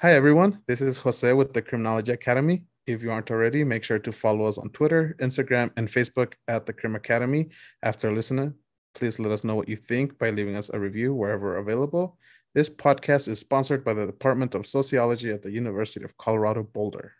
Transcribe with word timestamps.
Hi, 0.00 0.12
everyone. 0.12 0.60
This 0.66 0.82
is 0.82 0.98
Jose 0.98 1.32
with 1.32 1.54
the 1.54 1.62
Criminology 1.62 2.12
Academy. 2.12 2.64
If 2.86 3.02
you 3.02 3.10
aren't 3.10 3.30
already, 3.30 3.64
make 3.64 3.82
sure 3.82 3.98
to 3.98 4.12
follow 4.12 4.44
us 4.44 4.58
on 4.58 4.68
Twitter, 4.68 5.16
Instagram, 5.20 5.70
and 5.78 5.88
Facebook 5.88 6.34
at 6.48 6.66
the 6.66 6.74
Crim 6.74 6.94
Academy. 6.94 7.48
After 7.82 8.12
listening, 8.12 8.52
please 8.94 9.18
let 9.18 9.32
us 9.32 9.42
know 9.42 9.54
what 9.54 9.70
you 9.70 9.76
think 9.76 10.18
by 10.18 10.28
leaving 10.28 10.54
us 10.54 10.68
a 10.68 10.78
review 10.78 11.14
wherever 11.14 11.56
available. 11.56 12.18
This 12.54 12.68
podcast 12.68 13.26
is 13.26 13.40
sponsored 13.40 13.86
by 13.86 13.94
the 13.94 14.04
Department 14.04 14.54
of 14.54 14.66
Sociology 14.66 15.32
at 15.32 15.42
the 15.42 15.50
University 15.50 16.04
of 16.04 16.18
Colorado 16.18 16.62
Boulder. 16.62 17.14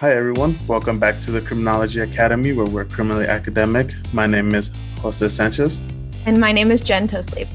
Hi, 0.00 0.16
everyone. 0.16 0.56
Welcome 0.66 0.98
back 0.98 1.20
to 1.24 1.30
the 1.30 1.42
Criminology 1.42 2.00
Academy, 2.00 2.54
where 2.54 2.64
we're 2.64 2.86
criminally 2.86 3.26
academic. 3.26 3.92
My 4.14 4.26
name 4.26 4.54
is 4.54 4.70
Jose 5.02 5.28
Sanchez. 5.28 5.82
And 6.24 6.40
my 6.40 6.52
name 6.52 6.70
is 6.70 6.80
Jen 6.80 7.06
Tostlebe. 7.06 7.50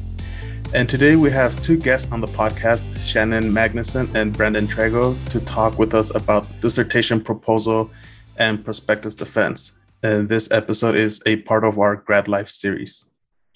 And 0.72 0.88
today 0.88 1.16
we 1.16 1.32
have 1.32 1.60
two 1.64 1.76
guests 1.76 2.08
on 2.12 2.22
the 2.22 2.28
podcast, 2.28 2.84
Shannon 3.00 3.46
Magnuson 3.46 4.14
and 4.14 4.32
Brandon 4.32 4.68
Tregle, 4.68 5.18
to 5.30 5.40
talk 5.40 5.80
with 5.80 5.96
us 5.96 6.14
about 6.14 6.46
dissertation 6.62 7.20
proposal 7.20 7.90
and 8.38 8.64
prospectus 8.64 9.16
defense. 9.16 9.72
And 10.04 10.30
this 10.30 10.48
episode 10.52 10.94
is 10.94 11.24
a 11.26 11.38
part 11.38 11.64
of 11.64 11.80
our 11.80 11.96
grad 11.96 12.28
life 12.28 12.50
series. 12.50 13.08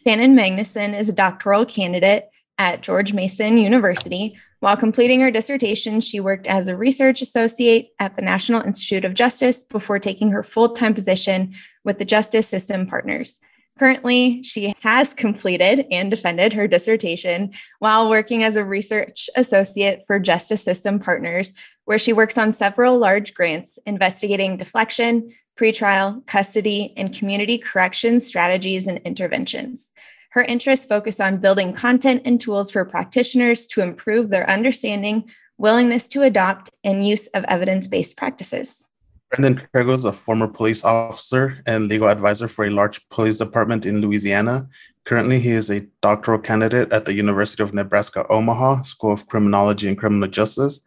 Shannon 0.03 0.35
Magnuson 0.35 0.97
is 0.97 1.09
a 1.09 1.13
doctoral 1.13 1.63
candidate 1.63 2.31
at 2.59 2.81
George 2.83 3.13
Mason 3.13 3.57
University. 3.57 4.37
While 4.59 4.77
completing 4.77 5.21
her 5.21 5.31
dissertation, 5.31 6.01
she 6.01 6.19
worked 6.19 6.45
as 6.45 6.67
a 6.67 6.75
research 6.75 7.21
associate 7.21 7.91
at 7.97 8.17
the 8.17 8.21
National 8.21 8.61
Institute 8.61 9.05
of 9.05 9.13
Justice 9.13 9.63
before 9.63 9.97
taking 9.97 10.31
her 10.31 10.43
full 10.43 10.69
time 10.69 10.93
position 10.93 11.55
with 11.85 11.97
the 11.97 12.05
Justice 12.05 12.49
System 12.49 12.85
Partners. 12.85 13.39
Currently, 13.79 14.43
she 14.43 14.75
has 14.81 15.13
completed 15.13 15.85
and 15.89 16.11
defended 16.11 16.51
her 16.51 16.67
dissertation 16.67 17.51
while 17.79 18.09
working 18.09 18.43
as 18.43 18.57
a 18.57 18.65
research 18.65 19.29
associate 19.37 20.03
for 20.05 20.19
Justice 20.19 20.61
System 20.61 20.99
Partners, 20.99 21.53
where 21.85 21.97
she 21.97 22.11
works 22.11 22.37
on 22.37 22.51
several 22.51 22.99
large 22.99 23.33
grants 23.33 23.79
investigating 23.85 24.57
deflection, 24.57 25.33
pretrial, 25.57 26.25
custody, 26.27 26.93
and 26.97 27.17
community 27.17 27.57
correction 27.57 28.19
strategies 28.19 28.85
and 28.85 28.97
interventions. 29.05 29.91
Her 30.31 30.43
interests 30.43 30.85
focus 30.85 31.19
on 31.19 31.37
building 31.37 31.73
content 31.73 32.21
and 32.23 32.39
tools 32.39 32.69
for 32.69 32.85
practitioners 32.85 33.65
to 33.67 33.81
improve 33.81 34.29
their 34.29 34.47
understanding, 34.47 35.27
willingness 35.57 36.07
to 36.09 36.21
adopt, 36.21 36.69
and 36.83 37.05
use 37.05 37.25
of 37.27 37.43
evidence 37.45 37.87
based 37.87 38.15
practices. 38.15 38.87
Brandon 39.31 39.67
Tregle 39.73 39.95
is 39.95 40.03
a 40.03 40.13
former 40.13 40.47
police 40.47 40.83
officer 40.83 41.63
and 41.65 41.87
legal 41.87 42.09
advisor 42.09 42.47
for 42.47 42.65
a 42.65 42.69
large 42.69 43.07
police 43.09 43.37
department 43.37 43.87
in 43.87 44.01
Louisiana. 44.01 44.67
Currently, 45.05 45.39
he 45.39 45.49
is 45.49 45.71
a 45.71 45.85
doctoral 46.01 46.39
candidate 46.39 46.91
at 46.93 47.05
the 47.05 47.13
University 47.13 47.63
of 47.63 47.73
Nebraska 47.73 48.25
Omaha 48.29 48.83
School 48.83 49.13
of 49.13 49.27
Criminology 49.27 49.87
and 49.87 49.97
Criminal 49.97 50.27
Justice. 50.27 50.81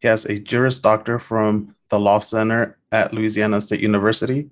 He 0.00 0.08
has 0.08 0.24
a 0.24 0.40
Juris 0.40 0.80
Doctor 0.80 1.20
from 1.20 1.74
the 1.88 2.00
Law 2.00 2.18
Center 2.18 2.78
at 2.90 3.12
Louisiana 3.12 3.60
State 3.60 3.80
University. 3.80 4.50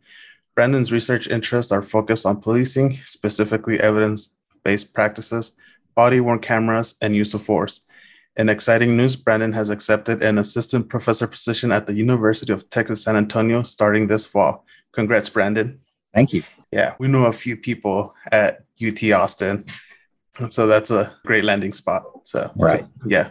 Brandon's 0.54 0.90
research 0.90 1.28
interests 1.28 1.70
are 1.70 1.82
focused 1.82 2.26
on 2.26 2.40
policing, 2.40 3.00
specifically 3.04 3.78
evidence 3.78 4.30
based 4.66 4.92
practices, 4.92 5.52
body 5.94 6.18
worn 6.18 6.40
cameras, 6.40 6.96
and 7.00 7.14
use 7.14 7.32
of 7.34 7.42
force. 7.50 7.74
In 8.36 8.48
exciting 8.48 8.96
news, 8.96 9.14
Brandon 9.14 9.52
has 9.52 9.70
accepted 9.70 10.22
an 10.24 10.38
assistant 10.38 10.88
professor 10.88 11.28
position 11.28 11.70
at 11.70 11.86
the 11.86 11.94
University 11.94 12.52
of 12.52 12.68
Texas 12.68 13.04
San 13.04 13.16
Antonio 13.16 13.62
starting 13.62 14.08
this 14.08 14.26
fall. 14.26 14.64
Congrats, 14.92 15.28
Brandon. 15.28 15.78
Thank 16.12 16.32
you. 16.32 16.42
Yeah, 16.72 16.94
we 16.98 17.06
know 17.06 17.26
a 17.26 17.32
few 17.32 17.56
people 17.56 18.12
at 18.32 18.64
UT 18.86 19.00
Austin. 19.12 19.64
So 20.48 20.66
that's 20.66 20.90
a 20.90 21.16
great 21.24 21.44
landing 21.44 21.72
spot. 21.72 22.02
So, 22.24 22.50
right. 22.58 22.84
Yeah. 23.06 23.30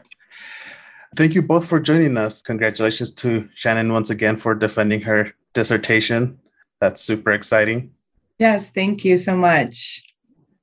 Thank 1.18 1.36
you 1.36 1.42
both 1.42 1.68
for 1.68 1.80
joining 1.80 2.16
us. 2.18 2.42
Congratulations 2.42 3.12
to 3.24 3.50
Shannon 3.56 3.92
once 3.92 4.10
again 4.10 4.38
for 4.38 4.56
defending 4.56 5.02
her 5.02 5.34
dissertation. 5.54 6.40
That's 6.80 7.02
super 7.02 7.32
exciting. 7.34 7.92
Yes, 8.40 8.70
thank 8.70 9.06
you 9.06 9.18
so 9.18 9.36
much. 9.36 10.02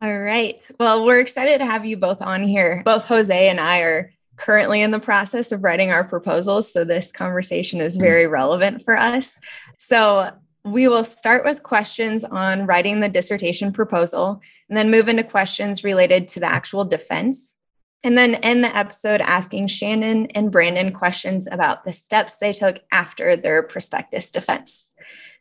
All 0.02 0.18
right. 0.18 0.60
Well, 0.80 1.04
we're 1.04 1.20
excited 1.20 1.58
to 1.58 1.64
have 1.64 1.86
you 1.86 1.96
both 1.96 2.20
on 2.22 2.42
here. 2.42 2.82
Both 2.84 3.04
Jose 3.04 3.48
and 3.48 3.60
I 3.60 3.82
are 3.82 4.12
currently 4.36 4.82
in 4.82 4.90
the 4.90 4.98
process 4.98 5.52
of 5.52 5.62
writing 5.62 5.92
our 5.92 6.02
proposals. 6.02 6.72
So 6.72 6.82
this 6.82 7.12
conversation 7.12 7.80
is 7.80 7.96
mm. 7.96 8.00
very 8.00 8.26
relevant 8.26 8.84
for 8.84 8.96
us. 8.96 9.38
So 9.78 10.32
we 10.64 10.88
will 10.88 11.04
start 11.04 11.44
with 11.44 11.62
questions 11.62 12.24
on 12.24 12.66
writing 12.66 12.98
the 12.98 13.08
dissertation 13.08 13.72
proposal 13.72 14.40
and 14.68 14.76
then 14.76 14.90
move 14.90 15.06
into 15.06 15.22
questions 15.22 15.84
related 15.84 16.26
to 16.28 16.40
the 16.40 16.46
actual 16.46 16.84
defense. 16.84 17.54
And 18.02 18.18
then 18.18 18.34
end 18.34 18.64
the 18.64 18.76
episode 18.76 19.20
asking 19.20 19.68
Shannon 19.68 20.26
and 20.32 20.50
Brandon 20.50 20.92
questions 20.92 21.46
about 21.46 21.84
the 21.84 21.92
steps 21.92 22.38
they 22.38 22.52
took 22.52 22.80
after 22.90 23.36
their 23.36 23.62
prospectus 23.62 24.32
defense. 24.32 24.90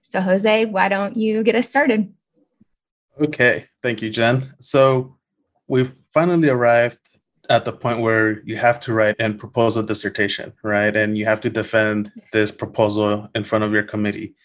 So, 0.03 0.21
Jose, 0.21 0.65
why 0.65 0.87
don't 0.87 1.17
you 1.17 1.41
get 1.41 1.55
us 1.55 1.67
started? 1.67 2.13
Okay, 3.19 3.67
thank 3.81 4.01
you, 4.01 4.09
Jen. 4.09 4.53
So 4.59 5.17
we've 5.67 5.93
finally 6.13 6.49
arrived 6.49 6.97
at 7.49 7.65
the 7.65 7.73
point 7.73 7.99
where 7.99 8.41
you 8.43 8.55
have 8.55 8.79
to 8.79 8.93
write 8.93 9.15
and 9.19 9.37
propose 9.37 9.75
a 9.75 9.83
dissertation, 9.83 10.53
right? 10.63 10.95
And 10.95 11.17
you 11.17 11.25
have 11.25 11.41
to 11.41 11.49
defend 11.49 12.11
this 12.31 12.51
proposal 12.51 13.27
in 13.35 13.43
front 13.43 13.63
of 13.63 13.73
your 13.73 13.83
committee. 13.83 14.35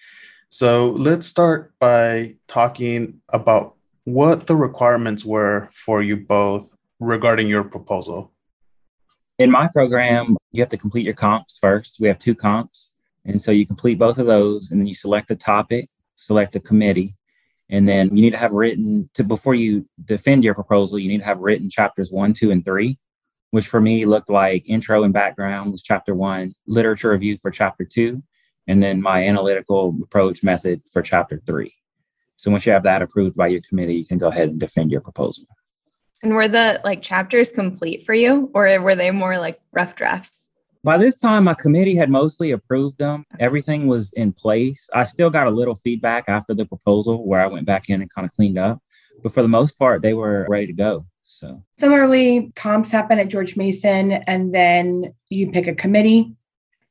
So 0.49 0.91
let's 0.91 1.27
start 1.27 1.73
by 1.79 2.37
talking 2.49 3.21
about 3.29 3.77
what 4.05 4.47
the 4.47 4.57
requirements 4.57 5.25
were 5.25 5.69
for 5.73 6.03
you 6.03 6.17
both 6.17 6.75
regarding 6.99 7.49
your 7.49 7.65
proposal. 7.65 8.33
In 9.39 9.51
my 9.51 9.69
program, 9.73 10.37
you 10.53 10.63
have 10.63 10.71
to 10.71 10.79
complete 10.79 11.05
your 11.05 11.15
comps 11.15 11.59
first. 11.61 11.99
We 12.01 12.09
have 12.09 12.19
two 12.19 12.35
comps. 12.35 12.95
And 13.25 13.41
so 13.41 13.51
you 13.51 13.67
complete 13.67 13.99
both 13.99 14.19
of 14.19 14.27
those, 14.27 14.71
and 14.71 14.81
then 14.81 14.87
you 14.87 14.95
select 14.95 15.31
a 15.31 15.37
topic, 15.37 15.91
select 16.15 16.57
a 16.57 16.61
committee, 16.61 17.17
and 17.69 17.89
then 17.89 18.15
you 18.15 18.23
need 18.23 18.31
to 18.31 18.39
have 18.39 18.53
written 18.53 19.11
to 19.15 19.25
before 19.25 19.55
you 19.55 19.89
defend 20.05 20.45
your 20.45 20.55
proposal, 20.55 20.99
you 20.99 21.09
need 21.09 21.19
to 21.19 21.25
have 21.25 21.41
written 21.41 21.69
chapters 21.69 22.13
one, 22.13 22.33
two, 22.33 22.51
and 22.51 22.65
three, 22.65 22.99
which 23.51 23.67
for 23.67 23.81
me 23.81 24.05
looked 24.05 24.31
like 24.31 24.69
intro 24.69 25.03
and 25.03 25.13
background 25.13 25.73
was 25.73 25.83
chapter 25.83 26.15
one, 26.15 26.55
literature 26.67 27.11
review 27.11 27.37
for 27.37 27.51
chapter 27.51 27.85
two, 27.85 28.23
and 28.67 28.83
then 28.83 29.03
my 29.03 29.27
analytical 29.27 29.97
approach 30.03 30.43
method 30.43 30.83
for 30.93 31.03
chapter 31.03 31.41
three. 31.47 31.75
So 32.37 32.51
once 32.51 32.67
you 32.67 32.73
have 32.73 32.85
that 32.85 33.03
approved 33.03 33.37
by 33.37 33.49
your 33.49 33.63
committee, 33.69 33.97
you 33.97 34.07
can 34.07 34.19
go 34.19 34.29
ahead 34.29 34.51
and 34.51 34.61
defend 34.61 34.93
your 34.93 35.01
proposal. 35.01 35.47
And 36.23 36.35
were 36.35 36.49
the 36.49 36.81
like 36.85 37.03
chapters 37.03 37.51
complete 37.51 38.05
for 38.05 38.15
you, 38.15 38.51
or 38.55 38.81
were 38.81 38.95
they 38.95 39.11
more 39.11 39.39
like 39.39 39.61
rough 39.73 39.97
drafts? 39.97 40.46
By 40.87 40.99
this 40.99 41.19
time, 41.19 41.43
my 41.43 41.55
committee 41.55 41.97
had 41.97 42.11
mostly 42.11 42.53
approved 42.53 42.99
them. 42.99 43.25
Everything 43.41 43.89
was 43.89 44.13
in 44.13 44.33
place. 44.33 44.87
I 44.95 45.03
still 45.03 45.31
got 45.31 45.49
a 45.49 45.51
little 45.51 45.75
feedback 45.75 46.27
after 46.29 46.55
the 46.55 46.65
proposal 46.65 47.27
where 47.27 47.41
I 47.41 47.49
went 47.49 47.67
back 47.67 47.91
in 47.91 48.01
and 48.01 48.15
kind 48.15 48.25
of 48.25 48.33
cleaned 48.33 48.57
up. 48.57 48.79
But 49.21 49.35
for 49.35 49.43
the 49.43 49.49
most 49.49 49.73
part, 49.81 50.03
they 50.03 50.15
were 50.15 50.47
ready 50.49 50.69
to 50.69 50.73
go. 50.73 51.05
So 51.25 51.61
similarly, 51.81 52.53
comps 52.55 52.93
happen 52.93 53.19
at 53.19 53.27
George 53.27 53.57
Mason, 53.57 54.13
and 54.13 54.55
then 54.55 55.13
you 55.29 55.51
pick 55.51 55.67
a 55.67 55.75
committee. 55.75 56.37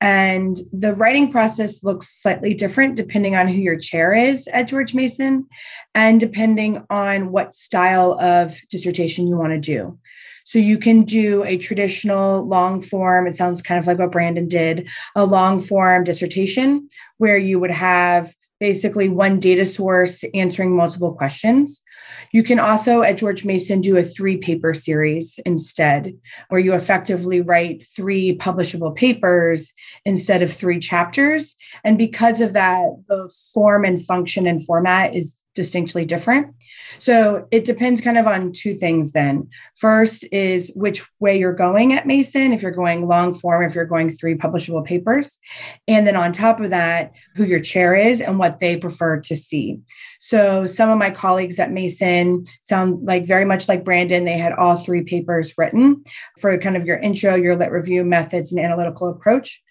And 0.01 0.59
the 0.73 0.93
writing 0.95 1.31
process 1.31 1.81
looks 1.81 2.21
slightly 2.21 2.53
different 2.53 2.97
depending 2.97 3.37
on 3.37 3.47
who 3.47 3.55
your 3.55 3.79
chair 3.79 4.13
is 4.13 4.45
at 4.49 4.67
George 4.67 4.93
Mason 4.93 5.47
and 5.95 6.19
depending 6.19 6.83
on 6.89 7.31
what 7.31 7.55
style 7.55 8.19
of 8.19 8.57
dissertation 8.69 9.25
you 9.25 9.37
want 9.37 9.53
to 9.53 9.59
do. 9.59 9.97
So 10.45 10.59
you 10.59 10.77
can 10.77 11.03
do 11.03 11.43
a 11.43 11.57
traditional 11.57 12.47
long 12.47 12.81
form, 12.81 13.27
it 13.27 13.35
sounds 13.35 13.61
kind 13.61 13.79
of 13.79 13.87
like 13.87 13.97
what 13.97 14.11
Brandon 14.11 14.47
did, 14.47 14.87
a 15.15 15.25
long 15.25 15.59
form 15.59 16.03
dissertation 16.03 16.87
where 17.17 17.37
you 17.37 17.59
would 17.59 17.71
have 17.71 18.33
basically 18.59 19.09
one 19.09 19.39
data 19.39 19.65
source 19.65 20.23
answering 20.33 20.75
multiple 20.75 21.13
questions. 21.13 21.83
You 22.31 22.43
can 22.43 22.59
also 22.59 23.01
at 23.01 23.17
George 23.17 23.43
Mason 23.43 23.81
do 23.81 23.97
a 23.97 24.03
three 24.03 24.37
paper 24.37 24.73
series 24.73 25.39
instead, 25.45 26.17
where 26.49 26.61
you 26.61 26.73
effectively 26.73 27.41
write 27.41 27.85
three 27.95 28.37
publishable 28.37 28.95
papers 28.95 29.73
instead 30.05 30.41
of 30.41 30.53
three 30.53 30.79
chapters. 30.79 31.55
And 31.83 31.97
because 31.97 32.39
of 32.39 32.53
that, 32.53 32.85
the 33.07 33.33
form 33.53 33.83
and 33.83 34.03
function 34.03 34.47
and 34.47 34.65
format 34.65 35.15
is 35.15 35.43
distinctly 35.55 36.05
different. 36.05 36.53
So 36.99 37.47
it 37.49 37.65
depends 37.65 38.01
kind 38.01 38.17
of 38.17 38.27
on 38.27 38.51
two 38.51 38.75
things 38.75 39.13
then. 39.13 39.49
First 39.75 40.25
is 40.31 40.71
which 40.75 41.05
way 41.19 41.39
you're 41.39 41.53
going 41.53 41.93
at 41.93 42.05
Mason, 42.05 42.53
if 42.53 42.61
you're 42.61 42.71
going 42.71 43.07
long 43.07 43.33
form, 43.33 43.63
if 43.63 43.73
you're 43.73 43.85
going 43.85 44.09
three 44.09 44.35
publishable 44.35 44.85
papers. 44.85 45.39
And 45.87 46.05
then 46.05 46.15
on 46.15 46.33
top 46.33 46.59
of 46.59 46.69
that, 46.69 47.13
who 47.35 47.45
your 47.45 47.59
chair 47.59 47.95
is 47.95 48.21
and 48.21 48.37
what 48.37 48.59
they 48.59 48.77
prefer 48.77 49.19
to 49.21 49.35
see. 49.35 49.79
So 50.19 50.67
some 50.67 50.89
of 50.89 50.97
my 50.97 51.09
colleagues 51.09 51.59
at 51.59 51.71
Mason 51.71 52.45
sound 52.61 53.05
like 53.05 53.25
very 53.25 53.45
much 53.45 53.67
like 53.67 53.85
Brandon. 53.85 54.25
They 54.25 54.37
had 54.37 54.53
all 54.53 54.75
three 54.75 55.03
papers 55.03 55.53
written 55.57 56.03
for 56.39 56.57
kind 56.57 56.77
of 56.77 56.85
your 56.85 56.97
intro, 56.97 57.35
your 57.35 57.55
lit 57.55 57.71
review 57.71 58.03
methods, 58.03 58.51
and 58.51 58.63
analytical 58.63 59.09
approach. 59.09 59.61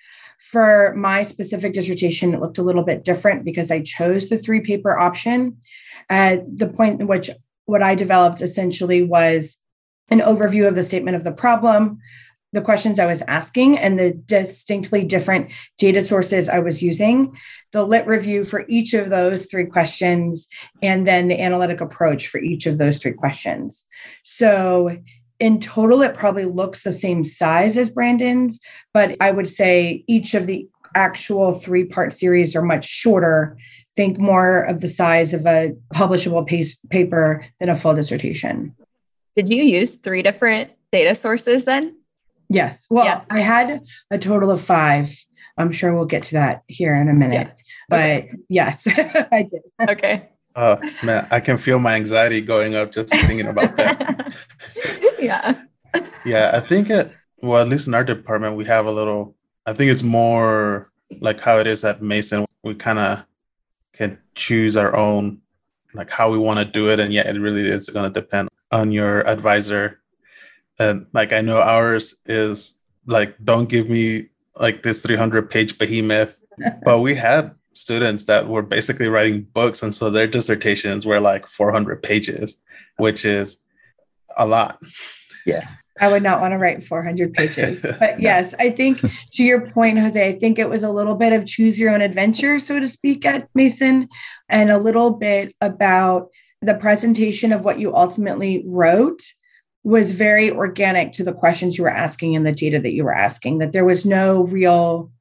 For 0.50 0.94
my 0.96 1.24
specific 1.24 1.72
dissertation, 1.72 2.34
it 2.34 2.40
looked 2.40 2.58
a 2.58 2.62
little 2.62 2.84
bit 2.84 3.04
different 3.04 3.44
because 3.44 3.70
I 3.70 3.80
chose 3.80 4.28
the 4.28 4.38
three 4.38 4.60
paper 4.60 4.98
option. 4.98 5.58
At 6.08 6.58
the 6.58 6.68
point 6.68 7.00
in 7.00 7.06
which 7.06 7.30
what 7.64 7.82
I 7.82 7.94
developed 7.94 8.40
essentially 8.40 9.02
was 9.02 9.56
an 10.10 10.20
overview 10.20 10.68
of 10.68 10.74
the 10.74 10.84
statement 10.84 11.16
of 11.16 11.24
the 11.24 11.32
problem, 11.32 11.98
the 12.52 12.60
questions 12.60 13.00
I 13.00 13.06
was 13.06 13.22
asking, 13.26 13.78
and 13.78 13.98
the 13.98 14.12
distinctly 14.12 15.04
different 15.04 15.50
data 15.76 16.04
sources 16.04 16.48
I 16.48 16.60
was 16.60 16.82
using, 16.82 17.36
the 17.72 17.84
lit 17.84 18.06
review 18.06 18.44
for 18.44 18.64
each 18.68 18.94
of 18.94 19.10
those 19.10 19.46
three 19.46 19.66
questions, 19.66 20.46
and 20.80 21.06
then 21.06 21.26
the 21.26 21.40
analytic 21.40 21.80
approach 21.80 22.28
for 22.28 22.38
each 22.38 22.66
of 22.66 22.78
those 22.78 22.98
three 22.98 23.12
questions. 23.12 23.84
So 24.22 24.98
in 25.40 25.60
total, 25.60 26.02
it 26.02 26.14
probably 26.14 26.44
looks 26.44 26.84
the 26.84 26.92
same 26.92 27.24
size 27.24 27.76
as 27.76 27.90
Brandon's, 27.90 28.60
but 28.92 29.16
I 29.20 29.30
would 29.30 29.48
say 29.48 30.04
each 30.06 30.34
of 30.34 30.46
the 30.46 30.68
actual 30.94 31.52
three 31.52 31.84
part 31.84 32.12
series 32.12 32.54
are 32.54 32.62
much 32.62 32.84
shorter. 32.84 33.56
Think 33.96 34.18
more 34.18 34.62
of 34.62 34.80
the 34.80 34.88
size 34.88 35.34
of 35.34 35.46
a 35.46 35.74
publishable 35.94 36.46
pace, 36.46 36.76
paper 36.90 37.46
than 37.60 37.68
a 37.68 37.74
full 37.74 37.94
dissertation. 37.94 38.74
Did 39.36 39.50
you 39.50 39.62
use 39.62 39.96
three 39.96 40.22
different 40.22 40.70
data 40.92 41.14
sources 41.14 41.64
then? 41.64 41.96
Yes. 42.48 42.86
Well, 42.90 43.04
yeah. 43.04 43.22
I 43.30 43.40
had 43.40 43.82
a 44.10 44.18
total 44.18 44.50
of 44.50 44.60
five. 44.60 45.16
I'm 45.56 45.72
sure 45.72 45.94
we'll 45.94 46.04
get 46.04 46.24
to 46.24 46.32
that 46.32 46.62
here 46.66 46.94
in 46.94 47.08
a 47.08 47.14
minute. 47.14 47.48
Yeah. 47.48 47.62
But 47.88 47.98
okay. 48.00 48.32
yes, 48.48 48.86
I 48.86 49.46
did. 49.48 49.88
Okay. 49.88 50.28
Oh 50.56 50.78
man, 51.02 51.26
I 51.30 51.40
can 51.40 51.58
feel 51.58 51.78
my 51.78 51.94
anxiety 51.94 52.40
going 52.40 52.74
up 52.74 52.92
just 52.92 53.10
thinking 53.10 53.46
about 53.46 53.74
that. 53.76 54.34
yeah. 55.18 55.60
Yeah, 56.24 56.50
I 56.54 56.60
think 56.60 56.90
it, 56.90 57.12
well, 57.42 57.62
at 57.62 57.68
least 57.68 57.86
in 57.86 57.94
our 57.94 58.04
department, 58.04 58.56
we 58.56 58.64
have 58.66 58.86
a 58.86 58.90
little. 58.92 59.34
I 59.66 59.72
think 59.72 59.90
it's 59.90 60.02
more 60.02 60.90
like 61.20 61.40
how 61.40 61.58
it 61.58 61.66
is 61.66 61.84
at 61.84 62.02
Mason. 62.02 62.46
We 62.62 62.74
kind 62.74 62.98
of 62.98 63.24
can 63.92 64.18
choose 64.34 64.76
our 64.76 64.94
own, 64.94 65.40
like 65.92 66.10
how 66.10 66.30
we 66.30 66.38
want 66.38 66.58
to 66.58 66.64
do 66.64 66.90
it, 66.90 67.00
and 67.00 67.12
yet 67.12 67.26
it 67.26 67.40
really 67.40 67.68
is 67.68 67.88
going 67.90 68.10
to 68.10 68.20
depend 68.20 68.48
on 68.70 68.90
your 68.90 69.26
advisor. 69.28 70.00
And 70.78 71.06
like 71.12 71.32
I 71.32 71.40
know 71.40 71.60
ours 71.60 72.14
is 72.26 72.74
like, 73.06 73.36
don't 73.44 73.68
give 73.68 73.88
me 73.88 74.28
like 74.56 74.82
this 74.82 75.02
300 75.02 75.50
page 75.50 75.78
behemoth, 75.78 76.44
but 76.84 77.00
we 77.00 77.14
had 77.14 77.54
students 77.74 78.24
that 78.24 78.48
were 78.48 78.62
basically 78.62 79.08
writing 79.08 79.42
books 79.42 79.82
and 79.82 79.94
so 79.94 80.10
their 80.10 80.26
dissertations 80.26 81.06
were 81.06 81.20
like 81.20 81.46
400 81.46 82.02
pages 82.02 82.56
which 82.98 83.24
is 83.24 83.58
a 84.36 84.46
lot. 84.46 84.80
Yeah. 85.46 85.68
I 86.00 86.10
would 86.10 86.22
not 86.22 86.40
want 86.40 86.52
to 86.52 86.58
write 86.58 86.82
400 86.82 87.34
pages 87.34 87.86
but 88.00 88.20
yes 88.20 88.52
i 88.58 88.68
think 88.68 89.00
to 89.34 89.44
your 89.44 89.70
point 89.70 89.96
jose 89.96 90.26
i 90.26 90.32
think 90.32 90.58
it 90.58 90.68
was 90.68 90.82
a 90.82 90.90
little 90.90 91.14
bit 91.14 91.32
of 91.32 91.46
choose 91.46 91.78
your 91.78 91.94
own 91.94 92.00
adventure 92.00 92.58
so 92.58 92.80
to 92.80 92.88
speak 92.88 93.24
at 93.24 93.48
mason 93.54 94.08
and 94.48 94.70
a 94.70 94.78
little 94.78 95.10
bit 95.10 95.54
about 95.60 96.30
the 96.60 96.74
presentation 96.74 97.52
of 97.52 97.64
what 97.64 97.78
you 97.78 97.94
ultimately 97.94 98.64
wrote 98.66 99.22
was 99.84 100.10
very 100.10 100.50
organic 100.50 101.12
to 101.12 101.22
the 101.22 101.32
questions 101.32 101.78
you 101.78 101.84
were 101.84 101.90
asking 101.90 102.34
and 102.34 102.44
the 102.44 102.50
data 102.50 102.80
that 102.80 102.92
you 102.92 103.04
were 103.04 103.14
asking 103.14 103.58
that 103.58 103.70
there 103.70 103.84
was 103.84 104.04
no 104.04 104.44
real 104.46 105.12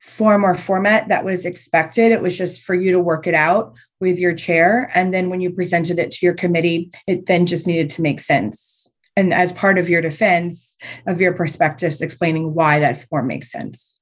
form 0.00 0.44
or 0.44 0.56
format 0.56 1.08
that 1.08 1.24
was 1.24 1.46
expected. 1.46 2.12
It 2.12 2.22
was 2.22 2.36
just 2.36 2.62
for 2.62 2.74
you 2.74 2.92
to 2.92 3.00
work 3.00 3.26
it 3.26 3.34
out 3.34 3.74
with 4.00 4.18
your 4.18 4.34
chair. 4.34 4.90
And 4.94 5.12
then 5.12 5.30
when 5.30 5.40
you 5.40 5.50
presented 5.50 5.98
it 5.98 6.10
to 6.12 6.26
your 6.26 6.34
committee, 6.34 6.90
it 7.06 7.26
then 7.26 7.46
just 7.46 7.66
needed 7.66 7.90
to 7.90 8.02
make 8.02 8.20
sense. 8.20 8.90
And 9.16 9.32
as 9.32 9.52
part 9.52 9.78
of 9.78 9.88
your 9.88 10.02
defense 10.02 10.76
of 11.06 11.20
your 11.20 11.32
prospectus, 11.32 12.02
explaining 12.02 12.54
why 12.54 12.80
that 12.80 13.08
form 13.08 13.28
makes 13.28 13.50
sense. 13.50 13.98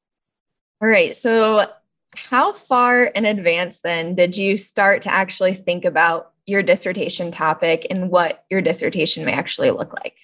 All 0.82 0.88
right. 0.88 1.14
So, 1.14 1.70
how 2.16 2.52
far 2.52 3.04
in 3.04 3.24
advance 3.24 3.80
then 3.80 4.14
did 4.14 4.36
you 4.36 4.56
start 4.56 5.02
to 5.02 5.12
actually 5.12 5.54
think 5.54 5.84
about 5.84 6.32
your 6.46 6.62
dissertation 6.62 7.32
topic 7.32 7.86
and 7.90 8.10
what 8.10 8.44
your 8.50 8.60
dissertation 8.60 9.24
may 9.24 9.32
actually 9.32 9.70
look 9.70 9.92
like? 9.94 10.16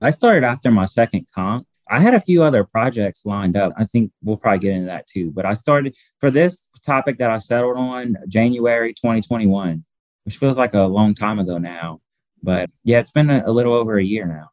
I 0.00 0.10
started 0.10 0.44
after 0.44 0.70
my 0.70 0.86
second 0.86 1.26
comp. 1.34 1.66
I 1.90 2.00
had 2.00 2.14
a 2.14 2.20
few 2.20 2.44
other 2.44 2.64
projects 2.64 3.26
lined 3.26 3.56
up. 3.56 3.72
I 3.76 3.84
think 3.84 4.12
we'll 4.22 4.36
probably 4.36 4.60
get 4.60 4.74
into 4.74 4.86
that 4.86 5.06
too. 5.08 5.32
But 5.32 5.44
I 5.44 5.54
started 5.54 5.96
for 6.18 6.30
this 6.30 6.62
topic 6.86 7.18
that 7.18 7.30
I 7.30 7.38
settled 7.38 7.76
on 7.76 8.16
January 8.28 8.94
2021, 8.94 9.84
which 10.24 10.36
feels 10.36 10.56
like 10.56 10.72
a 10.72 10.82
long 10.82 11.14
time 11.14 11.38
ago 11.38 11.58
now. 11.58 12.00
But 12.42 12.70
yeah, 12.84 13.00
it's 13.00 13.10
been 13.10 13.28
a, 13.28 13.42
a 13.44 13.52
little 13.52 13.74
over 13.74 13.98
a 13.98 14.04
year 14.04 14.26
now. 14.26 14.50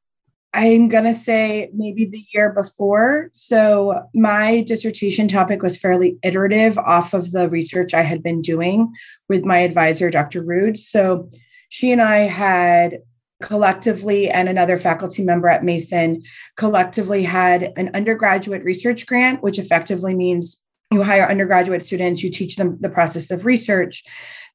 I'm 0.54 0.90
going 0.90 1.04
to 1.04 1.14
say 1.14 1.70
maybe 1.74 2.06
the 2.06 2.26
year 2.34 2.52
before. 2.52 3.30
So, 3.34 4.02
my 4.16 4.62
dissertation 4.62 5.28
topic 5.28 5.62
was 5.62 5.78
fairly 5.78 6.18
iterative 6.24 6.80
off 6.80 7.14
of 7.14 7.32
the 7.32 7.48
research 7.48 7.94
I 7.94 8.02
had 8.02 8.24
been 8.24 8.42
doing 8.42 8.92
with 9.30 9.44
my 9.44 9.60
advisor, 9.60 10.10
Dr. 10.10 10.42
Rudes. 10.42 10.88
So, 10.88 11.30
she 11.70 11.92
and 11.92 12.02
I 12.02 12.28
had 12.28 13.00
collectively 13.42 14.30
and 14.30 14.50
another 14.50 14.78
faculty 14.78 15.24
member 15.24 15.48
at 15.48 15.64
Mason 15.64 16.24
collectively 16.56 17.24
had 17.24 17.74
an 17.78 17.92
undergraduate 17.94 18.64
research 18.64 19.06
grant, 19.06 19.44
which 19.44 19.60
effectively 19.60 20.16
means 20.16 20.60
you 20.92 21.04
hire 21.04 21.30
undergraduate 21.30 21.84
students, 21.84 22.24
you 22.24 22.32
teach 22.32 22.56
them 22.56 22.78
the 22.80 22.90
process 22.90 23.30
of 23.30 23.46
research. 23.46 24.04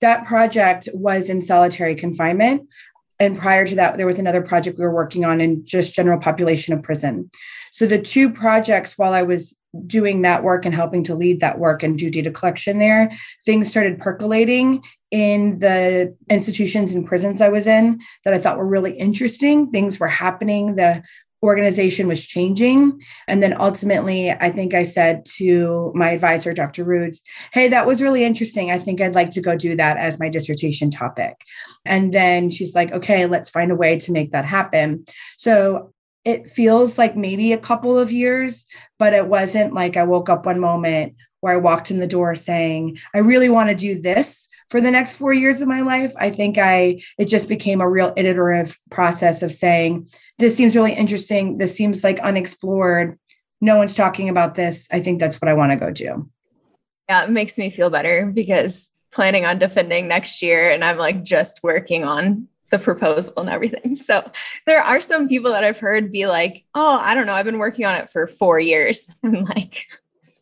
That 0.00 0.26
project 0.26 0.88
was 0.92 1.28
in 1.28 1.42
solitary 1.42 1.94
confinement. 1.94 2.68
And 3.20 3.38
prior 3.38 3.64
to 3.66 3.74
that, 3.76 3.98
there 3.98 4.06
was 4.06 4.18
another 4.18 4.42
project 4.42 4.78
we 4.78 4.84
were 4.84 4.94
working 4.94 5.24
on 5.24 5.40
in 5.40 5.64
just 5.64 5.94
general 5.94 6.18
population 6.18 6.74
of 6.74 6.82
prison. 6.82 7.30
So 7.70 7.86
the 7.86 8.00
two 8.00 8.30
projects, 8.30 8.98
while 8.98 9.12
I 9.12 9.22
was 9.22 9.54
doing 9.86 10.22
that 10.22 10.42
work 10.42 10.64
and 10.64 10.74
helping 10.74 11.04
to 11.04 11.14
lead 11.14 11.40
that 11.40 11.58
work 11.58 11.82
and 11.82 11.98
do 11.98 12.10
data 12.10 12.30
collection 12.30 12.78
there, 12.78 13.10
things 13.44 13.70
started 13.70 13.98
percolating 13.98 14.82
in 15.10 15.58
the 15.58 16.16
institutions 16.30 16.92
and 16.92 17.06
prisons 17.06 17.40
I 17.40 17.48
was 17.48 17.66
in 17.66 18.00
that 18.24 18.34
I 18.34 18.38
thought 18.38 18.58
were 18.58 18.66
really 18.66 18.92
interesting. 18.92 19.70
Things 19.70 20.00
were 20.00 20.08
happening. 20.08 20.76
The 20.76 21.02
organization 21.42 22.06
was 22.06 22.24
changing. 22.24 23.02
And 23.26 23.42
then 23.42 23.60
ultimately, 23.60 24.30
I 24.30 24.50
think 24.52 24.74
I 24.74 24.84
said 24.84 25.24
to 25.36 25.90
my 25.94 26.10
advisor, 26.10 26.52
Dr. 26.52 26.84
Rudes, 26.84 27.20
hey, 27.52 27.68
that 27.68 27.86
was 27.86 28.00
really 28.00 28.24
interesting. 28.24 28.70
I 28.70 28.78
think 28.78 29.00
I'd 29.00 29.16
like 29.16 29.32
to 29.32 29.40
go 29.40 29.56
do 29.56 29.74
that 29.76 29.96
as 29.96 30.20
my 30.20 30.28
dissertation 30.28 30.90
topic. 30.90 31.34
And 31.84 32.14
then 32.14 32.48
she's 32.48 32.74
like, 32.74 32.92
okay, 32.92 33.26
let's 33.26 33.48
find 33.48 33.72
a 33.72 33.76
way 33.76 33.98
to 33.98 34.12
make 34.12 34.32
that 34.32 34.44
happen. 34.44 35.04
So 35.36 35.92
it 36.24 36.50
feels 36.50 36.98
like 36.98 37.16
maybe 37.16 37.52
a 37.52 37.58
couple 37.58 37.98
of 37.98 38.12
years, 38.12 38.66
but 38.98 39.12
it 39.12 39.26
wasn't 39.26 39.74
like 39.74 39.96
I 39.96 40.04
woke 40.04 40.28
up 40.28 40.46
one 40.46 40.60
moment 40.60 41.14
where 41.40 41.54
I 41.54 41.56
walked 41.56 41.90
in 41.90 41.98
the 41.98 42.06
door 42.06 42.34
saying, 42.34 42.98
I 43.14 43.18
really 43.18 43.48
want 43.48 43.68
to 43.70 43.74
do 43.74 44.00
this 44.00 44.48
for 44.70 44.80
the 44.80 44.90
next 44.90 45.14
four 45.14 45.32
years 45.32 45.60
of 45.60 45.68
my 45.68 45.82
life. 45.82 46.14
I 46.16 46.30
think 46.30 46.56
i 46.56 47.02
it 47.18 47.26
just 47.26 47.48
became 47.48 47.80
a 47.80 47.88
real 47.88 48.12
iterative 48.16 48.78
process 48.90 49.42
of 49.42 49.52
saying 49.52 50.08
this 50.38 50.56
seems 50.56 50.76
really 50.76 50.94
interesting. 50.94 51.58
This 51.58 51.74
seems 51.74 52.04
like 52.04 52.20
unexplored. 52.20 53.18
No 53.60 53.76
one's 53.76 53.94
talking 53.94 54.28
about 54.28 54.54
this. 54.54 54.88
I 54.90 55.00
think 55.00 55.20
that's 55.20 55.40
what 55.40 55.48
i 55.48 55.54
want 55.54 55.72
to 55.72 55.76
go 55.76 55.90
do. 55.90 56.28
Yeah 57.08 57.24
it 57.24 57.30
makes 57.30 57.58
me 57.58 57.70
feel 57.70 57.90
better 57.90 58.26
because 58.26 58.88
planning 59.12 59.44
on 59.44 59.58
defending 59.58 60.08
next 60.08 60.40
year 60.42 60.70
and 60.70 60.82
i'm 60.82 60.96
like 60.96 61.22
just 61.22 61.60
working 61.62 62.02
on 62.02 62.48
the 62.72 62.78
proposal 62.78 63.32
and 63.36 63.48
everything 63.48 63.94
so 63.94 64.28
there 64.66 64.82
are 64.82 65.00
some 65.00 65.28
people 65.28 65.52
that 65.52 65.62
i've 65.62 65.78
heard 65.78 66.10
be 66.10 66.26
like 66.26 66.64
oh 66.74 66.98
i 66.98 67.14
don't 67.14 67.26
know 67.26 67.34
i've 67.34 67.44
been 67.44 67.58
working 67.58 67.86
on 67.86 67.94
it 67.94 68.10
for 68.10 68.26
four 68.26 68.58
years 68.58 69.06
i'm 69.22 69.44
like 69.44 69.86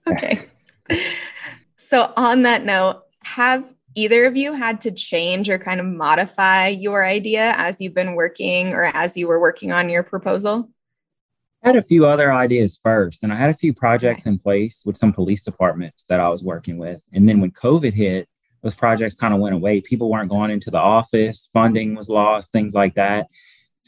okay 0.07 0.47
so 1.77 2.11
on 2.17 2.43
that 2.43 2.65
note 2.65 3.03
have 3.23 3.65
either 3.95 4.25
of 4.27 4.37
you 4.37 4.53
had 4.53 4.81
to 4.83 4.91
change 4.91 5.51
or 5.51 5.59
kind 5.59 5.81
of 5.81 5.87
modify 5.87 6.69
your 6.69 7.05
idea 7.05 7.55
as 7.57 7.81
you've 7.81 7.95
been 7.95 8.15
working 8.15 8.69
or 8.69 8.85
as 8.85 9.17
you 9.17 9.27
were 9.27 9.41
working 9.41 9.73
on 9.73 9.91
your 9.91 10.03
proposal? 10.03 10.71
I 11.63 11.69
had 11.69 11.77
a 11.77 11.83
few 11.83 12.07
other 12.07 12.33
ideas 12.33 12.79
first, 12.83 13.23
and 13.23 13.33
I 13.33 13.37
had 13.37 13.51
a 13.51 13.55
few 13.55 13.75
projects 13.75 14.25
in 14.25 14.39
place 14.39 14.81
with 14.87 14.97
some 14.97 15.13
police 15.13 15.45
departments 15.45 16.05
that 16.05 16.19
I 16.19 16.29
was 16.31 16.43
working 16.43 16.79
with. 16.79 17.03
And 17.13 17.29
then 17.29 17.41
when 17.41 17.51
COVID 17.51 17.93
hit, 17.93 18.29
those 18.62 18.75
projects 18.75 19.14
kind 19.14 19.35
of 19.35 19.40
went 19.40 19.55
away. 19.55 19.81
People 19.81 20.11
weren't 20.11 20.31
going 20.31 20.50
into 20.50 20.71
the 20.71 20.79
office, 20.79 21.49
funding 21.52 21.95
was 21.95 22.09
lost, 22.09 22.52
things 22.52 22.75
like 22.75 22.95
that. 22.95 23.29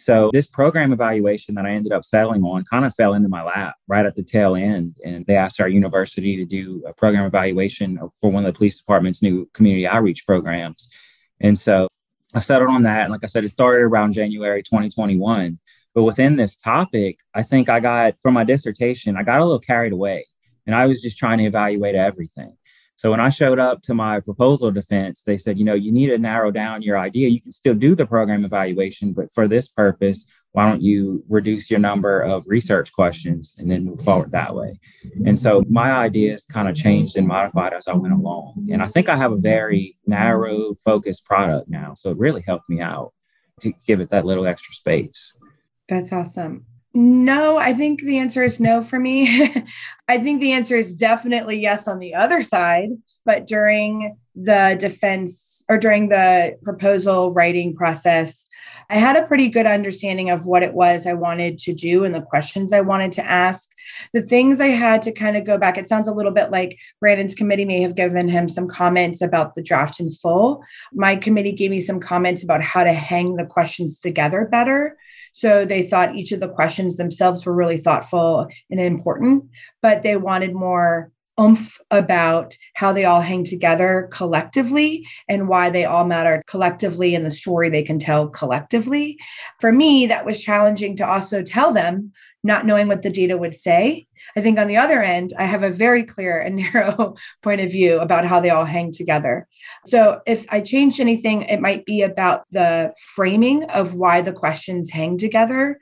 So 0.03 0.31
this 0.33 0.47
program 0.47 0.93
evaluation 0.93 1.55
that 1.55 1.65
I 1.65 1.71
ended 1.71 1.93
up 1.93 2.05
settling 2.05 2.43
on 2.43 2.65
kind 2.65 2.85
of 2.85 2.95
fell 2.95 3.15
into 3.15 3.29
my 3.29 3.43
lap 3.45 3.77
right 3.87 4.05
at 4.05 4.17
the 4.17 4.25
tail 4.25 4.57
end. 4.57 4.97
And 5.05 5.25
they 5.27 5.37
asked 5.37 5.61
our 5.61 5.69
university 5.69 6.37
to 6.37 6.45
do 6.45 6.83
a 6.89 6.93
program 6.93 7.25
evaluation 7.25 8.01
for 8.21 8.31
one 8.31 8.45
of 8.45 8.53
the 8.53 8.57
police 8.57 8.79
department's 8.79 9.23
new 9.23 9.49
community 9.55 9.87
outreach 9.87 10.27
programs. 10.27 10.93
And 11.41 11.57
so 11.57 11.87
I 12.35 12.41
settled 12.41 12.71
on 12.71 12.83
that. 12.83 13.03
And 13.03 13.13
like 13.13 13.23
I 13.23 13.29
said, 13.29 13.45
it 13.45 13.51
started 13.51 13.83
around 13.83 14.13
January 14.13 14.63
2021. 14.65 15.61
But 15.95 16.03
within 16.03 16.35
this 16.37 16.57
topic, 16.57 17.19
I 17.35 17.45
think 17.45 17.69
I 17.69 17.79
got 17.79 18.19
from 18.21 18.35
my 18.35 18.45
dissertation, 18.45 19.17
I 19.17 19.23
got 19.23 19.41
a 19.41 19.45
little 19.45 19.61
carried 19.61 19.93
away 19.93 20.27
and 20.67 20.75
I 20.75 20.87
was 20.87 21.01
just 21.01 21.19
trying 21.19 21.39
to 21.39 21.45
evaluate 21.45 21.95
everything. 21.95 22.57
So 22.97 23.11
when 23.11 23.21
I 23.21 23.31
showed 23.31 23.59
up 23.59 23.83
to 23.83 23.95
my 23.95 24.21
proposal 24.21 24.71
defense, 24.71 25.23
they 25.23 25.37
said, 25.37 25.59
you 25.59 25.65
know, 25.65 25.75
you 25.75 25.91
need 25.91 26.09
to 26.09 26.19
narrow 26.19 26.51
down 26.51 26.83
your 26.83 26.99
idea. 26.99 27.29
You 27.29 27.41
can 27.41 27.51
still 27.51 27.75
do 27.75 27.95
the 27.95 28.07
program 28.07 28.45
evaluation, 28.45 29.13
but 29.13 29.33
for 29.33 29.49
this 29.49 29.69
purpose, 29.69 30.31
why 30.53 30.69
don't 30.69 30.83
you 30.83 31.25
reduce 31.29 31.71
your 31.71 31.81
number 31.81 32.21
of 32.21 32.45
research 32.47 32.93
questions 32.93 33.57
and 33.59 33.71
then 33.71 33.85
move 33.85 34.03
forward 34.03 34.33
that 34.33 34.55
way? 34.55 34.79
And 35.27 35.39
so 35.39 35.65
my 35.69 35.91
ideas 35.91 36.45
kind 36.45 36.69
of 36.69 36.77
changed 36.77 37.17
and 37.17 37.27
modified 37.27 37.73
as 37.73 37.89
I 37.89 37.95
went 37.95 38.13
along. 38.13 38.69
And 38.71 38.83
I 38.83 38.87
think 38.87 39.09
I 39.09 39.17
have 39.17 39.33
a 39.33 39.37
very 39.37 39.97
narrow, 40.07 40.75
focused 40.85 41.25
product 41.27 41.71
now. 41.71 41.95
So 41.95 42.11
it 42.11 42.19
really 42.19 42.45
helped 42.47 42.69
me 42.69 42.81
out 42.81 43.13
to 43.61 43.73
give 43.87 44.01
it 44.01 44.11
that 44.11 44.27
little 44.27 44.47
extra 44.47 44.75
space. 44.75 45.41
That's 45.89 46.13
awesome. 46.13 46.67
No, 46.95 47.57
I 47.57 47.73
think 47.73 48.03
the 48.03 48.19
answer 48.19 48.45
is 48.45 48.61
no 48.61 48.83
for 48.83 48.99
me. 48.99 49.55
I 50.09 50.19
think 50.19 50.41
the 50.41 50.53
answer 50.53 50.77
is 50.77 50.95
definitely 50.95 51.59
yes 51.59 51.89
on 51.89 51.99
the 51.99 52.15
other 52.15 52.43
side. 52.43 52.91
But 53.25 53.47
during 53.47 54.17
the 54.35 54.77
defense 54.79 55.65
or 55.69 55.79
during 55.79 56.09
the 56.09 56.59
proposal 56.63 57.33
writing 57.33 57.75
process, 57.75 58.47
I 58.91 58.99
had 58.99 59.17
a 59.17 59.27
pretty 59.27 59.49
good 59.49 59.65
understanding 59.65 60.29
of 60.29 60.45
what 60.45 60.63
it 60.63 60.75
was 60.75 61.07
I 61.07 61.15
wanted 61.15 61.59
to 61.61 61.73
do 61.73 62.05
and 62.05 62.15
the 62.15 62.21
questions 62.21 62.73
I 62.73 62.83
wanted 62.83 63.13
to 63.13 63.25
ask. 63.25 63.71
The 64.13 64.21
things 64.21 64.61
I 64.61 64.69
had 64.69 65.01
to 65.03 65.13
kind 65.13 65.37
of 65.37 65.47
go 65.47 65.57
back, 65.57 65.79
it 65.79 65.89
sounds 65.89 66.09
a 66.09 66.13
little 66.13 66.33
bit 66.33 66.51
like 66.51 66.79
Brandon's 67.01 67.35
committee 67.35 67.65
may 67.65 67.81
have 67.81 67.95
given 67.95 68.29
him 68.29 68.49
some 68.49 68.69
comments 68.69 69.23
about 69.23 69.55
the 69.55 69.63
draft 69.63 69.99
in 69.99 70.11
full. 70.11 70.63
My 70.93 71.17
committee 71.17 71.53
gave 71.53 71.71
me 71.71 71.81
some 71.81 72.01
comments 72.01 72.43
about 72.43 72.63
how 72.63 72.85
to 72.85 72.93
hang 72.93 73.37
the 73.37 73.47
questions 73.47 73.99
together 73.99 74.47
better. 74.51 74.99
So 75.33 75.65
they 75.65 75.83
thought 75.83 76.15
each 76.15 76.33
of 76.33 76.41
the 76.41 76.49
questions 76.49 76.97
themselves 76.97 77.45
were 77.45 77.55
really 77.55 77.79
thoughtful 77.79 78.49
and 78.71 78.81
important, 78.81 79.45
but 79.81 80.03
they 80.03 80.17
wanted 80.17 80.55
more 80.55 81.11
oomph 81.41 81.79
about 81.91 82.57
how 82.75 82.93
they 82.93 83.05
all 83.05 83.23
hang 83.23 83.45
together 83.45 84.09
collectively 84.13 85.07
and 85.29 85.49
why 85.49 85.71
they 85.71 85.85
all 85.85 86.05
matter 86.05 86.43
collectively 86.47 87.15
in 87.15 87.23
the 87.23 87.33
story 87.33 87.71
they 87.71 87.83
can 87.83 87.99
tell 87.99 88.29
collectively. 88.29 89.17
For 89.59 89.73
me, 89.73 90.07
that 90.07 90.27
was 90.27 90.43
challenging 90.43 90.97
to 90.97 91.09
also 91.09 91.43
tell 91.43 91.73
them, 91.73 92.13
not 92.45 92.67
knowing 92.67 92.89
what 92.89 93.03
the 93.03 93.11
data 93.11 93.39
would 93.39 93.55
say. 93.55 94.07
I 94.37 94.41
think 94.41 94.59
on 94.59 94.69
the 94.69 94.77
other 94.77 95.03
end, 95.03 95.33
I 95.39 95.45
have 95.45 95.63
a 95.63 95.71
very 95.71 96.05
clear 96.05 96.41
and 96.41 96.57
narrow 96.73 97.17
point 97.43 97.61
of 97.61 97.71
view 97.71 98.01
about 98.01 98.25
how 98.25 98.41
they 98.41 98.51
all 98.51 98.65
hang 98.65 98.93
together. 98.93 99.47
So 99.87 100.21
if 100.27 100.47
I 100.51 100.61
changed 100.61 101.01
anything, 101.01 101.43
it 101.43 101.61
might 101.61 101.85
be 101.85 102.03
about 102.03 102.45
the 102.51 102.95
framing 103.15 103.65
of 103.65 103.95
why 103.95 104.23
the 104.23 104.33
questions 104.33 104.91
hang 104.91 105.19
together, 105.19 105.79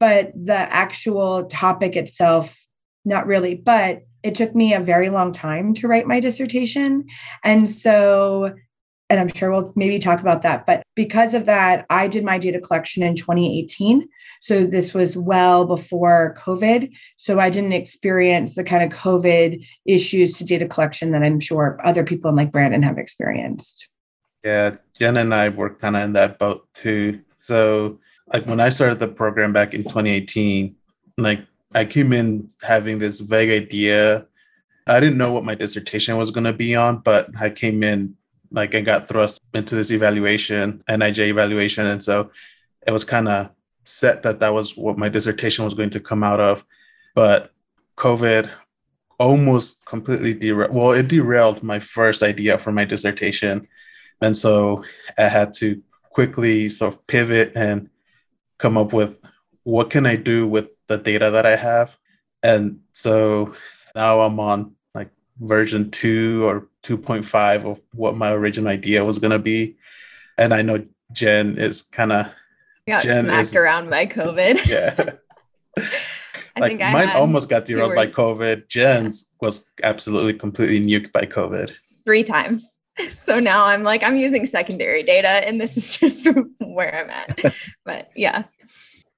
but 0.00 0.32
the 0.34 0.56
actual 0.56 1.46
topic 1.46 1.96
itself, 1.96 2.58
not 3.04 3.26
really. 3.26 3.54
But 3.54 4.02
it 4.22 4.34
took 4.34 4.54
me 4.54 4.72
a 4.72 4.80
very 4.80 5.10
long 5.10 5.32
time 5.32 5.74
to 5.74 5.86
write 5.86 6.06
my 6.06 6.18
dissertation. 6.18 7.04
And 7.44 7.70
so, 7.70 8.54
and 9.10 9.20
I'm 9.20 9.28
sure 9.28 9.50
we'll 9.50 9.72
maybe 9.76 9.98
talk 9.98 10.20
about 10.20 10.42
that. 10.42 10.64
But 10.64 10.82
because 10.94 11.34
of 11.34 11.44
that, 11.44 11.84
I 11.90 12.08
did 12.08 12.24
my 12.24 12.38
data 12.38 12.58
collection 12.58 13.02
in 13.02 13.14
2018. 13.16 14.08
So 14.44 14.66
this 14.66 14.92
was 14.92 15.16
well 15.16 15.64
before 15.64 16.36
COVID. 16.38 16.92
So 17.16 17.40
I 17.40 17.48
didn't 17.48 17.72
experience 17.72 18.54
the 18.54 18.62
kind 18.62 18.84
of 18.84 18.98
COVID 18.98 19.66
issues 19.86 20.34
to 20.34 20.44
data 20.44 20.68
collection 20.68 21.12
that 21.12 21.22
I'm 21.22 21.40
sure 21.40 21.80
other 21.82 22.04
people 22.04 22.30
like 22.36 22.52
Brandon 22.52 22.82
have 22.82 22.98
experienced. 22.98 23.88
Yeah, 24.44 24.74
Jen 24.98 25.16
and 25.16 25.32
I 25.32 25.48
were 25.48 25.70
kind 25.70 25.96
of 25.96 26.02
in 26.02 26.12
that 26.12 26.38
boat 26.38 26.68
too. 26.74 27.22
So, 27.38 27.98
like 28.34 28.44
when 28.44 28.60
I 28.60 28.68
started 28.68 28.98
the 29.00 29.08
program 29.08 29.54
back 29.54 29.72
in 29.72 29.82
2018, 29.82 30.76
like 31.16 31.40
I 31.74 31.86
came 31.86 32.12
in 32.12 32.50
having 32.60 32.98
this 32.98 33.20
vague 33.20 33.48
idea. 33.48 34.26
I 34.86 35.00
didn't 35.00 35.16
know 35.16 35.32
what 35.32 35.46
my 35.46 35.54
dissertation 35.54 36.18
was 36.18 36.30
going 36.30 36.44
to 36.44 36.52
be 36.52 36.76
on, 36.76 36.98
but 36.98 37.30
I 37.40 37.48
came 37.48 37.82
in 37.82 38.14
like 38.50 38.74
and 38.74 38.84
got 38.84 39.08
thrust 39.08 39.40
into 39.54 39.74
this 39.74 39.90
evaluation, 39.90 40.84
NIJ 40.86 41.30
evaluation, 41.30 41.86
and 41.86 42.02
so 42.02 42.30
it 42.86 42.90
was 42.90 43.04
kind 43.04 43.26
of 43.26 43.48
set 43.84 44.22
that 44.22 44.40
that 44.40 44.52
was 44.52 44.76
what 44.76 44.98
my 44.98 45.08
dissertation 45.08 45.64
was 45.64 45.74
going 45.74 45.90
to 45.90 46.00
come 46.00 46.22
out 46.22 46.40
of. 46.40 46.64
But 47.14 47.52
COVID 47.96 48.50
almost 49.18 49.84
completely 49.84 50.34
derailed. 50.34 50.74
Well, 50.74 50.92
it 50.92 51.08
derailed 51.08 51.62
my 51.62 51.78
first 51.80 52.22
idea 52.22 52.58
for 52.58 52.72
my 52.72 52.84
dissertation, 52.84 53.68
and 54.20 54.36
so 54.36 54.84
I 55.18 55.28
had 55.28 55.54
to 55.54 55.82
quickly 56.10 56.68
sort 56.68 56.94
of 56.94 57.06
pivot 57.06 57.52
and 57.54 57.90
come 58.58 58.76
up 58.76 58.92
with 58.92 59.18
what 59.64 59.90
can 59.90 60.06
I 60.06 60.16
do 60.16 60.46
with 60.46 60.78
the 60.86 60.96
data 60.96 61.30
that 61.30 61.46
I 61.46 61.56
have? 61.56 61.96
And 62.42 62.80
so 62.92 63.54
now 63.94 64.20
I'm 64.20 64.38
on 64.38 64.76
like 64.94 65.10
version 65.40 65.90
two 65.90 66.44
or 66.44 66.68
2.5 66.82 67.64
of 67.64 67.80
what 67.92 68.16
my 68.16 68.30
original 68.32 68.70
idea 68.70 69.04
was 69.04 69.18
going 69.18 69.32
to 69.32 69.38
be. 69.38 69.76
And 70.38 70.52
I 70.52 70.62
know 70.62 70.84
Jen 71.12 71.58
is 71.58 71.82
kind 71.82 72.12
of 72.12 72.26
got 72.86 73.02
Jen 73.02 73.24
smacked 73.24 73.42
is, 73.42 73.56
around 73.56 73.90
by 73.90 74.06
COVID. 74.06 74.64
Yeah. 74.66 75.12
I 76.56 76.60
like 76.60 76.70
think 76.70 76.82
I 76.82 76.92
mine 76.92 77.10
almost 77.10 77.48
got 77.48 77.64
derailed 77.64 77.96
by 77.96 78.06
COVID. 78.06 78.68
Jen's 78.68 79.32
was 79.40 79.64
absolutely 79.82 80.34
completely 80.34 80.78
nuked 80.78 81.10
by 81.10 81.26
COVID. 81.26 81.72
Three 82.04 82.24
times. 82.24 82.70
So 83.10 83.40
now 83.40 83.64
I'm 83.64 83.82
like, 83.82 84.04
I'm 84.04 84.16
using 84.16 84.46
secondary 84.46 85.02
data 85.02 85.26
and 85.28 85.60
this 85.60 85.76
is 85.76 85.96
just 85.96 86.28
where 86.60 86.94
I'm 86.94 87.10
at. 87.10 87.54
but 87.84 88.10
yeah. 88.14 88.44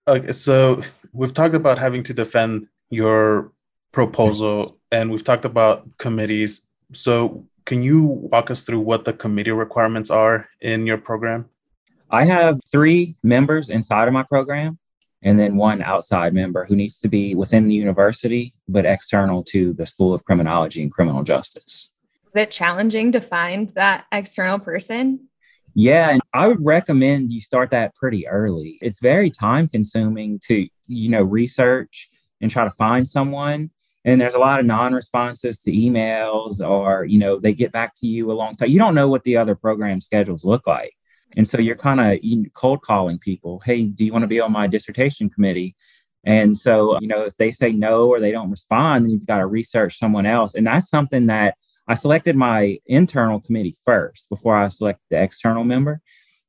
Okay, 0.09 0.33
so 0.33 0.83
we've 1.13 1.35
talked 1.35 1.55
about 1.55 1.79
having 1.79 2.03
to 2.05 2.15
defend 2.15 2.69
your 2.89 3.53
proposal 3.93 4.79
and 4.91 5.11
we've 5.11 5.25
talked 5.25 5.45
about 5.45 5.87
committees. 5.99 6.63
So, 6.93 7.45
can 7.65 7.83
you 7.83 8.05
walk 8.05 8.51
us 8.51 8.63
through 8.63 8.81
what 8.81 9.05
the 9.05 9.13
committee 9.13 9.51
requirements 9.51 10.11
are 10.11 10.49
in 10.61 10.87
your 10.87 10.99
program? 10.99 11.51
I 12.11 12.25
have 12.25 12.61
three 12.71 13.17
members 13.23 13.69
inside 13.69 14.07
of 14.07 14.15
my 14.15 14.23
program 14.23 14.79
and 15.23 15.39
then 15.39 15.57
one 15.57 15.83
outside 15.83 16.35
member 16.35 16.65
who 16.65 16.77
needs 16.77 17.01
to 17.01 17.09
be 17.09 17.35
within 17.35 17.67
the 17.67 17.75
university 17.75 18.55
but 18.69 18.87
external 18.87 19.43
to 19.45 19.73
the 19.73 19.87
School 19.87 20.15
of 20.15 20.25
Criminology 20.25 20.83
and 20.83 20.93
Criminal 20.93 21.23
Justice. 21.23 21.97
Is 22.27 22.43
it 22.43 22.51
challenging 22.51 23.13
to 23.13 23.21
find 23.21 23.71
that 23.71 24.07
external 24.13 24.59
person? 24.59 25.29
Yeah, 25.75 26.11
and 26.11 26.23
I 26.33 26.47
would 26.47 26.65
recommend 26.65 27.33
you 27.33 27.41
start 27.41 27.71
that 27.71 27.95
pretty 27.97 28.27
early. 28.27 28.79
It's 28.81 29.01
very 29.01 29.31
time 29.31 29.69
consuming 29.69 30.41
to, 30.47 30.67
you 30.87 31.09
know, 31.11 31.23
research 31.23 32.09
and 32.41 32.51
try 32.51 32.65
to 32.65 32.71
find 32.71 33.07
someone. 33.07 33.71
And 34.05 34.21
there's 34.21 34.35
a 34.35 34.39
lot 34.39 34.61
of 34.61 34.65
non-responses 34.65 35.59
to 35.61 35.73
emails 35.73 36.67
or, 36.67 37.05
you 37.05 37.19
know, 37.19 37.39
they 37.39 37.53
get 37.53 37.73
back 37.73 37.93
to 37.97 38.07
you 38.07 38.31
a 38.31 38.35
long 38.35 38.55
time. 38.55 38.71
You 38.71 38.79
don't 38.79 38.95
know 38.95 39.09
what 39.09 39.25
the 39.25 39.37
other 39.37 39.55
program 39.55 40.01
schedules 40.01 40.45
look 40.45 40.67
like. 40.67 40.96
And 41.35 41.47
so 41.47 41.59
you're 41.59 41.77
kind 41.77 42.01
of 42.01 42.53
cold 42.55 42.83
calling 42.83 43.19
people. 43.19 43.61
Hey, 43.65 43.85
do 43.87 44.05
you 44.05 44.13
want 44.13 44.23
to 44.23 44.29
be 44.29 44.41
on 44.41 44.53
my 44.53 44.67
dissertation 44.67 45.29
committee? 45.29 45.75
And 46.25 46.59
so, 46.59 46.99
you 47.01 47.07
know, 47.07 47.25
if 47.25 47.37
they 47.37 47.53
say 47.53 47.73
no 47.73 48.09
or 48.09 48.19
they 48.21 48.33
don't 48.33 48.51
respond, 48.51 49.05
then 49.05 49.13
you've 49.13 49.27
got 49.27 49.39
to 49.39 49.47
research 49.47 49.99
someone 49.99 50.27
else. 50.27 50.55
And 50.55 50.67
that's 50.67 50.91
something 50.91 51.27
that 51.27 51.57
I 51.89 51.95
selected 51.95 52.35
my 52.35 52.79
internal 52.87 53.41
committee 53.41 53.77
first 53.85 54.29
before 54.29 54.57
I 54.57 54.69
selected 54.69 55.05
the 55.11 55.23
external 55.23 55.63
member. 55.63 56.01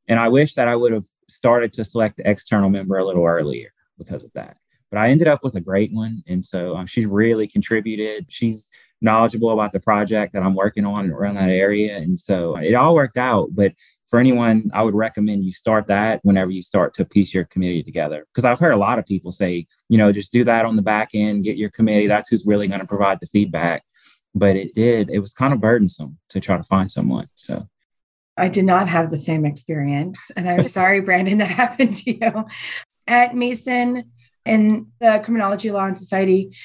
And 0.07 0.19
I 0.19 0.29
wish 0.29 0.55
that 0.55 0.67
I 0.67 0.75
would 0.75 0.93
have 0.93 1.05
started 1.29 1.74
to 1.74 1.86
select 1.86 2.17
the 2.17 2.29
external 2.29 2.69
member 2.69 2.98
a 2.98 3.05
little 3.05 3.25
earlier 3.25 3.72
because 4.00 4.24
of 4.24 4.31
that. 4.34 4.57
But 4.89 5.00
I 5.00 5.10
ended 5.10 5.27
up 5.27 5.43
with 5.43 5.55
a 5.55 5.62
great 5.62 5.93
one. 5.93 6.24
And 6.27 6.43
so 6.43 6.75
um, 6.75 6.86
she's 6.88 7.05
really 7.05 7.48
contributed. 7.48 8.27
She's 8.29 8.65
knowledgeable 9.01 9.51
about 9.51 9.74
the 9.74 9.79
project 9.79 10.34
that 10.34 10.41
I'm 10.41 10.55
working 10.55 10.86
on 10.86 11.12
around 11.12 11.36
that 11.36 11.50
area. 11.50 11.98
And 11.98 12.17
so 12.17 12.55
it 12.55 12.74
all 12.74 12.96
worked 12.96 13.17
out. 13.17 13.50
But 13.51 13.74
for 14.09 14.19
anyone, 14.19 14.69
I 14.73 14.83
would 14.83 14.95
recommend 14.95 15.43
you 15.43 15.51
start 15.51 15.87
that 15.87 16.21
whenever 16.23 16.51
you 16.51 16.61
start 16.61 16.93
to 16.95 17.05
piece 17.05 17.33
your 17.33 17.45
committee 17.45 17.83
together. 17.83 18.25
Because 18.33 18.45
I've 18.45 18.59
heard 18.59 18.71
a 18.71 18.77
lot 18.77 18.99
of 18.99 19.05
people 19.05 19.31
say, 19.31 19.67
you 19.89 19.97
know, 19.97 20.11
just 20.11 20.31
do 20.31 20.43
that 20.45 20.65
on 20.65 20.75
the 20.75 20.81
back 20.81 21.09
end, 21.13 21.43
get 21.43 21.57
your 21.57 21.69
committee. 21.69 22.07
That's 22.07 22.29
who's 22.29 22.45
really 22.45 22.67
going 22.67 22.81
to 22.81 22.87
provide 22.87 23.19
the 23.19 23.25
feedback 23.25 23.83
but 24.37 24.55
it 24.55 24.73
did 24.73 25.09
it 25.09 25.19
was 25.19 25.31
kind 25.31 25.53
of 25.53 25.59
burdensome 25.59 26.17
to 26.29 26.39
try 26.39 26.57
to 26.57 26.63
find 26.63 26.91
someone 26.91 27.27
so 27.33 27.67
i 28.37 28.47
did 28.47 28.65
not 28.65 28.87
have 28.87 29.09
the 29.09 29.17
same 29.17 29.45
experience 29.45 30.31
and 30.35 30.49
i'm 30.49 30.63
sorry 30.77 30.99
brandon 30.99 31.37
that 31.37 31.49
happened 31.49 31.93
to 31.93 32.11
you 32.11 32.45
at 33.07 33.35
mason 33.35 34.11
in 34.45 34.87
the 34.99 35.21
criminology 35.23 35.71
law 35.71 35.85
and 35.85 35.97
society 35.97 36.55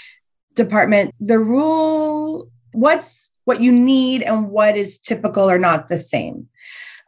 department 0.55 1.15
the 1.21 1.39
rule 1.39 2.49
what's 2.73 3.31
what 3.45 3.61
you 3.61 3.73
need 3.73 4.23
and 4.23 4.51
what 4.51 4.77
is 4.77 4.99
typical 4.99 5.51
are 5.51 5.59
not 5.59 5.89
the 5.89 5.99
same 5.99 6.49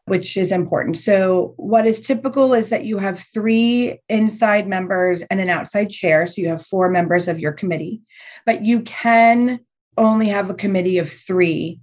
which 0.06 0.37
is 0.37 0.52
important. 0.52 0.96
So, 0.96 1.54
what 1.56 1.87
is 1.87 2.00
typical 2.00 2.54
is 2.54 2.68
that 2.68 2.84
you 2.84 2.99
have 2.99 3.25
three 3.32 4.00
inside 4.08 4.68
members 4.68 5.23
and 5.23 5.40
an 5.40 5.49
outside 5.49 5.90
chair. 5.90 6.26
So, 6.26 6.34
you 6.42 6.49
have 6.49 6.66
four 6.66 6.90
members 6.90 7.28
of 7.28 7.38
your 7.38 7.52
committee, 7.52 8.02
but 8.46 8.64
you 8.64 8.80
can 8.82 9.61
only 9.96 10.28
have 10.28 10.50
a 10.50 10.54
committee 10.54 10.99
of 10.99 11.11
three 11.11 11.80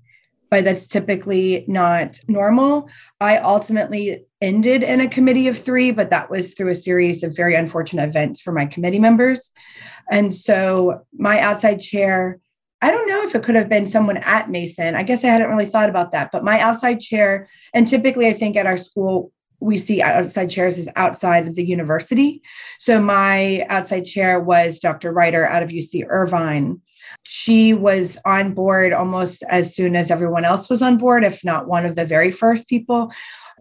but 0.51 0.65
that's 0.65 0.85
typically 0.85 1.63
not 1.67 2.19
normal. 2.27 2.89
I 3.21 3.37
ultimately 3.37 4.25
ended 4.41 4.83
in 4.83 4.99
a 4.99 5.07
committee 5.07 5.47
of 5.47 5.57
three, 5.57 5.91
but 5.91 6.09
that 6.09 6.29
was 6.29 6.53
through 6.53 6.71
a 6.71 6.75
series 6.75 7.23
of 7.23 7.35
very 7.35 7.55
unfortunate 7.55 8.09
events 8.09 8.41
for 8.41 8.51
my 8.51 8.65
committee 8.65 8.99
members. 8.99 9.49
And 10.11 10.35
so 10.35 11.05
my 11.17 11.39
outside 11.39 11.79
chair, 11.79 12.39
I 12.81 12.89
don't 12.89 13.07
know 13.07 13.23
if 13.23 13.35
it 13.35 13.43
could 13.43 13.55
have 13.55 13.69
been 13.69 13.87
someone 13.87 14.17
at 14.17 14.49
Mason. 14.49 14.95
I 14.95 15.03
guess 15.03 15.23
I 15.23 15.27
hadn't 15.27 15.49
really 15.49 15.67
thought 15.67 15.89
about 15.89 16.11
that, 16.13 16.31
but 16.31 16.43
my 16.43 16.59
outside 16.59 16.99
chair, 16.99 17.47
and 17.73 17.87
typically 17.87 18.27
I 18.27 18.33
think 18.33 18.55
at 18.55 18.65
our 18.65 18.77
school, 18.77 19.31
we 19.59 19.77
see 19.77 20.01
outside 20.01 20.49
chairs 20.49 20.79
as 20.79 20.89
outside 20.95 21.47
of 21.47 21.53
the 21.53 21.63
university. 21.63 22.41
So 22.79 22.99
my 22.99 23.65
outside 23.69 24.05
chair 24.05 24.39
was 24.39 24.79
Dr. 24.79 25.13
Reiter 25.13 25.45
out 25.45 25.61
of 25.61 25.69
UC 25.69 26.03
Irvine. 26.09 26.81
She 27.23 27.73
was 27.73 28.17
on 28.25 28.55
board 28.55 28.91
almost 28.91 29.43
as 29.49 29.75
soon 29.75 29.95
as 29.95 30.09
everyone 30.09 30.45
else 30.45 30.67
was 30.67 30.81
on 30.81 30.97
board, 30.97 31.23
if 31.23 31.43
not 31.43 31.67
one 31.67 31.85
of 31.85 31.95
the 31.95 32.05
very 32.05 32.31
first 32.31 32.67
people 32.67 33.11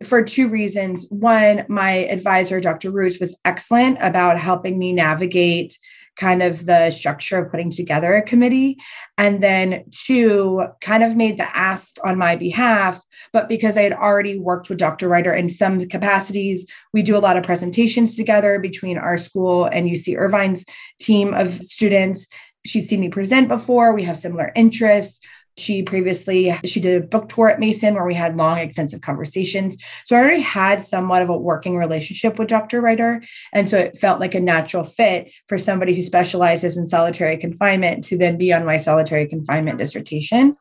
for 0.02 0.22
two 0.22 0.48
reasons. 0.48 1.04
One, 1.10 1.66
my 1.68 2.06
advisor, 2.06 2.60
Dr. 2.60 2.90
Rudes, 2.90 3.18
was 3.20 3.36
excellent 3.44 3.98
about 4.00 4.38
helping 4.38 4.78
me 4.78 4.94
navigate 4.94 5.78
kind 6.20 6.42
of 6.42 6.66
the 6.66 6.90
structure 6.90 7.38
of 7.38 7.50
putting 7.50 7.70
together 7.70 8.14
a 8.14 8.22
committee. 8.22 8.76
And 9.16 9.42
then 9.42 9.84
two, 9.90 10.62
kind 10.82 11.02
of 11.02 11.16
made 11.16 11.38
the 11.38 11.56
ask 11.56 11.96
on 12.04 12.18
my 12.18 12.36
behalf. 12.36 13.00
But 13.32 13.48
because 13.48 13.78
I 13.78 13.82
had 13.82 13.94
already 13.94 14.38
worked 14.38 14.68
with 14.68 14.78
Dr. 14.78 15.08
Reiter 15.08 15.32
in 15.32 15.48
some 15.48 15.80
capacities, 15.88 16.66
we 16.92 17.02
do 17.02 17.16
a 17.16 17.18
lot 17.18 17.38
of 17.38 17.44
presentations 17.44 18.16
together 18.16 18.58
between 18.58 18.98
our 18.98 19.16
school 19.16 19.64
and 19.64 19.88
UC 19.88 20.16
Irvine's 20.16 20.64
team 21.00 21.32
of 21.32 21.62
students. 21.62 22.26
She's 22.66 22.88
seen 22.88 23.00
me 23.00 23.08
present 23.08 23.48
before. 23.48 23.94
We 23.94 24.02
have 24.02 24.18
similar 24.18 24.52
interests. 24.54 25.20
She 25.60 25.82
previously 25.82 26.54
she 26.64 26.80
did 26.80 27.02
a 27.02 27.06
book 27.06 27.28
tour 27.28 27.50
at 27.50 27.60
Mason 27.60 27.94
where 27.94 28.06
we 28.06 28.14
had 28.14 28.36
long, 28.36 28.58
extensive 28.58 29.00
conversations. 29.00 29.76
So 30.06 30.16
I 30.16 30.20
already 30.20 30.40
had 30.40 30.82
somewhat 30.82 31.22
of 31.22 31.28
a 31.28 31.36
working 31.36 31.76
relationship 31.76 32.38
with 32.38 32.48
Dr. 32.48 32.80
Reiter. 32.80 33.22
And 33.52 33.68
so 33.68 33.78
it 33.78 33.98
felt 33.98 34.20
like 34.20 34.34
a 34.34 34.40
natural 34.40 34.84
fit 34.84 35.30
for 35.48 35.58
somebody 35.58 35.94
who 35.94 36.02
specializes 36.02 36.76
in 36.76 36.86
solitary 36.86 37.36
confinement 37.36 38.04
to 38.04 38.16
then 38.16 38.38
be 38.38 38.52
on 38.52 38.64
my 38.64 38.78
solitary 38.78 39.26
confinement 39.26 39.78
dissertation. 39.78 40.56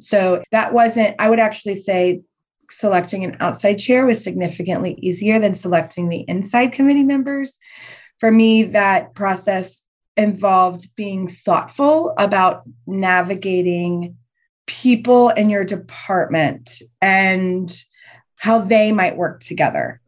So 0.00 0.42
that 0.52 0.72
wasn't, 0.72 1.16
I 1.18 1.30
would 1.30 1.40
actually 1.40 1.76
say 1.76 2.22
selecting 2.70 3.24
an 3.24 3.36
outside 3.40 3.74
chair 3.74 4.06
was 4.06 4.22
significantly 4.22 4.98
easier 5.00 5.38
than 5.38 5.54
selecting 5.54 6.08
the 6.08 6.24
inside 6.28 6.72
committee 6.72 7.04
members. 7.04 7.58
For 8.18 8.30
me, 8.30 8.64
that 8.64 9.14
process 9.14 9.84
involved 10.16 10.94
being 10.96 11.28
thoughtful 11.28 12.14
about 12.18 12.62
navigating 12.86 14.16
people 14.66 15.28
in 15.30 15.50
your 15.50 15.64
department 15.64 16.80
and 17.00 17.76
how 18.38 18.58
they 18.58 18.92
might 18.92 19.16
work 19.16 19.40
together. 19.40 20.00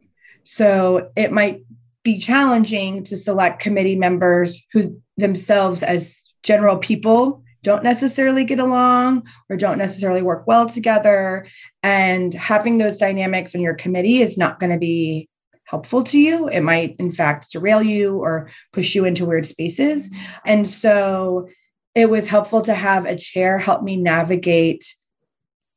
So 0.43 1.11
it 1.15 1.31
might 1.31 1.63
be 2.03 2.19
challenging 2.19 3.03
to 3.05 3.17
select 3.17 3.61
committee 3.61 3.95
members 3.95 4.61
who 4.71 5.01
themselves, 5.17 5.83
as 5.83 6.21
general 6.43 6.77
people, 6.77 7.43
don't 7.63 7.83
necessarily 7.83 8.45
get 8.45 8.59
along 8.59 9.27
or 9.49 9.57
don't 9.57 9.77
necessarily 9.77 10.21
work 10.21 10.47
well 10.47 10.69
together. 10.69 11.47
And 11.83 12.33
having 12.33 12.77
those 12.77 12.97
dynamics 12.97 13.55
in 13.55 13.61
your 13.61 13.73
committee 13.73 14.21
is 14.21 14.37
not 14.37 14.59
going 14.59 14.71
to 14.71 14.77
be 14.77 15.27
helpful 15.65 16.03
to 16.03 16.17
you. 16.17 16.47
It 16.47 16.61
might, 16.61 16.95
in 16.97 17.11
fact, 17.11 17.51
derail 17.51 17.81
you 17.81 18.19
or 18.19 18.49
push 18.71 18.95
you 18.95 19.03
into 19.03 19.25
weird 19.25 19.45
spaces. 19.45 20.09
And 20.45 20.67
so 20.69 21.49
it 21.97 22.11
was 22.11 22.27
helpful 22.27 22.61
to 22.61 22.75
have 22.75 23.05
a 23.05 23.17
chair 23.17 23.57
help 23.57 23.81
me 23.81 23.97
navigate 23.97 24.85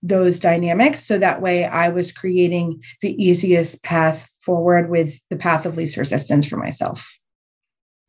those 0.03 0.39
dynamics 0.39 1.07
so 1.07 1.19
that 1.19 1.41
way 1.41 1.65
I 1.65 1.89
was 1.89 2.13
creating 2.13 2.83
the 3.01 3.11
easiest 3.23 3.83
path 3.83 4.31
forward 4.41 4.91
with 4.91 5.19
the 5.31 5.37
path 5.37 5.65
of 5.65 5.79
least 5.79 5.97
resistance 5.97 6.47
for 6.47 6.59
myself. 6.59 7.11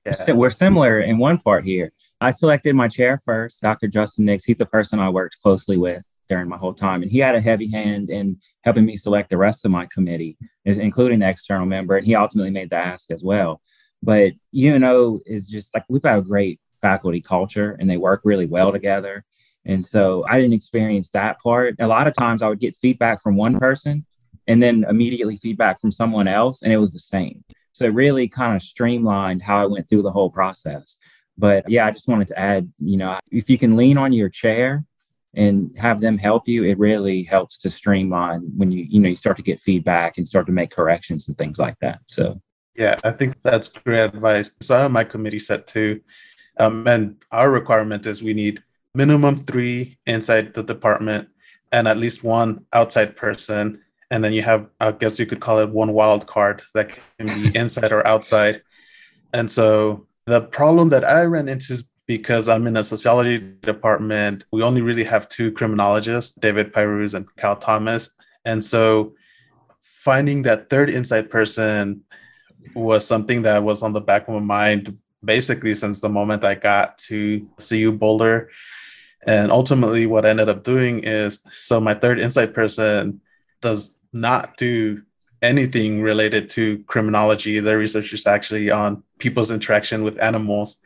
Yeah. 0.05 0.33
We're 0.33 0.49
similar 0.49 0.99
in 0.99 1.19
one 1.19 1.37
part 1.37 1.63
here. 1.63 1.93
I 2.19 2.31
selected 2.31 2.75
my 2.75 2.89
chair 2.89 3.17
first, 3.23 3.61
Dr. 3.61 3.87
Justin 3.87 4.25
Nix. 4.25 4.43
He's 4.43 4.57
the 4.57 4.65
person 4.65 4.99
I 4.99 5.09
worked 5.09 5.37
closely 5.41 5.77
with 5.77 6.05
during 6.27 6.49
my 6.49 6.57
whole 6.57 6.73
time. 6.73 7.03
And 7.03 7.11
he 7.11 7.19
had 7.19 7.35
a 7.35 7.41
heavy 7.41 7.71
hand 7.71 8.09
in 8.09 8.37
helping 8.63 8.85
me 8.85 8.97
select 8.97 9.29
the 9.29 9.37
rest 9.37 9.63
of 9.63 9.71
my 9.71 9.87
committee, 9.91 10.37
including 10.65 11.19
the 11.19 11.29
external 11.29 11.65
member. 11.65 11.95
And 11.95 12.05
he 12.05 12.15
ultimately 12.15 12.51
made 12.51 12.71
the 12.71 12.77
ask 12.77 13.09
as 13.09 13.23
well. 13.23 13.61
But 14.03 14.33
UNO 14.53 15.19
is 15.25 15.47
just 15.47 15.73
like 15.73 15.85
we've 15.87 16.03
had 16.03 16.19
a 16.19 16.21
great 16.21 16.59
faculty 16.81 17.21
culture 17.21 17.77
and 17.79 17.89
they 17.89 17.97
work 17.97 18.21
really 18.23 18.45
well 18.45 18.71
together. 18.71 19.23
And 19.65 19.83
so 19.85 20.25
I 20.29 20.39
didn't 20.39 20.55
experience 20.55 21.09
that 21.09 21.39
part. 21.39 21.75
A 21.79 21.87
lot 21.87 22.07
of 22.07 22.13
times 22.15 22.41
I 22.41 22.49
would 22.49 22.59
get 22.59 22.75
feedback 22.75 23.21
from 23.21 23.35
one 23.35 23.59
person 23.59 24.05
and 24.47 24.61
then 24.61 24.85
immediately 24.89 25.35
feedback 25.35 25.79
from 25.79 25.91
someone 25.91 26.27
else, 26.27 26.63
and 26.63 26.73
it 26.73 26.77
was 26.77 26.93
the 26.93 26.99
same. 26.99 27.43
So 27.73 27.85
it 27.85 27.93
really 27.93 28.27
kind 28.27 28.55
of 28.55 28.61
streamlined 28.61 29.43
how 29.43 29.61
I 29.61 29.65
went 29.67 29.87
through 29.87 30.01
the 30.01 30.11
whole 30.11 30.31
process. 30.31 30.97
But 31.37 31.69
yeah, 31.69 31.85
I 31.85 31.91
just 31.91 32.07
wanted 32.07 32.27
to 32.29 32.39
add, 32.39 32.71
you 32.79 32.97
know, 32.97 33.19
if 33.31 33.49
you 33.49 33.57
can 33.57 33.77
lean 33.77 33.97
on 33.97 34.13
your 34.13 34.29
chair 34.29 34.83
and 35.33 35.75
have 35.77 36.01
them 36.01 36.17
help 36.17 36.47
you, 36.47 36.63
it 36.65 36.77
really 36.77 37.23
helps 37.23 37.57
to 37.59 37.69
streamline 37.69 38.51
when 38.57 38.71
you, 38.71 38.85
you 38.89 38.99
know, 38.99 39.09
you 39.09 39.15
start 39.15 39.37
to 39.37 39.43
get 39.43 39.59
feedback 39.59 40.17
and 40.17 40.27
start 40.27 40.45
to 40.47 40.51
make 40.51 40.71
corrections 40.71 41.29
and 41.29 41.37
things 41.37 41.57
like 41.57 41.77
that. 41.81 41.99
So 42.07 42.35
yeah, 42.75 42.97
I 43.03 43.11
think 43.11 43.35
that's 43.43 43.67
great 43.67 43.99
advice. 43.99 44.51
So 44.61 44.75
I 44.75 44.81
have 44.81 44.91
my 44.91 45.03
committee 45.03 45.39
set 45.39 45.67
too. 45.67 46.01
Um, 46.61 46.87
and 46.87 47.15
our 47.31 47.49
requirement 47.49 48.05
is 48.05 48.21
we 48.21 48.35
need 48.35 48.61
minimum 48.93 49.35
three 49.35 49.97
inside 50.05 50.53
the 50.53 50.61
department 50.61 51.27
and 51.71 51.87
at 51.87 51.97
least 51.97 52.23
one 52.23 52.65
outside 52.71 53.15
person. 53.15 53.81
And 54.11 54.23
then 54.23 54.31
you 54.31 54.43
have, 54.43 54.67
I 54.79 54.91
guess 54.91 55.17
you 55.17 55.25
could 55.25 55.39
call 55.39 55.57
it 55.57 55.69
one 55.69 55.93
wild 55.93 56.27
card 56.27 56.61
that 56.75 56.99
can 57.17 57.27
be 57.27 57.51
inside 57.57 57.91
or 57.91 58.05
outside. 58.05 58.61
And 59.33 59.49
so 59.49 60.05
the 60.25 60.41
problem 60.41 60.89
that 60.89 61.03
I 61.03 61.23
ran 61.23 61.47
into 61.47 61.73
is 61.73 61.85
because 62.05 62.47
I'm 62.47 62.67
in 62.67 62.77
a 62.77 62.83
sociology 62.83 63.39
department, 63.63 64.45
we 64.51 64.61
only 64.61 64.81
really 64.81 65.05
have 65.05 65.29
two 65.29 65.51
criminologists, 65.53 66.33
David 66.33 66.73
Pyrooz 66.73 67.15
and 67.15 67.25
Kyle 67.37 67.55
Thomas. 67.55 68.11
And 68.45 68.63
so 68.63 69.15
finding 69.79 70.43
that 70.43 70.69
third 70.69 70.91
inside 70.91 71.29
person 71.29 72.03
was 72.75 73.07
something 73.07 73.41
that 73.43 73.63
was 73.63 73.81
on 73.81 73.93
the 73.93 74.01
back 74.01 74.27
of 74.27 74.35
my 74.35 74.39
mind 74.41 74.95
basically 75.23 75.75
since 75.75 75.99
the 75.99 76.09
moment 76.09 76.43
I 76.43 76.55
got 76.55 76.97
to 77.09 77.47
CU 77.59 77.91
Boulder. 77.91 78.49
And 79.27 79.51
ultimately, 79.51 80.07
what 80.07 80.25
I 80.25 80.29
ended 80.29 80.49
up 80.49 80.63
doing 80.63 81.03
is 81.03 81.39
so 81.51 81.79
my 81.79 81.93
third 81.93 82.19
insight 82.19 82.53
person 82.53 83.21
does 83.61 83.93
not 84.13 84.57
do 84.57 85.03
anything 85.41 86.01
related 86.01 86.49
to 86.51 86.79
criminology. 86.87 87.59
Their 87.59 87.77
research 87.77 88.13
is 88.13 88.27
actually 88.27 88.69
on 88.69 89.03
people's 89.19 89.51
interaction 89.51 90.03
with 90.03 90.21
animals, 90.21 90.77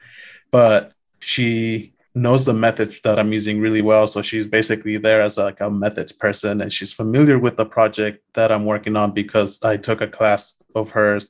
but 0.51 0.93
she 1.19 1.93
knows 2.13 2.45
the 2.45 2.53
methods 2.53 3.01
that 3.03 3.19
I'm 3.19 3.33
using 3.33 3.59
really 3.59 3.81
well. 3.81 4.07
So 4.07 4.21
she's 4.21 4.47
basically 4.47 4.97
there 4.97 5.21
as 5.21 5.37
like 5.37 5.59
a 5.59 5.69
methods 5.69 6.13
person 6.13 6.61
and 6.61 6.71
she's 6.71 6.93
familiar 6.93 7.37
with 7.37 7.57
the 7.57 7.65
project 7.65 8.23
that 8.33 8.51
I'm 8.51 8.63
working 8.63 8.95
on 8.95 9.11
because 9.11 9.59
I 9.63 9.75
took 9.75 9.99
a 9.99 10.07
class 10.07 10.53
of 10.73 10.91
hers 10.91 11.29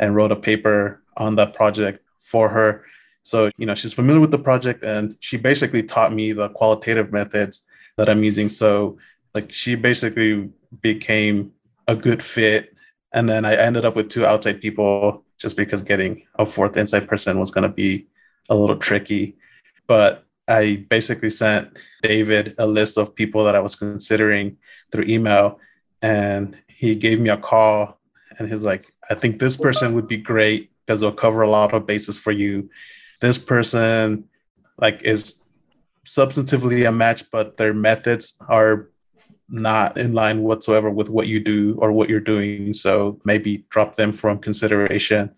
and 0.00 0.14
wrote 0.14 0.32
a 0.32 0.36
paper 0.36 1.02
on 1.16 1.36
that 1.36 1.52
project 1.52 2.03
for 2.24 2.48
her. 2.48 2.84
So, 3.22 3.50
you 3.56 3.66
know, 3.66 3.74
she's 3.74 3.92
familiar 3.92 4.20
with 4.20 4.30
the 4.30 4.38
project 4.38 4.82
and 4.82 5.16
she 5.20 5.36
basically 5.36 5.82
taught 5.82 6.12
me 6.12 6.32
the 6.32 6.48
qualitative 6.50 7.12
methods 7.12 7.64
that 7.96 8.08
I'm 8.08 8.24
using. 8.24 8.48
So, 8.48 8.98
like, 9.34 9.52
she 9.52 9.74
basically 9.74 10.50
became 10.82 11.52
a 11.86 11.94
good 11.94 12.22
fit. 12.22 12.74
And 13.12 13.28
then 13.28 13.44
I 13.44 13.54
ended 13.54 13.84
up 13.84 13.94
with 13.96 14.10
two 14.10 14.26
outside 14.26 14.60
people 14.60 15.24
just 15.38 15.56
because 15.56 15.82
getting 15.82 16.24
a 16.36 16.46
fourth 16.46 16.76
inside 16.76 17.08
person 17.08 17.38
was 17.38 17.50
going 17.50 17.62
to 17.62 17.68
be 17.68 18.06
a 18.48 18.56
little 18.56 18.76
tricky. 18.76 19.36
But 19.86 20.24
I 20.48 20.84
basically 20.88 21.30
sent 21.30 21.78
David 22.02 22.54
a 22.58 22.66
list 22.66 22.98
of 22.98 23.14
people 23.14 23.44
that 23.44 23.56
I 23.56 23.60
was 23.60 23.74
considering 23.76 24.56
through 24.90 25.04
email. 25.08 25.60
And 26.02 26.56
he 26.66 26.94
gave 26.94 27.20
me 27.20 27.30
a 27.30 27.36
call 27.36 27.98
and 28.38 28.48
he's 28.48 28.64
like, 28.64 28.92
I 29.08 29.14
think 29.14 29.38
this 29.38 29.56
person 29.56 29.94
would 29.94 30.08
be 30.08 30.16
great 30.16 30.70
because 30.84 31.00
they'll 31.00 31.12
cover 31.12 31.42
a 31.42 31.50
lot 31.50 31.72
of 31.72 31.86
bases 31.86 32.18
for 32.18 32.32
you. 32.32 32.68
This 33.20 33.38
person 33.38 34.24
like 34.78 35.02
is 35.02 35.36
substantively 36.06 36.86
a 36.86 36.92
match, 36.92 37.24
but 37.30 37.56
their 37.56 37.72
methods 37.72 38.34
are 38.48 38.90
not 39.48 39.98
in 39.98 40.12
line 40.14 40.42
whatsoever 40.42 40.90
with 40.90 41.08
what 41.08 41.26
you 41.26 41.40
do 41.40 41.76
or 41.78 41.92
what 41.92 42.08
you're 42.08 42.20
doing. 42.20 42.72
So 42.72 43.20
maybe 43.24 43.64
drop 43.68 43.96
them 43.96 44.12
from 44.12 44.38
consideration. 44.38 45.34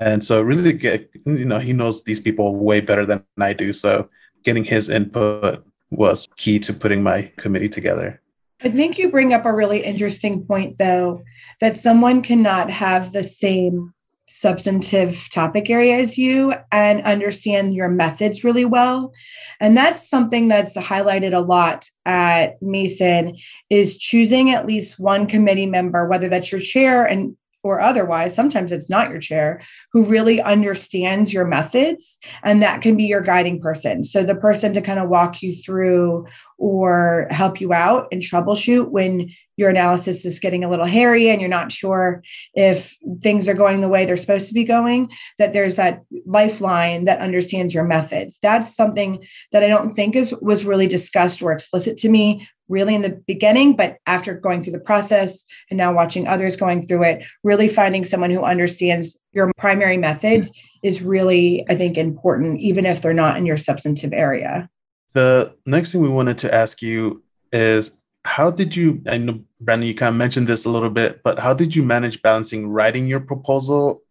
And 0.00 0.22
so 0.22 0.42
really 0.42 0.72
get 0.72 1.10
you 1.24 1.44
know, 1.44 1.58
he 1.58 1.72
knows 1.72 2.04
these 2.04 2.20
people 2.20 2.56
way 2.56 2.80
better 2.80 3.06
than 3.06 3.24
I 3.38 3.52
do. 3.52 3.72
So 3.72 4.08
getting 4.44 4.64
his 4.64 4.88
input 4.88 5.64
was 5.90 6.28
key 6.36 6.58
to 6.60 6.72
putting 6.74 7.02
my 7.02 7.32
committee 7.36 7.68
together. 7.68 8.20
I 8.62 8.70
think 8.70 8.98
you 8.98 9.10
bring 9.10 9.32
up 9.32 9.46
a 9.46 9.54
really 9.54 9.84
interesting 9.84 10.44
point 10.44 10.78
though, 10.78 11.22
that 11.60 11.80
someone 11.80 12.22
cannot 12.22 12.70
have 12.70 13.12
the 13.12 13.24
same 13.24 13.94
substantive 14.40 15.28
topic 15.30 15.68
area 15.68 15.96
as 15.96 16.16
you 16.16 16.52
and 16.70 17.02
understand 17.02 17.74
your 17.74 17.88
methods 17.88 18.44
really 18.44 18.64
well 18.64 19.12
and 19.60 19.76
that's 19.76 20.08
something 20.08 20.48
that's 20.48 20.74
highlighted 20.74 21.36
a 21.36 21.40
lot 21.40 21.88
at 22.04 22.60
mason 22.62 23.36
is 23.70 23.96
choosing 23.98 24.50
at 24.50 24.66
least 24.66 24.98
one 24.98 25.26
committee 25.26 25.66
member 25.66 26.06
whether 26.08 26.28
that's 26.28 26.52
your 26.52 26.60
chair 26.60 27.04
and 27.04 27.36
or 27.64 27.80
otherwise, 27.80 28.34
sometimes 28.34 28.72
it's 28.72 28.88
not 28.88 29.10
your 29.10 29.18
chair, 29.18 29.60
who 29.92 30.04
really 30.04 30.40
understands 30.40 31.32
your 31.32 31.44
methods. 31.44 32.18
And 32.42 32.62
that 32.62 32.82
can 32.82 32.96
be 32.96 33.04
your 33.04 33.20
guiding 33.20 33.60
person. 33.60 34.04
So 34.04 34.22
the 34.22 34.34
person 34.34 34.72
to 34.74 34.80
kind 34.80 34.98
of 34.98 35.08
walk 35.08 35.42
you 35.42 35.54
through 35.54 36.26
or 36.58 37.28
help 37.30 37.60
you 37.60 37.72
out 37.72 38.08
and 38.12 38.20
troubleshoot 38.20 38.90
when 38.90 39.30
your 39.56 39.70
analysis 39.70 40.24
is 40.24 40.38
getting 40.38 40.62
a 40.62 40.70
little 40.70 40.86
hairy 40.86 41.30
and 41.30 41.40
you're 41.40 41.50
not 41.50 41.72
sure 41.72 42.22
if 42.54 42.96
things 43.20 43.48
are 43.48 43.54
going 43.54 43.80
the 43.80 43.88
way 43.88 44.04
they're 44.04 44.16
supposed 44.16 44.48
to 44.48 44.54
be 44.54 44.64
going, 44.64 45.10
that 45.38 45.52
there's 45.52 45.76
that 45.76 46.02
lifeline 46.26 47.06
that 47.06 47.20
understands 47.20 47.74
your 47.74 47.84
methods. 47.84 48.38
That's 48.40 48.74
something 48.74 49.24
that 49.52 49.64
I 49.64 49.68
don't 49.68 49.94
think 49.94 50.14
is 50.14 50.34
was 50.40 50.64
really 50.64 50.86
discussed 50.86 51.42
or 51.42 51.52
explicit 51.52 51.96
to 51.98 52.08
me 52.08 52.46
really 52.68 52.94
in 52.94 53.02
the 53.02 53.20
beginning, 53.26 53.74
but 53.74 53.96
after 54.06 54.34
going 54.34 54.62
through 54.62 54.74
the 54.74 54.78
process 54.78 55.44
and 55.70 55.78
now 55.78 55.92
watching 55.92 56.28
others 56.28 56.56
going 56.56 56.86
through 56.86 57.02
it, 57.02 57.24
really 57.42 57.68
finding 57.68 58.04
someone 58.04 58.30
who 58.30 58.42
understands 58.42 59.18
your 59.32 59.50
primary 59.56 59.96
methods 59.96 60.50
is 60.82 61.02
really, 61.02 61.64
I 61.68 61.74
think, 61.74 61.96
important, 61.96 62.60
even 62.60 62.86
if 62.86 63.02
they're 63.02 63.14
not 63.14 63.36
in 63.36 63.46
your 63.46 63.56
substantive 63.56 64.12
area. 64.12 64.68
The 65.14 65.54
next 65.66 65.92
thing 65.92 66.00
we 66.02 66.08
wanted 66.08 66.38
to 66.38 66.54
ask 66.54 66.82
you 66.82 67.22
is 67.52 67.90
how 68.24 68.50
did 68.50 68.76
you, 68.76 69.02
I 69.06 69.18
know, 69.18 69.40
Brandon, 69.60 69.88
you 69.88 69.94
kind 69.94 70.10
of 70.10 70.16
mentioned 70.16 70.46
this 70.46 70.64
a 70.64 70.70
little 70.70 70.90
bit, 70.90 71.22
but 71.22 71.38
how 71.38 71.54
did 71.54 71.74
you 71.74 71.82
manage 71.82 72.20
balancing 72.22 72.68
writing 72.68 73.06
your 73.06 73.20
proposal 73.20 74.02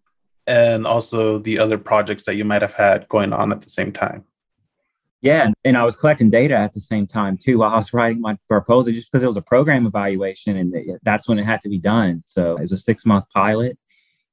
and 0.47 0.87
also 0.87 1.37
the 1.39 1.59
other 1.59 1.77
projects 1.77 2.23
that 2.23 2.35
you 2.35 2.45
might 2.45 2.61
have 2.61 2.73
had 2.73 3.07
going 3.09 3.33
on 3.33 3.51
at 3.51 3.61
the 3.61 3.69
same 3.69 3.91
time? 3.91 4.23
Yeah, 5.21 5.51
and 5.65 5.77
I 5.77 5.83
was 5.83 5.95
collecting 5.95 6.29
data 6.29 6.55
at 6.55 6.73
the 6.73 6.79
same 6.79 7.07
time 7.07 7.37
too 7.37 7.59
while 7.59 7.71
I 7.71 7.77
was 7.77 7.91
writing 7.91 8.21
my 8.21 8.37
proposal, 8.47 8.93
just 8.93 9.11
because 9.11 9.23
it 9.23 9.27
was 9.27 9.37
a 9.37 9.41
program 9.41 9.85
evaluation 9.85 10.55
and 10.55 10.99
that's 11.03 11.27
when 11.27 11.39
it 11.39 11.45
had 11.45 11.59
to 11.61 11.69
be 11.69 11.79
done. 11.79 12.23
So 12.25 12.55
it 12.55 12.61
was 12.61 12.71
a 12.71 12.77
six 12.77 13.05
month 13.05 13.25
pilot, 13.33 13.77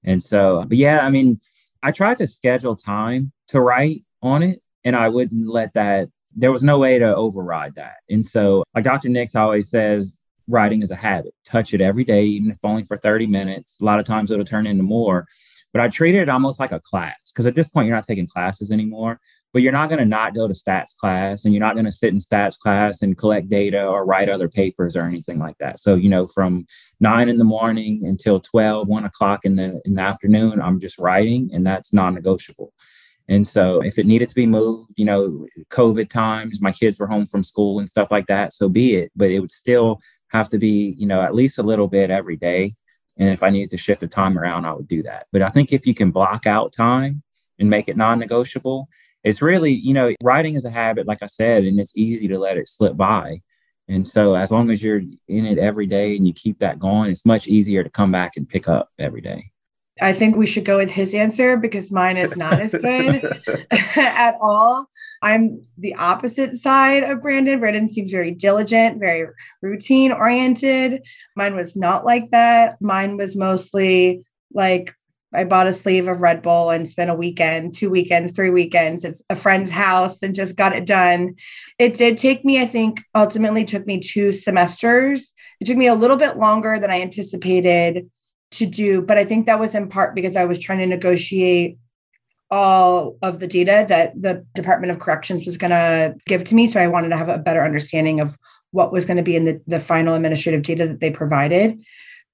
and 0.05 0.23
so, 0.23 0.65
but 0.69 0.77
yeah, 0.77 1.01
I 1.01 1.09
mean, 1.09 1.41
I 1.83 1.91
tried 1.91 2.19
to 2.19 2.27
schedule 2.27 2.77
time 2.77 3.33
to 3.49 3.61
write 3.61 4.05
on 4.23 4.43
it, 4.43 4.61
and 4.85 4.95
I 4.95 5.09
wouldn't 5.09 5.49
let 5.49 5.75
that. 5.75 6.11
There 6.37 6.53
was 6.53 6.63
no 6.63 6.79
way 6.79 6.99
to 6.99 7.15
override 7.15 7.75
that, 7.77 7.97
and 8.09 8.27
so, 8.27 8.65
like 8.75 8.85
Dr. 8.85 9.09
Nix 9.09 9.35
always 9.35 9.69
says, 9.69 10.21
writing 10.49 10.83
is 10.83 10.91
a 10.91 10.97
habit. 10.97 11.35
Touch 11.47 11.73
it 11.73 11.81
every 11.81 12.05
day, 12.05 12.25
even 12.25 12.51
if 12.51 12.59
only 12.65 12.85
for 12.85 12.97
thirty 12.97 13.27
minutes. 13.27 13.81
A 13.81 13.85
lot 13.85 13.99
of 13.99 14.05
times 14.05 14.31
it'll 14.31 14.45
turn 14.45 14.67
into 14.67 14.83
more. 14.83 15.27
But 15.73 15.83
I 15.83 15.89
treated 15.89 16.23
it 16.23 16.29
almost 16.29 16.61
like 16.61 16.71
a 16.71 16.79
class 16.79 17.17
because 17.33 17.47
at 17.47 17.57
this 17.57 17.67
point 17.67 17.89
you're 17.89 17.97
not 17.97 18.05
taking 18.05 18.29
classes 18.29 18.71
anymore 18.71 19.19
but 19.55 19.63
you're 19.63 19.73
not 19.73 19.89
going 19.89 20.01
to 20.01 20.05
not 20.05 20.35
go 20.35 20.49
to 20.49 20.53
stats 20.53 20.97
class 20.99 21.45
and 21.45 21.55
you're 21.55 21.61
not 21.61 21.75
going 21.75 21.87
to 21.87 21.93
sit 21.93 22.13
in 22.13 22.19
stats 22.19 22.59
class 22.59 23.01
and 23.01 23.17
collect 23.17 23.49
data 23.49 23.87
or 23.87 24.05
write 24.05 24.29
other 24.29 24.49
papers 24.49 24.97
or 24.97 25.03
anything 25.03 25.39
like 25.39 25.57
that 25.59 25.81
so 25.81 25.95
you 25.95 26.11
know 26.11 26.27
from 26.27 26.67
nine 27.01 27.31
in 27.31 27.39
the 27.39 27.45
morning 27.45 28.05
until 28.05 28.41
12 28.41 28.89
1 28.89 29.05
o'clock 29.05 29.45
in 29.45 29.57
the 29.57 29.81
in 29.87 29.95
the 29.95 30.03
afternoon 30.03 30.61
i'm 30.61 30.81
just 30.81 30.99
writing 30.99 31.49
and 31.55 31.65
that's 31.65 31.95
non-negotiable 31.95 32.75
and 33.29 33.47
so 33.47 33.81
if 33.81 33.99
it 33.99 34.07
needed 34.07 34.29
to 34.29 34.35
be 34.35 34.47
moved 34.47 34.93
you 34.97 35.05
know 35.05 35.47
covid 35.71 36.09
times 36.09 36.61
my 36.61 36.73
kids 36.73 36.99
were 36.99 37.07
home 37.07 37.27
from 37.27 37.43
school 37.43 37.79
and 37.79 37.89
stuff 37.89 38.11
like 38.11 38.27
that 38.27 38.53
so 38.53 38.69
be 38.69 38.97
it 38.97 39.11
but 39.17 39.31
it 39.31 39.41
would 39.41 39.53
still 39.53 40.01
have 40.29 40.49
to 40.49 40.59
be 40.59 40.95
you 40.99 41.07
know 41.07 41.23
at 41.23 41.35
least 41.35 41.59
a 41.59 41.63
little 41.63 41.89
bit 41.89 42.11
every 42.11 42.37
day 42.37 42.71
and 43.17 43.31
if 43.31 43.43
i 43.43 43.51
needed 43.51 43.71
to 43.71 43.77
shift 43.77 44.01
the 44.01 44.07
time 44.07 44.39
around 44.39 44.65
i 44.65 44.73
would 44.73 44.89
do 44.89 45.03
that 45.03 45.27
but 45.33 45.43
i 45.43 45.49
think 45.49 45.73
if 45.73 45.87
you 45.87 45.95
can 45.95 46.11
block 46.11 46.47
out 46.47 46.73
time 46.73 47.23
and 47.59 47.71
make 47.71 47.89
it 47.89 47.97
non-negotiable 47.97 48.89
it's 49.25 49.41
really, 49.41 49.73
you 49.73 49.95
know, 49.95 50.15
writing 50.23 50.55
is 50.55 50.65
a 50.65 50.71
habit, 50.71 51.07
like 51.07 51.23
I 51.23 51.27
said, 51.27 51.65
and 51.65 51.81
it's 51.81 51.97
easy 51.97 52.29
to 52.29 52.39
let 52.39 52.59
it 52.59 52.69
slip 52.69 52.97
by. 52.97 53.41
And 53.89 54.07
so 54.07 54.35
as 54.35 54.51
long 54.51 54.71
as 54.71 54.83
you're 54.83 55.03
in 55.29 55.47
it 55.47 55.59
every 55.59 55.87
day 55.87 56.17
and 56.17 56.27
you 56.27 56.35
keep 56.35 56.59
that 56.59 56.79
going, 56.79 57.11
it's 57.11 57.27
much 57.27 57.49
easier 57.49 57.83
to 57.83 57.91
come 57.91 58.13
back 58.13 58.37
and 58.37 58.49
pick 58.49 58.69
up 58.69 58.91
every 58.99 59.23
day. 59.23 59.51
I 60.01 60.13
think 60.13 60.37
we 60.37 60.47
should 60.47 60.65
go 60.65 60.79
with 60.79 60.91
his 60.91 61.15
answer 61.15 61.57
because 61.57 61.93
mine 61.93 62.17
is 62.17 62.37
not 62.37 62.55
as 62.55 62.73
good 62.73 63.25
at 63.71 64.37
all. 64.41 64.89
I'm 65.23 65.67
the 65.79 65.95
opposite 65.95 66.55
side 66.57 67.03
of 67.03 67.23
Brandon. 67.23 67.61
Brandon 67.61 67.89
seems 67.89 68.11
very 68.11 68.33
diligent, 68.33 68.99
very 68.99 69.27
routine 69.63 70.13
oriented. 70.13 71.03
Mine 71.37 71.57
was 71.57 71.77
not 71.77 72.05
like 72.05 72.31
that. 72.33 72.81
Mine 72.83 73.17
was 73.17 73.37
mostly 73.37 74.25
like 74.53 74.95
I 75.33 75.45
bought 75.45 75.67
a 75.67 75.73
sleeve 75.73 76.09
of 76.09 76.21
Red 76.21 76.43
Bull 76.43 76.71
and 76.71 76.89
spent 76.89 77.11
a 77.11 77.15
weekend, 77.15 77.75
two 77.75 77.91
weekends, 77.91 78.33
three 78.33 78.51
weekends 78.51 79.05
at 79.05 79.15
a 79.31 79.37
friend's 79.37 79.71
house 79.71 80.23
and 80.23 80.35
just 80.35 80.57
got 80.57 80.77
it 80.77 80.87
done. 80.87 81.35
It 81.79 81.95
did 81.95 82.19
take 82.19 82.45
me, 82.45 82.61
I 82.61 82.67
think, 82.67 83.01
ultimately 83.15 83.65
took 83.65 83.87
me 83.87 84.01
two 84.01 84.31
semesters. 84.31 85.33
It 85.61 85.65
took 85.65 85.77
me 85.77 85.89
a 85.89 85.95
little 85.95 86.17
bit 86.17 86.37
longer 86.37 86.79
than 86.79 86.91
I 86.91 87.01
anticipated 87.01 88.11
to 88.53 88.67
do, 88.67 89.03
but 89.03 89.19
I 89.19 89.25
think 89.25 89.47
that 89.47 89.61
was 89.61 89.75
in 89.75 89.89
part 89.89 90.15
because 90.15 90.37
I 90.37 90.45
was 90.45 90.59
trying 90.59 90.79
to 90.79 90.87
negotiate 90.87 91.79
all 92.51 93.17
of 93.23 93.41
the 93.41 93.47
data 93.47 93.85
that 93.89 94.21
the 94.21 94.47
Department 94.55 94.93
of 94.93 95.01
Corrections 95.01 95.45
was 95.45 95.57
going 95.57 95.71
to 95.71 96.15
give 96.27 96.45
to 96.45 96.55
me. 96.55 96.69
So 96.69 96.81
I 96.81 96.87
wanted 96.87 97.09
to 97.09 97.17
have 97.17 97.29
a 97.29 97.39
better 97.39 97.65
understanding 97.65 98.21
of 98.21 98.37
what 98.71 98.93
was 98.93 99.07
going 99.07 99.17
to 99.17 99.23
be 99.23 99.37
in 99.37 99.45
the, 99.45 99.61
the 99.67 99.81
final 99.81 100.15
administrative 100.15 100.63
data 100.63 100.87
that 100.87 101.01
they 101.01 101.11
provided. 101.11 101.83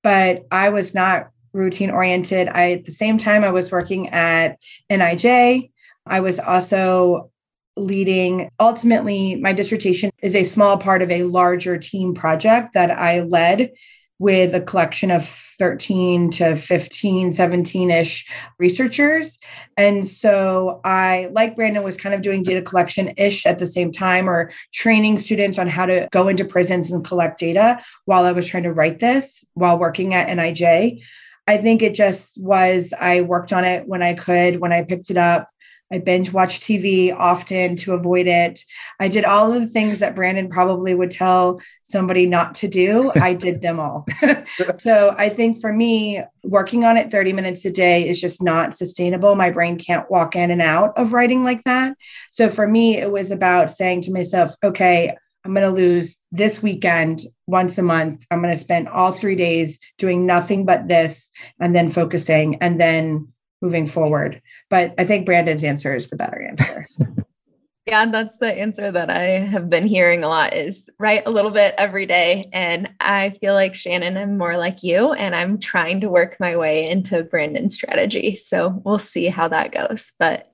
But 0.03 0.47
I 0.51 0.71
was 0.71 0.95
not 0.95 1.31
routine 1.53 1.91
oriented. 1.91 2.49
I 2.49 2.73
at 2.73 2.85
the 2.85 2.93
same 2.93 3.19
time 3.19 3.45
I 3.45 3.51
was 3.51 3.73
working 3.73 4.09
at 4.09 4.59
NIJ. 4.91 5.71
I 6.07 6.21
was 6.21 6.39
also 6.39 7.31
leading 7.77 8.51
ultimately 8.59 9.37
my 9.37 9.53
dissertation 9.53 10.11
is 10.23 10.35
a 10.35 10.45
small 10.45 10.79
part 10.79 11.03
of 11.03 11.11
a 11.11 11.23
larger 11.25 11.79
team 11.79 12.15
project 12.15 12.75
that 12.75 12.91
I 12.91 13.21
led 13.21 13.73
with 14.21 14.55
a 14.55 14.61
collection 14.61 15.11
of 15.11 15.27
13 15.27 16.31
to 16.31 16.55
15, 16.55 17.33
17 17.33 17.91
ish 17.91 18.29
researchers. 18.59 19.39
And 19.77 20.07
so 20.07 20.81
I, 20.85 21.31
like 21.33 21.57
Brandon, 21.57 21.83
was 21.83 21.97
kind 21.97 22.15
of 22.15 22.21
doing 22.21 22.43
data 22.43 22.63
collection 22.63 23.15
ish 23.17 23.47
at 23.47 23.59
the 23.59 23.67
same 23.67 23.91
time 23.91 24.29
or 24.29 24.53
training 24.73 25.19
students 25.19 25.59
on 25.59 25.69
how 25.69 25.87
to 25.87 26.07
go 26.13 26.29
into 26.29 26.45
prisons 26.45 26.93
and 26.93 27.05
collect 27.05 27.41
data 27.41 27.83
while 28.05 28.25
I 28.25 28.33
was 28.33 28.47
trying 28.47 28.63
to 28.65 28.73
write 28.73 29.01
this 29.01 29.43
while 29.55 29.79
working 29.79 30.15
at 30.15 30.29
NIJ. 30.29 31.03
I 31.47 31.59
think 31.59 31.83
it 31.83 31.95
just 31.95 32.41
was, 32.41 32.93
I 32.99 33.23
worked 33.23 33.53
on 33.53 33.65
it 33.65 33.89
when 33.89 34.03
I 34.03 34.15
could, 34.15 34.61
when 34.61 34.73
I 34.73 34.85
picked 34.85 35.11
it 35.11 35.17
up. 35.17 35.50
I 35.93 35.99
binge 35.99 36.33
watch 36.33 36.61
TV 36.61 37.15
often 37.17 37.75
to 37.77 37.95
avoid 37.95 38.27
it. 38.29 38.65
I 39.01 39.09
did 39.09 39.25
all 39.25 39.53
of 39.53 39.61
the 39.61 39.67
things 39.67 39.99
that 39.99 40.15
Brandon 40.15 40.49
probably 40.49 40.95
would 40.95 41.11
tell 41.11 41.61
somebody 41.83 42.27
not 42.27 42.55
to 42.57 42.69
do. 42.69 43.11
I 43.17 43.33
did 43.33 43.61
them 43.61 43.81
all. 43.81 44.07
so 44.79 45.15
I 45.19 45.29
think 45.29 45.61
for 45.61 45.73
me, 45.73 46.23
working 46.45 46.85
on 46.85 46.97
it 46.97 47.11
30 47.11 47.33
minutes 47.33 47.65
a 47.65 47.71
day 47.71 48.09
is 48.09 48.21
just 48.21 48.41
not 48.41 48.77
sustainable. 48.77 49.35
My 49.35 49.51
brain 49.51 49.79
can't 49.79 50.11
walk 50.11 50.37
in 50.37 50.51
and 50.51 50.63
out 50.63 50.97
of 50.97 51.13
writing 51.13 51.43
like 51.43 51.65
that. 51.65 51.97
So 52.31 52.49
for 52.49 52.69
me, 52.69 52.97
it 52.97 53.11
was 53.11 53.33
about 53.33 53.73
saying 53.73 54.03
to 54.03 54.13
myself, 54.13 54.55
okay, 54.63 55.17
I'm 55.45 55.55
going 55.55 55.67
to 55.67 55.75
lose 55.75 56.19
this 56.31 56.63
weekend 56.63 57.23
once 57.47 57.79
a 57.79 57.83
month. 57.83 58.25
I'm 58.31 58.43
going 58.43 58.55
to 58.55 58.61
spend 58.61 58.89
all 58.89 59.13
three 59.13 59.37
days 59.37 59.79
doing 59.99 60.27
nothing 60.27 60.67
but 60.67 60.87
this 60.87 61.31
and 61.59 61.75
then 61.75 61.91
focusing 61.91 62.57
and 62.61 62.81
then 62.81 63.33
moving 63.63 63.87
forward. 63.87 64.43
But 64.71 64.95
I 64.99 65.05
think 65.05 65.27
Brandon's 65.27 65.65
answer 65.65 65.95
is 65.95 66.09
the 66.09 66.17
better 66.17 66.41
answer. 66.41 66.87
yeah, 67.87 68.07
that's 68.07 68.37
the 68.37 68.53
answer 68.53 68.93
that 68.93 69.11
I 69.11 69.23
have 69.41 69.69
been 69.69 69.87
hearing 69.87 70.23
a 70.23 70.29
lot 70.29 70.55
is 70.55 70.89
write 70.99 71.25
a 71.27 71.31
little 71.31 71.51
bit 71.51 71.75
every 71.77 72.07
day. 72.07 72.49
And 72.53 72.89
I 73.01 73.31
feel 73.31 73.53
like 73.55 73.75
Shannon, 73.75 74.17
I'm 74.17 74.39
more 74.39 74.57
like 74.57 74.83
you, 74.85 75.13
and 75.13 75.35
I'm 75.35 75.59
trying 75.59 76.01
to 76.03 76.09
work 76.09 76.37
my 76.39 76.57
way 76.57 76.89
into 76.89 77.25
Brandon's 77.25 77.75
strategy. 77.75 78.37
So 78.37 78.81
we'll 78.85 79.01
see 79.01 79.27
how 79.27 79.49
that 79.49 79.73
goes. 79.73 80.13
But 80.19 80.53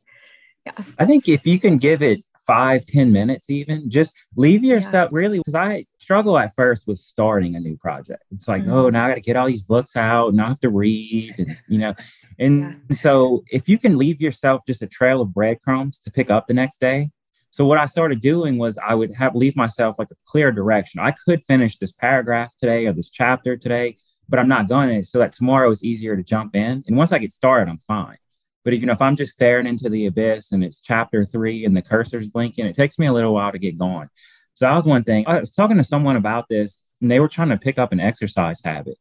yeah. 0.64 0.84
I 0.98 1.04
think 1.04 1.28
if 1.28 1.46
you 1.46 1.60
can 1.60 1.76
give 1.76 2.02
it 2.02 2.24
five 2.46 2.86
ten 2.86 3.12
minutes 3.12 3.50
even 3.50 3.90
just 3.90 4.12
leave 4.36 4.62
yourself 4.62 5.10
yeah. 5.10 5.18
really 5.18 5.38
because 5.38 5.54
i 5.56 5.84
struggle 6.06 6.38
at 6.38 6.54
first 6.54 6.86
with 6.86 7.00
starting 7.00 7.56
a 7.56 7.60
new 7.60 7.76
project 7.76 8.22
it's 8.30 8.46
like 8.46 8.62
oh, 8.62 8.66
mm-hmm. 8.66 8.74
oh 8.74 8.90
now 8.90 9.06
i 9.06 9.08
got 9.08 9.16
to 9.16 9.20
get 9.20 9.34
all 9.34 9.48
these 9.48 9.62
books 9.62 9.96
out 9.96 10.28
and 10.28 10.40
i 10.40 10.46
have 10.46 10.60
to 10.60 10.70
read 10.70 11.34
and 11.36 11.58
you 11.66 11.78
know 11.78 11.92
and 12.38 12.80
yeah. 12.88 12.96
so 12.98 13.42
if 13.50 13.68
you 13.68 13.76
can 13.76 13.98
leave 13.98 14.20
yourself 14.20 14.62
just 14.68 14.82
a 14.82 14.86
trail 14.86 15.20
of 15.20 15.34
breadcrumbs 15.34 15.98
to 15.98 16.08
pick 16.08 16.30
up 16.30 16.46
the 16.46 16.54
next 16.54 16.78
day 16.78 17.10
so 17.50 17.64
what 17.64 17.76
i 17.76 17.84
started 17.86 18.20
doing 18.20 18.56
was 18.56 18.78
i 18.86 18.94
would 18.94 19.12
have 19.12 19.34
leave 19.34 19.56
myself 19.56 19.98
like 19.98 20.12
a 20.12 20.16
clear 20.24 20.52
direction 20.52 21.00
i 21.00 21.10
could 21.10 21.42
finish 21.42 21.76
this 21.78 21.90
paragraph 21.90 22.54
today 22.56 22.86
or 22.86 22.92
this 22.92 23.10
chapter 23.10 23.56
today 23.56 23.96
but 24.28 24.38
i'm 24.38 24.46
not 24.46 24.68
going 24.68 24.88
to 24.88 25.02
so 25.02 25.18
that 25.18 25.32
tomorrow 25.32 25.72
is 25.72 25.82
easier 25.82 26.14
to 26.14 26.22
jump 26.22 26.54
in 26.54 26.84
and 26.86 26.96
once 26.96 27.10
i 27.10 27.18
get 27.18 27.32
started 27.32 27.68
i'm 27.68 27.78
fine 27.78 28.18
but 28.66 28.74
if, 28.74 28.80
you 28.80 28.86
know, 28.86 28.94
if 28.94 29.00
I'm 29.00 29.14
just 29.14 29.30
staring 29.30 29.68
into 29.68 29.88
the 29.88 30.06
abyss 30.06 30.50
and 30.50 30.64
it's 30.64 30.80
chapter 30.80 31.24
three 31.24 31.64
and 31.64 31.76
the 31.76 31.82
cursor's 31.82 32.28
blinking, 32.28 32.66
it 32.66 32.74
takes 32.74 32.98
me 32.98 33.06
a 33.06 33.12
little 33.12 33.32
while 33.32 33.52
to 33.52 33.60
get 33.60 33.78
going. 33.78 34.08
So 34.56 34.64
that 34.64 34.74
was 34.74 34.86
one 34.86 35.04
thing. 35.04 35.24
I 35.26 35.38
was 35.38 35.52
talking 35.52 35.76
to 35.76 35.84
someone 35.84 36.16
about 36.16 36.48
this 36.48 36.90
and 37.02 37.10
they 37.10 37.20
were 37.20 37.28
trying 37.28 37.50
to 37.50 37.58
pick 37.58 37.78
up 37.78 37.92
an 37.92 38.00
exercise 38.00 38.62
habit. 38.64 38.96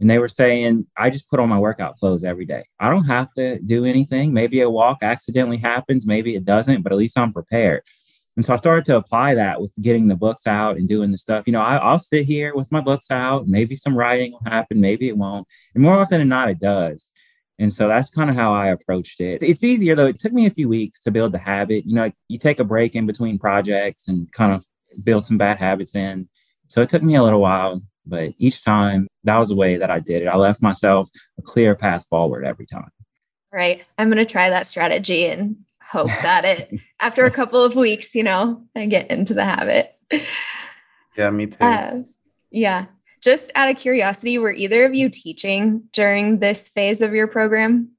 And 0.00 0.08
they 0.08 0.18
were 0.18 0.28
saying, 0.28 0.86
I 0.96 1.10
just 1.10 1.28
put 1.28 1.40
on 1.40 1.50
my 1.50 1.58
workout 1.58 1.96
clothes 1.96 2.24
every 2.24 2.46
day. 2.46 2.64
I 2.80 2.88
don't 2.88 3.04
have 3.04 3.30
to 3.34 3.60
do 3.60 3.84
anything. 3.84 4.32
Maybe 4.32 4.62
a 4.62 4.70
walk 4.70 5.02
accidentally 5.02 5.58
happens, 5.58 6.06
maybe 6.06 6.34
it 6.34 6.46
doesn't, 6.46 6.82
but 6.82 6.90
at 6.90 6.98
least 6.98 7.18
I'm 7.18 7.34
prepared. 7.34 7.82
And 8.36 8.44
so 8.46 8.54
I 8.54 8.56
started 8.56 8.86
to 8.86 8.96
apply 8.96 9.34
that 9.34 9.60
with 9.60 9.74
getting 9.80 10.08
the 10.08 10.16
books 10.16 10.46
out 10.46 10.78
and 10.78 10.88
doing 10.88 11.12
the 11.12 11.18
stuff. 11.18 11.46
You 11.46 11.52
know, 11.52 11.60
I, 11.60 11.92
will 11.92 11.98
sit 11.98 12.24
here 12.24 12.54
with 12.54 12.72
my 12.72 12.80
books 12.80 13.10
out. 13.10 13.46
Maybe 13.46 13.76
some 13.76 13.96
writing 13.96 14.32
will 14.32 14.50
happen, 14.50 14.80
maybe 14.80 15.06
it 15.08 15.18
won't. 15.18 15.46
And 15.74 15.84
more 15.84 16.00
often 16.00 16.18
than 16.18 16.30
not, 16.30 16.48
it 16.48 16.60
does. 16.60 17.10
And 17.58 17.70
so 17.70 17.86
that's 17.86 18.08
kind 18.08 18.30
of 18.30 18.36
how 18.36 18.54
I 18.54 18.68
approached 18.68 19.20
it. 19.20 19.42
It's 19.42 19.62
easier 19.62 19.94
though. 19.94 20.06
It 20.06 20.18
took 20.18 20.32
me 20.32 20.46
a 20.46 20.50
few 20.50 20.68
weeks 20.68 21.02
to 21.02 21.10
build 21.10 21.32
the 21.32 21.38
habit. 21.38 21.84
You 21.84 21.94
know, 21.94 22.10
you 22.28 22.38
take 22.38 22.58
a 22.58 22.64
break 22.64 22.96
in 22.96 23.06
between 23.06 23.38
projects 23.38 24.08
and 24.08 24.32
kind 24.32 24.54
of 24.54 24.64
build 25.02 25.26
some 25.26 25.38
bad 25.38 25.58
habits 25.58 25.94
in. 25.94 26.28
So 26.68 26.82
it 26.82 26.88
took 26.88 27.02
me 27.02 27.14
a 27.14 27.22
little 27.22 27.40
while, 27.40 27.82
but 28.06 28.32
each 28.38 28.64
time 28.64 29.08
that 29.24 29.38
was 29.38 29.48
the 29.48 29.56
way 29.56 29.76
that 29.76 29.90
I 29.90 30.00
did 30.00 30.22
it. 30.22 30.26
I 30.26 30.36
left 30.36 30.62
myself 30.62 31.08
a 31.38 31.42
clear 31.42 31.74
path 31.74 32.06
forward 32.08 32.44
every 32.44 32.66
time. 32.66 32.90
Right. 33.52 33.84
I'm 33.98 34.08
going 34.08 34.18
to 34.18 34.30
try 34.30 34.50
that 34.50 34.66
strategy 34.66 35.26
and 35.26 35.56
hope 35.80 36.08
that 36.08 36.44
it, 36.44 36.80
after 37.00 37.24
a 37.24 37.30
couple 37.30 37.62
of 37.62 37.76
weeks, 37.76 38.14
you 38.14 38.22
know, 38.22 38.64
I 38.74 38.86
get 38.86 39.10
into 39.10 39.34
the 39.34 39.44
habit. 39.44 39.94
Yeah, 41.16 41.30
me 41.30 41.46
too. 41.46 41.56
Uh, 41.60 42.00
yeah. 42.50 42.86
Just 43.22 43.52
out 43.54 43.70
of 43.70 43.76
curiosity, 43.76 44.38
were 44.38 44.52
either 44.52 44.84
of 44.84 44.94
you 44.94 45.08
teaching 45.08 45.84
during 45.92 46.40
this 46.40 46.68
phase 46.68 47.00
of 47.00 47.14
your 47.14 47.26
program? 47.26 47.90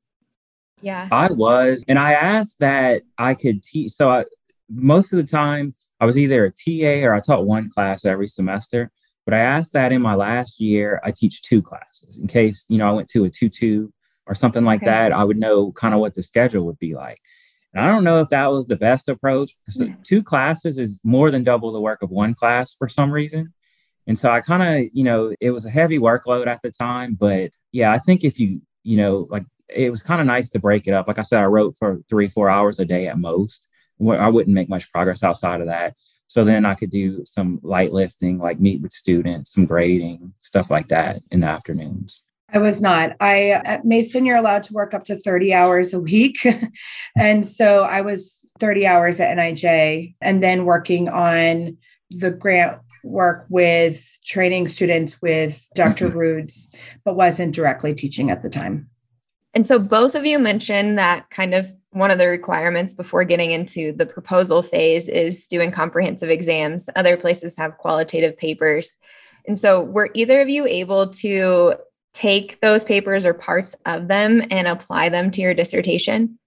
Yeah. 0.81 1.07
I 1.11 1.31
was. 1.31 1.83
And 1.87 1.97
I 1.97 2.13
asked 2.13 2.59
that 2.59 3.03
I 3.17 3.33
could 3.33 3.63
teach. 3.63 3.93
So 3.93 4.09
I, 4.09 4.25
most 4.69 5.13
of 5.13 5.17
the 5.17 5.23
time, 5.23 5.73
I 5.99 6.05
was 6.05 6.17
either 6.17 6.45
a 6.45 6.51
TA 6.51 7.05
or 7.05 7.13
I 7.13 7.19
taught 7.19 7.45
one 7.45 7.69
class 7.69 8.05
every 8.05 8.27
semester. 8.27 8.91
But 9.25 9.33
I 9.33 9.39
asked 9.39 9.73
that 9.73 9.91
in 9.91 10.01
my 10.01 10.13
last 10.13 10.59
year, 10.59 11.01
I 11.03 11.11
teach 11.11 11.41
two 11.41 11.61
classes 11.61 12.17
in 12.17 12.27
case, 12.27 12.63
you 12.69 12.77
know, 12.77 12.87
I 12.87 12.91
went 12.91 13.09
to 13.09 13.25
a 13.25 13.29
2 13.29 13.49
2 13.49 13.91
or 14.27 14.35
something 14.35 14.63
like 14.63 14.83
okay. 14.83 14.91
that. 14.91 15.11
I 15.11 15.23
would 15.23 15.37
know 15.37 15.71
kind 15.71 15.93
of 15.93 15.99
what 15.99 16.13
the 16.13 16.21
schedule 16.23 16.65
would 16.67 16.77
be 16.77 16.93
like. 16.93 17.19
And 17.73 17.83
I 17.83 17.87
don't 17.87 18.03
know 18.03 18.21
if 18.21 18.29
that 18.29 18.51
was 18.51 18.67
the 18.67 18.75
best 18.75 19.09
approach 19.09 19.53
because 19.65 19.81
yeah. 19.81 19.93
Hmm. 19.93 20.01
two 20.03 20.23
classes 20.23 20.77
is 20.77 21.01
more 21.03 21.31
than 21.31 21.43
double 21.43 21.71
the 21.71 21.81
work 21.81 22.01
of 22.03 22.09
one 22.09 22.33
class 22.33 22.73
for 22.73 22.87
some 22.87 23.11
reason. 23.11 23.53
And 24.07 24.17
so 24.17 24.29
I 24.29 24.41
kind 24.41 24.63
of, 24.63 24.89
you 24.93 25.03
know, 25.03 25.33
it 25.41 25.51
was 25.51 25.65
a 25.65 25.69
heavy 25.69 25.97
workload 25.97 26.47
at 26.47 26.61
the 26.61 26.71
time. 26.71 27.15
But 27.15 27.51
yeah, 27.71 27.91
I 27.91 27.97
think 27.97 28.23
if 28.23 28.39
you, 28.39 28.61
you 28.83 28.97
know, 28.97 29.27
like 29.29 29.45
it 29.67 29.89
was 29.89 30.03
kind 30.03 30.21
of 30.21 30.27
nice 30.27 30.51
to 30.51 30.59
break 30.59 30.87
it 30.87 30.93
up. 30.93 31.07
Like 31.07 31.19
I 31.19 31.23
said, 31.23 31.39
I 31.39 31.45
wrote 31.45 31.75
for 31.77 31.99
three, 32.07 32.27
four 32.27 32.49
hours 32.49 32.79
a 32.79 32.85
day 32.85 33.07
at 33.07 33.17
most. 33.17 33.67
I 34.01 34.29
wouldn't 34.29 34.53
make 34.53 34.69
much 34.69 34.91
progress 34.91 35.23
outside 35.23 35.61
of 35.61 35.67
that. 35.67 35.95
So 36.27 36.43
then 36.43 36.65
I 36.65 36.75
could 36.75 36.89
do 36.89 37.23
some 37.25 37.59
light 37.63 37.93
lifting, 37.93 38.39
like 38.39 38.59
meet 38.59 38.81
with 38.81 38.91
students, 38.91 39.53
some 39.53 39.65
grading, 39.65 40.33
stuff 40.41 40.69
like 40.69 40.89
that 40.89 41.19
in 41.31 41.41
the 41.41 41.47
afternoons. 41.47 42.23
I 42.53 42.59
was 42.59 42.81
not. 42.81 43.15
I 43.19 43.49
at 43.49 43.85
Mason, 43.85 44.25
you're 44.25 44.37
allowed 44.37 44.63
to 44.63 44.73
work 44.73 44.93
up 44.93 45.05
to 45.05 45.17
30 45.17 45.53
hours 45.53 45.93
a 45.93 45.99
week. 45.99 46.45
and 47.17 47.45
so 47.45 47.83
I 47.83 48.01
was 48.01 48.49
30 48.59 48.87
hours 48.87 49.19
at 49.19 49.35
NIJ 49.37 50.15
and 50.21 50.43
then 50.43 50.65
working 50.65 51.09
on 51.09 51.77
the 52.11 52.31
grant 52.31 52.79
work 53.03 53.45
with 53.49 54.03
training 54.25 54.67
students 54.67 55.21
with 55.21 55.65
Dr. 55.75 56.07
Rudes, 56.09 56.69
but 57.03 57.15
wasn't 57.15 57.55
directly 57.55 57.93
teaching 57.93 58.31
at 58.31 58.41
the 58.41 58.49
time. 58.49 58.89
And 59.55 59.65
so 59.65 59.79
both 59.79 60.15
of 60.15 60.25
you 60.25 60.37
mentioned 60.37 60.97
that 60.99 61.29
kind 61.29 61.53
of 61.53 61.73
one 61.91 62.11
of 62.11 62.17
the 62.17 62.27
requirements 62.27 62.93
before 62.93 63.23
getting 63.23 63.51
into 63.51 63.93
the 63.93 64.05
proposal 64.05 64.61
phase 64.61 65.07
is 65.07 65.47
doing 65.47 65.71
comprehensive 65.71 66.29
exams. 66.29 66.89
Other 66.97 67.15
places 67.15 67.55
have 67.57 67.77
qualitative 67.77 68.37
papers. 68.37 68.97
And 69.47 69.57
so 69.57 69.81
were 69.81 70.09
either 70.13 70.41
of 70.41 70.49
you 70.49 70.67
able 70.67 71.07
to 71.07 71.75
take 72.13 72.59
those 72.59 72.83
papers 72.83 73.25
or 73.25 73.33
parts 73.33 73.75
of 73.85 74.09
them 74.09 74.43
and 74.51 74.67
apply 74.67 75.09
them 75.09 75.31
to 75.31 75.41
your 75.41 75.53
dissertation? 75.53 76.37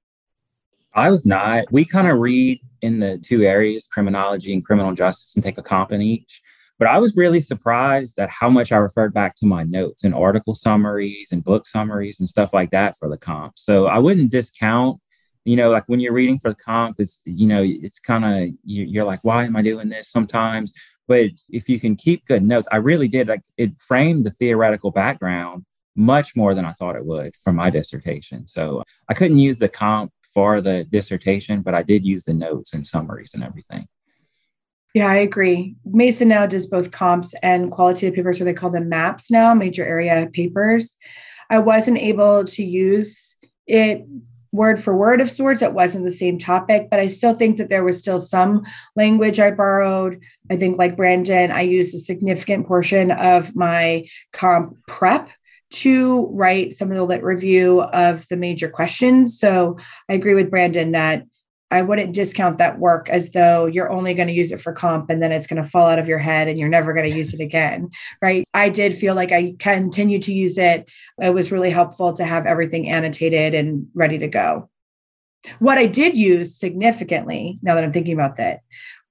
I 0.95 1.11
was 1.11 1.25
not. 1.25 1.65
We 1.71 1.87
kind 1.87 2.09
of 2.09 2.19
read 2.19 2.61
in 2.83 3.01
the 3.01 3.19
two 3.19 3.43
areas, 3.43 3.87
criminology 3.91 4.53
and 4.53 4.65
criminal 4.65 4.93
justice, 4.93 5.35
and 5.35 5.45
take 5.45 5.59
a 5.59 5.63
comp 5.63 5.93
in 5.93 6.03
each. 6.03 6.43
But 6.79 6.89
I 6.89 6.99
was 6.99 7.17
really 7.17 7.41
surprised 7.41 8.19
at 8.19 8.31
how 8.31 8.49
much 8.49 8.71
I 8.71 8.77
referred 8.77 9.13
back 9.13 9.35
to 9.37 9.47
my 9.47 9.65
notes 9.65 10.05
and 10.05 10.15
article 10.15 10.55
summaries 10.55 11.33
and 11.33 11.43
book 11.43 11.67
summaries 11.67 12.21
and 12.21 12.29
stuff 12.29 12.55
like 12.55 12.71
that 12.71 12.97
for 12.97 13.09
the 13.09 13.19
comp. 13.19 13.59
So 13.59 13.87
I 13.87 13.99
wouldn't 13.99 14.31
discount, 14.31 15.01
you 15.45 15.57
know, 15.57 15.71
like 15.71 15.85
when 15.87 15.99
you're 15.99 16.13
reading 16.13 16.39
for 16.39 16.51
the 16.51 16.57
comp, 16.57 17.01
it's, 17.01 17.23
you 17.25 17.49
know, 17.49 17.65
it's 17.65 17.99
kind 17.99 18.25
of, 18.25 18.55
you're 18.63 19.05
like, 19.05 19.25
why 19.25 19.45
am 19.45 19.57
I 19.57 19.63
doing 19.63 19.89
this 19.89 20.09
sometimes? 20.09 20.73
But 21.09 21.31
if 21.49 21.69
you 21.69 21.81
can 21.81 21.97
keep 21.97 22.27
good 22.27 22.45
notes, 22.45 22.69
I 22.71 22.77
really 22.77 23.09
did 23.09 23.29
like 23.29 23.43
it 23.57 23.75
framed 23.77 24.25
the 24.25 24.31
theoretical 24.31 24.91
background 24.91 25.65
much 25.97 26.37
more 26.37 26.55
than 26.55 26.65
I 26.65 26.73
thought 26.73 26.95
it 26.95 27.07
would 27.07 27.35
for 27.35 27.53
my 27.53 27.71
dissertation. 27.71 28.47
So 28.47 28.85
I 29.09 29.15
couldn't 29.15 29.39
use 29.39 29.59
the 29.59 29.69
comp 29.69 30.13
for 30.33 30.61
the 30.61 30.85
dissertation, 30.85 31.63
but 31.63 31.75
I 31.75 31.83
did 31.83 32.05
use 32.05 32.23
the 32.23 32.35
notes 32.35 32.73
and 32.73 32.87
summaries 32.87 33.33
and 33.35 33.43
everything. 33.43 33.89
Yeah, 34.99 35.07
I 35.07 35.19
agree. 35.19 35.77
Mason 35.85 36.27
now 36.27 36.47
does 36.47 36.67
both 36.67 36.91
comps 36.91 37.33
and 37.41 37.71
qualitative 37.71 38.17
papers, 38.17 38.41
or 38.41 38.45
they 38.45 38.53
call 38.53 38.71
them 38.71 38.89
MAPs 38.89 39.31
now, 39.31 39.55
major 39.55 39.87
area 39.87 40.29
papers. 40.33 40.97
I 41.49 41.61
wasn't 41.61 41.99
able 41.99 42.45
to 42.47 42.65
use 42.65 43.37
it 43.69 44.05
word 44.51 44.83
for 44.83 44.97
word 44.97 45.21
of 45.21 45.31
sorts. 45.31 45.63
It 45.63 45.73
wasn't 45.73 46.05
the 46.05 46.11
same 46.11 46.37
topic, 46.37 46.89
but 46.91 46.99
I 46.99 47.07
still 47.07 47.33
think 47.33 47.59
that 47.59 47.69
there 47.69 47.85
was 47.85 48.01
still 48.01 48.19
some 48.19 48.65
language 48.97 49.39
I 49.39 49.53
borrowed. 49.53 50.21
I 50.51 50.57
think, 50.57 50.79
like 50.79 50.97
Brandon, 50.97 51.53
I 51.53 51.61
used 51.61 51.95
a 51.95 51.99
significant 51.99 52.67
portion 52.67 53.13
of 53.13 53.55
my 53.55 54.09
comp 54.33 54.79
prep 54.89 55.31
to 55.75 56.27
write 56.33 56.75
some 56.75 56.91
of 56.91 56.97
the 56.97 57.05
lit 57.05 57.23
review 57.23 57.83
of 57.83 58.27
the 58.31 58.37
major 58.37 58.69
questions. 58.69 59.39
So 59.39 59.79
I 60.09 60.15
agree 60.15 60.35
with 60.35 60.51
Brandon 60.51 60.91
that 60.91 61.23
I 61.71 61.83
wouldn't 61.83 62.15
discount 62.15 62.59
that 62.59 62.79
work 62.79 63.11
as 63.11 63.31
though 63.31 63.67
you're 63.67 63.91
only 63.91 64.15
going 64.15 64.29
to 64.29 64.35
use 64.35 64.53
it 64.53 64.61
for 64.61 64.73
comp 64.73 65.11
and 65.11 65.23
then 65.23 65.33
it's 65.33 65.47
going 65.47 65.63
to 65.63 65.69
fall 65.69 65.89
out 65.89 65.99
of 65.99 66.09
your 66.09 66.19
head 66.19 66.49
and 66.49 66.59
you're 66.59 66.69
never 66.69 66.95
going 66.95 67.11
to 67.11 67.17
use 67.17 67.35
it 67.35 67.41
again. 67.41 67.91
Right. 68.21 68.45
I 68.53 68.69
did 68.69 68.97
feel 68.97 69.15
like 69.15 69.33
I 69.33 69.55
continued 69.59 70.23
to 70.23 70.33
use 70.33 70.59
it. 70.59 70.91
It 71.21 71.33
was 71.35 71.53
really 71.53 71.71
helpful 71.71 72.15
to 72.15 72.25
have 72.25 72.47
everything 72.47 72.91
annotated 72.91 73.55
and 73.55 73.87
ready 73.95 74.19
to 74.19 74.29
go. 74.29 74.69
What 75.59 75.79
I 75.79 75.87
did 75.87 76.17
use 76.17 76.59
significantly, 76.59 77.59
now 77.63 77.75
that 77.75 77.85
I'm 77.85 77.93
thinking 77.93 78.15
about 78.15 78.37
that, 78.37 78.61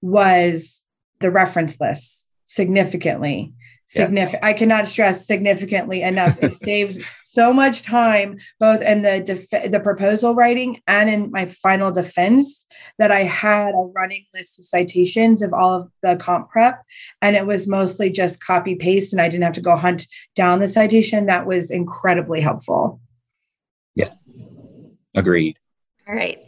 was 0.01 0.83
the 1.19 1.31
reference 1.31 1.79
list 1.79 2.27
significantly 2.45 3.53
significant 3.87 4.33
yes. 4.33 4.39
i 4.43 4.53
cannot 4.53 4.87
stress 4.87 5.25
significantly 5.25 6.01
enough. 6.01 6.41
It 6.43 6.57
saved 6.61 7.03
so 7.25 7.51
much 7.53 7.83
time 7.83 8.37
both 8.59 8.81
in 8.81 9.01
the 9.01 9.21
def- 9.21 9.71
the 9.71 9.79
proposal 9.79 10.35
writing 10.35 10.81
and 10.87 11.09
in 11.09 11.31
my 11.31 11.45
final 11.45 11.91
defense 11.91 12.65
that 12.99 13.11
i 13.11 13.23
had 13.23 13.69
a 13.69 13.91
running 13.95 14.25
list 14.33 14.59
of 14.59 14.65
citations 14.65 15.41
of 15.41 15.53
all 15.53 15.73
of 15.73 15.91
the 16.01 16.15
comp 16.17 16.49
prep 16.49 16.83
and 17.21 17.35
it 17.35 17.45
was 17.45 17.67
mostly 17.67 18.09
just 18.09 18.43
copy 18.43 18.75
paste 18.75 19.13
and 19.13 19.21
i 19.21 19.29
didn't 19.29 19.43
have 19.43 19.53
to 19.53 19.61
go 19.61 19.75
hunt 19.75 20.05
down 20.35 20.59
the 20.59 20.67
citation. 20.67 21.25
That 21.25 21.45
was 21.45 21.71
incredibly 21.71 22.41
helpful. 22.41 23.01
Yeah. 23.95 24.13
Agreed. 25.15 25.57
All 26.07 26.15
right. 26.15 26.39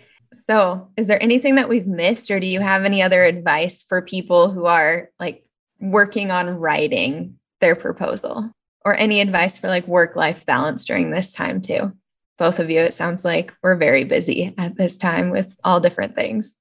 So 0.49 0.87
is 0.95 1.07
there 1.07 1.21
anything 1.21 1.55
that 1.55 1.69
we've 1.69 1.87
missed 1.87 2.31
or 2.31 2.39
do 2.39 2.47
you 2.47 2.59
have 2.59 2.85
any 2.85 3.01
other 3.01 3.23
advice 3.23 3.83
for 3.83 4.01
people 4.01 4.51
who 4.51 4.65
are 4.65 5.09
like 5.19 5.43
working 5.79 6.31
on 6.31 6.49
writing 6.49 7.39
their 7.61 7.75
proposal 7.75 8.51
or 8.85 8.95
any 8.95 9.21
advice 9.21 9.57
for 9.57 9.67
like 9.67 9.87
work 9.87 10.15
life 10.15 10.45
balance 10.45 10.85
during 10.85 11.09
this 11.09 11.33
time 11.33 11.61
too. 11.61 11.93
Both 12.37 12.59
of 12.59 12.69
you 12.69 12.79
it 12.79 12.93
sounds 12.93 13.25
like 13.25 13.53
we're 13.61 13.75
very 13.75 14.03
busy 14.03 14.53
at 14.57 14.77
this 14.77 14.97
time 14.97 15.29
with 15.29 15.55
all 15.63 15.79
different 15.79 16.15
things. 16.15 16.55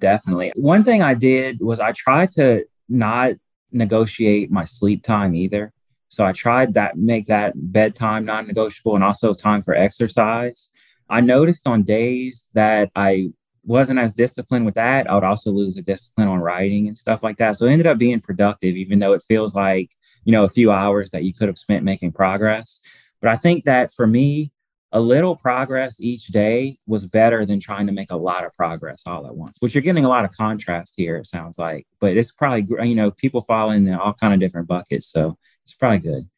Definitely. 0.00 0.52
One 0.56 0.84
thing 0.84 1.02
i 1.02 1.14
did 1.14 1.60
was 1.60 1.80
i 1.80 1.92
tried 1.92 2.32
to 2.32 2.64
not 2.88 3.32
negotiate 3.72 4.50
my 4.50 4.64
sleep 4.64 5.02
time 5.02 5.34
either. 5.34 5.72
So 6.08 6.24
i 6.24 6.32
tried 6.32 6.74
that 6.74 6.96
make 6.96 7.26
that 7.26 7.52
bedtime 7.54 8.24
non-negotiable 8.24 8.94
and 8.94 9.04
also 9.04 9.32
time 9.32 9.62
for 9.62 9.74
exercise. 9.74 10.72
I 11.08 11.20
noticed 11.20 11.66
on 11.68 11.84
days 11.84 12.50
that 12.54 12.90
i 12.96 13.30
wasn't 13.66 13.98
as 13.98 14.14
disciplined 14.14 14.64
with 14.64 14.74
that, 14.76 15.10
I 15.10 15.14
would 15.14 15.24
also 15.24 15.50
lose 15.50 15.74
the 15.74 15.82
discipline 15.82 16.28
on 16.28 16.40
writing 16.40 16.88
and 16.88 16.96
stuff 16.96 17.22
like 17.22 17.38
that. 17.38 17.56
So 17.56 17.66
it 17.66 17.72
ended 17.72 17.86
up 17.86 17.98
being 17.98 18.20
productive, 18.20 18.76
even 18.76 18.98
though 18.98 19.12
it 19.12 19.24
feels 19.26 19.54
like, 19.54 19.90
you 20.24 20.32
know, 20.32 20.44
a 20.44 20.48
few 20.48 20.70
hours 20.70 21.10
that 21.10 21.24
you 21.24 21.34
could 21.34 21.48
have 21.48 21.58
spent 21.58 21.84
making 21.84 22.12
progress. 22.12 22.80
But 23.20 23.30
I 23.30 23.36
think 23.36 23.64
that 23.64 23.92
for 23.92 24.06
me, 24.06 24.52
a 24.92 25.00
little 25.00 25.36
progress 25.36 25.96
each 26.00 26.28
day 26.28 26.78
was 26.86 27.06
better 27.06 27.44
than 27.44 27.60
trying 27.60 27.86
to 27.86 27.92
make 27.92 28.10
a 28.10 28.16
lot 28.16 28.44
of 28.44 28.54
progress 28.54 29.02
all 29.04 29.26
at 29.26 29.36
once, 29.36 29.56
which 29.60 29.74
you're 29.74 29.82
getting 29.82 30.04
a 30.04 30.08
lot 30.08 30.24
of 30.24 30.30
contrast 30.30 30.94
here, 30.96 31.16
it 31.16 31.26
sounds 31.26 31.58
like. 31.58 31.86
But 32.00 32.16
it's 32.16 32.32
probably, 32.32 32.64
you 32.88 32.94
know, 32.94 33.10
people 33.10 33.40
fall 33.40 33.72
in 33.72 33.92
all 33.92 34.14
kind 34.14 34.32
of 34.32 34.40
different 34.40 34.68
buckets. 34.68 35.08
So 35.10 35.36
it's 35.64 35.74
probably 35.74 35.98
good. 35.98 36.28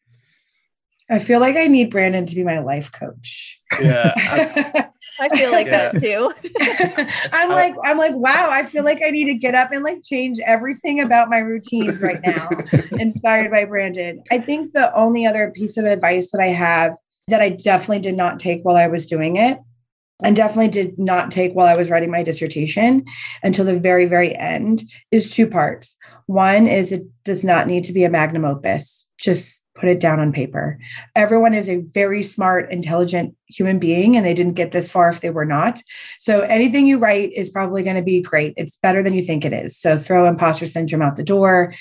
I 1.10 1.18
feel 1.18 1.40
like 1.40 1.56
I 1.56 1.68
need 1.68 1.90
Brandon 1.90 2.26
to 2.26 2.34
be 2.34 2.44
my 2.44 2.58
life 2.58 2.92
coach. 2.92 3.58
Yeah. 3.80 4.12
I 5.20 5.28
feel 5.30 5.50
like 5.50 5.66
yeah. 5.66 5.92
that 5.92 6.00
too. 6.00 6.32
I'm 7.32 7.48
like, 7.48 7.74
I'm 7.84 7.96
like, 7.96 8.14
wow, 8.14 8.50
I 8.50 8.64
feel 8.64 8.84
like 8.84 9.00
I 9.04 9.10
need 9.10 9.26
to 9.26 9.34
get 9.34 9.54
up 9.54 9.72
and 9.72 9.82
like 9.82 10.02
change 10.04 10.38
everything 10.40 11.00
about 11.00 11.30
my 11.30 11.38
routines 11.38 12.00
right 12.00 12.20
now, 12.24 12.48
inspired 12.92 13.50
by 13.50 13.64
Brandon. 13.64 14.22
I 14.30 14.38
think 14.38 14.72
the 14.72 14.94
only 14.94 15.26
other 15.26 15.50
piece 15.50 15.76
of 15.76 15.86
advice 15.86 16.30
that 16.32 16.40
I 16.40 16.48
have 16.48 16.94
that 17.28 17.40
I 17.40 17.50
definitely 17.50 18.00
did 18.00 18.16
not 18.16 18.38
take 18.38 18.62
while 18.62 18.76
I 18.76 18.86
was 18.86 19.06
doing 19.06 19.36
it 19.36 19.58
and 20.22 20.34
definitely 20.34 20.68
did 20.68 20.98
not 20.98 21.30
take 21.30 21.52
while 21.52 21.66
I 21.66 21.76
was 21.76 21.90
writing 21.90 22.10
my 22.10 22.22
dissertation 22.22 23.04
until 23.42 23.64
the 23.64 23.78
very, 23.78 24.06
very 24.06 24.36
end 24.36 24.82
is 25.10 25.32
two 25.32 25.46
parts. 25.46 25.96
One 26.26 26.66
is 26.66 26.92
it 26.92 27.04
does 27.24 27.44
not 27.44 27.66
need 27.66 27.84
to 27.84 27.92
be 27.92 28.04
a 28.04 28.10
magnum 28.10 28.44
opus. 28.44 29.06
Just 29.18 29.57
put 29.78 29.88
it 29.88 30.00
down 30.00 30.20
on 30.20 30.32
paper. 30.32 30.78
Everyone 31.14 31.54
is 31.54 31.68
a 31.68 31.76
very 31.76 32.22
smart, 32.22 32.70
intelligent 32.72 33.36
human 33.46 33.78
being, 33.78 34.16
and 34.16 34.26
they 34.26 34.34
didn't 34.34 34.54
get 34.54 34.72
this 34.72 34.88
far 34.88 35.08
if 35.08 35.20
they 35.20 35.30
were 35.30 35.44
not. 35.44 35.82
So 36.20 36.40
anything 36.40 36.86
you 36.86 36.98
write 36.98 37.32
is 37.34 37.50
probably 37.50 37.82
going 37.82 37.96
to 37.96 38.02
be 38.02 38.20
great. 38.20 38.54
It's 38.56 38.76
better 38.76 39.02
than 39.02 39.14
you 39.14 39.22
think 39.22 39.44
it 39.44 39.52
is. 39.52 39.78
So 39.78 39.96
throw 39.96 40.28
imposter 40.28 40.66
syndrome 40.66 41.02
out 41.02 41.16
the 41.16 41.22
door. 41.22 41.74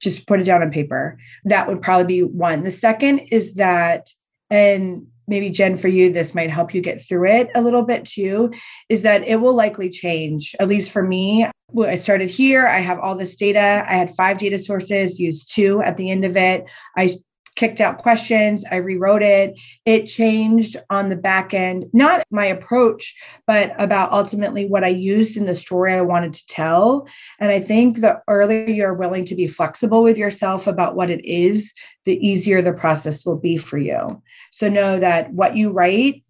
Just 0.00 0.26
put 0.26 0.40
it 0.40 0.44
down 0.44 0.62
on 0.62 0.70
paper. 0.70 1.18
That 1.44 1.68
would 1.68 1.82
probably 1.82 2.06
be 2.06 2.22
one. 2.22 2.64
The 2.64 2.70
second 2.70 3.20
is 3.30 3.54
that, 3.54 4.08
and 4.50 5.06
maybe 5.28 5.50
Jen, 5.50 5.76
for 5.76 5.88
you, 5.88 6.12
this 6.12 6.34
might 6.34 6.50
help 6.50 6.74
you 6.74 6.80
get 6.80 7.06
through 7.06 7.28
it 7.28 7.50
a 7.54 7.62
little 7.62 7.82
bit 7.82 8.04
too, 8.04 8.52
is 8.88 9.02
that 9.02 9.26
it 9.26 9.36
will 9.36 9.54
likely 9.54 9.90
change. 9.90 10.56
At 10.58 10.68
least 10.68 10.90
for 10.90 11.02
me, 11.02 11.46
I 11.78 11.96
started 11.96 12.28
here. 12.28 12.66
I 12.66 12.80
have 12.80 12.98
all 12.98 13.16
this 13.16 13.36
data. 13.36 13.84
I 13.88 13.96
had 13.96 14.14
five 14.14 14.38
data 14.38 14.58
sources, 14.58 15.20
used 15.20 15.54
two 15.54 15.80
at 15.82 15.96
the 15.96 16.10
end 16.10 16.24
of 16.24 16.36
it. 16.36 16.64
I 16.96 17.14
kicked 17.54 17.80
out 17.80 17.98
questions, 17.98 18.64
I 18.70 18.76
rewrote 18.76 19.22
it. 19.22 19.54
It 19.84 20.06
changed 20.06 20.76
on 20.90 21.08
the 21.08 21.16
back 21.16 21.52
end, 21.52 21.86
not 21.92 22.24
my 22.30 22.46
approach, 22.46 23.14
but 23.46 23.72
about 23.78 24.12
ultimately 24.12 24.66
what 24.66 24.84
I 24.84 24.88
used 24.88 25.36
in 25.36 25.44
the 25.44 25.54
story 25.54 25.92
I 25.92 26.00
wanted 26.00 26.34
to 26.34 26.46
tell. 26.46 27.06
And 27.38 27.50
I 27.50 27.60
think 27.60 28.00
the 28.00 28.20
earlier 28.28 28.68
you're 28.68 28.94
willing 28.94 29.24
to 29.26 29.34
be 29.34 29.46
flexible 29.46 30.02
with 30.02 30.16
yourself 30.16 30.66
about 30.66 30.96
what 30.96 31.10
it 31.10 31.24
is, 31.24 31.72
the 32.04 32.16
easier 32.26 32.62
the 32.62 32.72
process 32.72 33.24
will 33.24 33.38
be 33.38 33.56
for 33.56 33.78
you. 33.78 34.22
So 34.50 34.68
know 34.68 34.98
that 35.00 35.32
what 35.32 35.56
you 35.56 35.70
write 35.70 36.24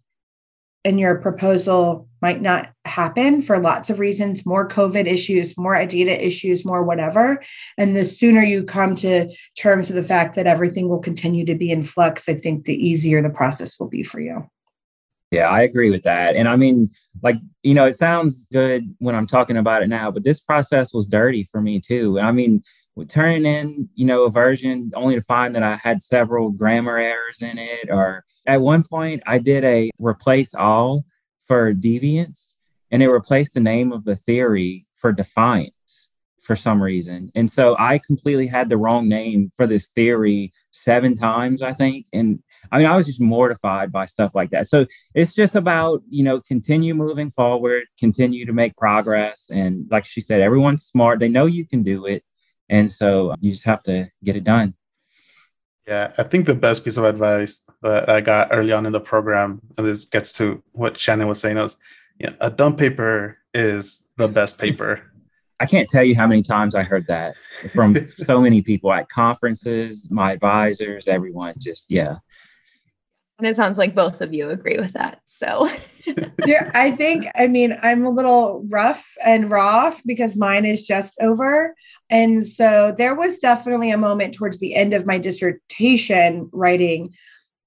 in 0.83 0.97
your 0.97 1.15
proposal 1.15 2.07
might 2.23 2.41
not 2.41 2.69
happen 2.85 3.41
for 3.41 3.59
lots 3.59 3.89
of 3.89 3.99
reasons 3.99 4.45
more 4.45 4.65
covid 4.65 5.05
issues 5.11 5.57
more 5.57 5.75
data 5.85 6.25
issues 6.25 6.63
more 6.63 6.81
whatever. 6.81 7.43
And 7.77 7.97
the 7.97 8.05
sooner 8.05 8.41
you 8.41 8.63
come 8.63 8.95
to 8.95 9.29
terms 9.57 9.89
with 9.89 9.97
the 9.97 10.07
fact 10.07 10.35
that 10.35 10.47
everything 10.47 10.87
will 10.87 10.99
continue 10.99 11.45
to 11.45 11.53
be 11.53 11.69
in 11.69 11.83
flux 11.83 12.29
i 12.29 12.33
think 12.33 12.63
the 12.63 12.73
easier 12.73 13.21
the 13.21 13.29
process 13.29 13.77
will 13.77 13.89
be 13.89 14.03
for 14.03 14.21
you. 14.21 14.49
Yeah 15.31 15.49
i 15.49 15.63
agree 15.63 15.91
with 15.91 16.03
that. 16.03 16.37
And 16.37 16.47
i 16.47 16.55
mean 16.55 16.89
like 17.21 17.35
you 17.61 17.73
know 17.73 17.85
it 17.87 17.97
sounds 17.97 18.47
good 18.53 18.83
when 18.99 19.15
i'm 19.15 19.27
talking 19.27 19.57
about 19.57 19.83
it 19.83 19.89
now 19.89 20.09
but 20.09 20.23
this 20.23 20.39
process 20.39 20.93
was 20.93 21.09
dirty 21.09 21.43
for 21.43 21.59
me 21.59 21.81
too. 21.81 22.17
And 22.17 22.25
i 22.25 22.31
mean 22.31 22.63
turning 23.07 23.45
in, 23.45 23.89
you 23.95 24.05
know, 24.05 24.23
a 24.23 24.29
version 24.29 24.91
only 24.95 25.15
to 25.15 25.21
find 25.21 25.55
that 25.55 25.63
I 25.63 25.75
had 25.77 25.99
several 25.99 26.51
grammar 26.51 26.97
errors 26.97 27.41
in 27.41 27.57
it. 27.57 27.89
Or 27.89 28.23
at 28.45 28.61
one 28.61 28.83
point, 28.83 29.23
I 29.25 29.39
did 29.39 29.65
a 29.65 29.89
replace 29.97 30.53
all 30.53 31.03
for 31.47 31.73
deviance, 31.73 32.55
and 32.91 33.03
it 33.03 33.09
replaced 33.09 33.53
the 33.53 33.59
name 33.59 33.91
of 33.91 34.05
the 34.05 34.15
theory 34.15 34.85
for 34.95 35.11
defiance 35.11 36.13
for 36.41 36.55
some 36.55 36.83
reason. 36.83 37.31
And 37.35 37.49
so 37.49 37.75
I 37.79 37.99
completely 37.99 38.47
had 38.47 38.69
the 38.69 38.77
wrong 38.77 39.07
name 39.07 39.49
for 39.55 39.65
this 39.65 39.87
theory 39.87 40.51
seven 40.71 41.15
times, 41.15 41.61
I 41.61 41.71
think. 41.73 42.05
And 42.11 42.39
I 42.71 42.77
mean, 42.77 42.87
I 42.87 42.95
was 42.95 43.05
just 43.05 43.21
mortified 43.21 43.91
by 43.91 44.05
stuff 44.05 44.35
like 44.35 44.51
that. 44.51 44.67
So 44.67 44.85
it's 45.15 45.33
just 45.33 45.55
about, 45.55 46.01
you 46.09 46.23
know, 46.23 46.41
continue 46.41 46.93
moving 46.93 47.29
forward, 47.29 47.83
continue 47.97 48.45
to 48.45 48.53
make 48.53 48.75
progress. 48.75 49.45
And 49.49 49.87
like 49.89 50.05
she 50.05 50.21
said, 50.21 50.41
everyone's 50.41 50.83
smart. 50.85 51.19
They 51.19 51.29
know 51.29 51.45
you 51.45 51.65
can 51.65 51.81
do 51.81 52.05
it. 52.05 52.23
And 52.69 52.91
so 52.91 53.35
you 53.39 53.51
just 53.51 53.65
have 53.65 53.83
to 53.83 54.09
get 54.23 54.35
it 54.35 54.43
done. 54.43 54.73
Yeah, 55.87 56.13
I 56.17 56.23
think 56.23 56.45
the 56.45 56.55
best 56.55 56.83
piece 56.83 56.97
of 56.97 57.03
advice 57.03 57.61
that 57.81 58.09
I 58.09 58.21
got 58.21 58.49
early 58.51 58.71
on 58.71 58.85
in 58.85 58.93
the 58.93 59.01
program, 59.01 59.61
and 59.77 59.85
this 59.85 60.05
gets 60.05 60.31
to 60.33 60.63
what 60.71 60.97
Shannon 60.97 61.27
was 61.27 61.39
saying, 61.39 61.57
was 61.57 61.75
you 62.19 62.27
know, 62.27 62.35
a 62.39 62.49
dumb 62.49 62.75
paper 62.75 63.37
is 63.53 64.07
the 64.17 64.27
best 64.27 64.57
paper. 64.57 65.01
I 65.59 65.65
can't 65.65 65.87
tell 65.87 66.03
you 66.03 66.15
how 66.15 66.27
many 66.27 66.41
times 66.41 66.75
I 66.75 66.83
heard 66.83 67.07
that 67.07 67.37
from 67.73 67.95
so 68.17 68.41
many 68.41 68.61
people 68.61 68.91
at 68.91 69.09
conferences, 69.09 70.09
my 70.11 70.33
advisors, 70.33 71.07
everyone. 71.07 71.55
Just 71.59 71.89
yeah. 71.89 72.17
And 73.39 73.47
it 73.47 73.55
sounds 73.55 73.77
like 73.77 73.95
both 73.95 74.21
of 74.21 74.33
you 74.33 74.49
agree 74.49 74.77
with 74.77 74.93
that. 74.93 75.19
So 75.27 75.69
yeah, 76.45 76.69
I 76.73 76.91
think 76.91 77.27
I 77.35 77.47
mean 77.47 77.77
I'm 77.81 78.05
a 78.05 78.09
little 78.09 78.65
rough 78.69 79.05
and 79.23 79.49
raw 79.49 79.93
because 80.05 80.37
mine 80.37 80.65
is 80.65 80.85
just 80.85 81.17
over. 81.21 81.75
And 82.09 82.45
so 82.45 82.93
there 82.97 83.15
was 83.15 83.39
definitely 83.39 83.91
a 83.91 83.97
moment 83.97 84.35
towards 84.35 84.59
the 84.59 84.75
end 84.75 84.93
of 84.93 85.05
my 85.05 85.17
dissertation 85.17 86.49
writing 86.51 87.13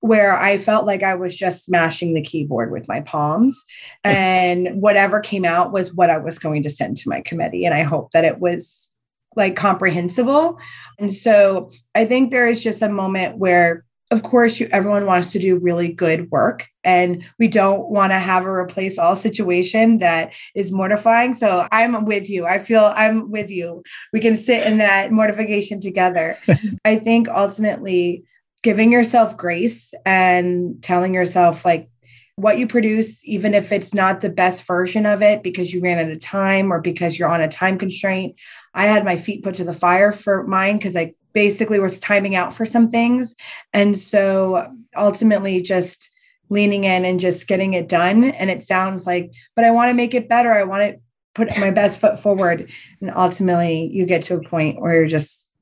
where 0.00 0.38
I 0.38 0.56
felt 0.56 0.86
like 0.86 1.02
I 1.02 1.14
was 1.14 1.36
just 1.36 1.64
smashing 1.64 2.14
the 2.14 2.22
keyboard 2.22 2.70
with 2.70 2.86
my 2.88 3.00
palms. 3.00 3.62
And 4.04 4.80
whatever 4.80 5.18
came 5.20 5.44
out 5.44 5.72
was 5.72 5.92
what 5.92 6.10
I 6.10 6.18
was 6.18 6.38
going 6.38 6.62
to 6.62 6.70
send 6.70 6.96
to 6.98 7.08
my 7.08 7.22
committee. 7.22 7.64
And 7.64 7.74
I 7.74 7.82
hope 7.82 8.12
that 8.12 8.24
it 8.24 8.38
was 8.38 8.90
like 9.34 9.56
comprehensible. 9.56 10.58
And 10.98 11.12
so 11.12 11.70
I 11.94 12.04
think 12.04 12.30
there 12.30 12.46
is 12.46 12.62
just 12.62 12.82
a 12.82 12.88
moment 12.88 13.38
where 13.38 13.84
of 14.10 14.22
course 14.22 14.60
you, 14.60 14.68
everyone 14.70 15.06
wants 15.06 15.32
to 15.32 15.38
do 15.38 15.58
really 15.58 15.88
good 15.88 16.30
work 16.30 16.68
and 16.84 17.24
we 17.38 17.48
don't 17.48 17.88
want 17.90 18.12
to 18.12 18.18
have 18.18 18.44
a 18.44 18.50
replace 18.50 18.98
all 18.98 19.16
situation 19.16 19.98
that 19.98 20.32
is 20.54 20.70
mortifying. 20.70 21.34
So 21.34 21.66
i'm 21.72 22.04
with 22.04 22.30
you. 22.30 22.46
I 22.46 22.58
feel 22.58 22.92
i'm 22.94 23.30
with 23.30 23.50
you. 23.50 23.82
We 24.12 24.20
can 24.20 24.36
sit 24.36 24.66
in 24.66 24.78
that 24.78 25.10
mortification 25.10 25.80
together. 25.80 26.36
I 26.84 26.98
think 26.98 27.28
ultimately 27.28 28.24
giving 28.62 28.92
yourself 28.92 29.36
grace 29.36 29.92
and 30.04 30.82
telling 30.82 31.14
yourself 31.14 31.64
like 31.64 31.88
what 32.36 32.58
you 32.58 32.66
produce 32.66 33.24
even 33.24 33.54
if 33.54 33.72
it's 33.72 33.94
not 33.94 34.20
the 34.20 34.28
best 34.28 34.64
version 34.64 35.06
of 35.06 35.22
it 35.22 35.42
because 35.42 35.72
you 35.72 35.80
ran 35.80 35.98
out 35.98 36.12
of 36.12 36.20
time 36.20 36.72
or 36.72 36.80
because 36.80 37.18
you're 37.18 37.30
on 37.30 37.40
a 37.40 37.48
time 37.48 37.78
constraint. 37.78 38.36
I 38.74 38.86
had 38.86 39.04
my 39.04 39.16
feet 39.16 39.42
put 39.42 39.54
to 39.56 39.64
the 39.64 39.72
fire 39.72 40.12
for 40.12 40.46
mine 40.46 40.76
because 40.76 40.96
i 40.96 41.14
basically 41.36 41.78
was 41.78 42.00
timing 42.00 42.34
out 42.34 42.54
for 42.54 42.64
some 42.64 42.88
things. 42.90 43.34
And 43.74 43.98
so 43.98 44.74
ultimately 44.96 45.60
just 45.60 46.08
leaning 46.48 46.84
in 46.84 47.04
and 47.04 47.20
just 47.20 47.46
getting 47.46 47.74
it 47.74 47.90
done. 47.90 48.24
And 48.24 48.48
it 48.48 48.66
sounds 48.66 49.06
like, 49.06 49.34
but 49.54 49.62
I 49.62 49.70
want 49.70 49.90
to 49.90 49.94
make 49.94 50.14
it 50.14 50.30
better. 50.30 50.50
I 50.50 50.64
want 50.64 50.94
to 50.94 51.00
put 51.34 51.54
my 51.58 51.70
best 51.70 52.00
foot 52.00 52.18
forward. 52.18 52.70
And 53.02 53.10
ultimately 53.14 53.90
you 53.92 54.06
get 54.06 54.22
to 54.22 54.36
a 54.36 54.48
point 54.48 54.80
where 54.80 54.94
you're 54.94 55.08
just, 55.08 55.52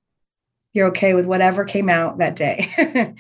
you're 0.75 0.87
okay 0.91 1.13
with 1.13 1.27
whatever 1.27 1.65
came 1.65 1.89
out 1.89 2.19
that 2.19 2.37
day. 2.37 2.73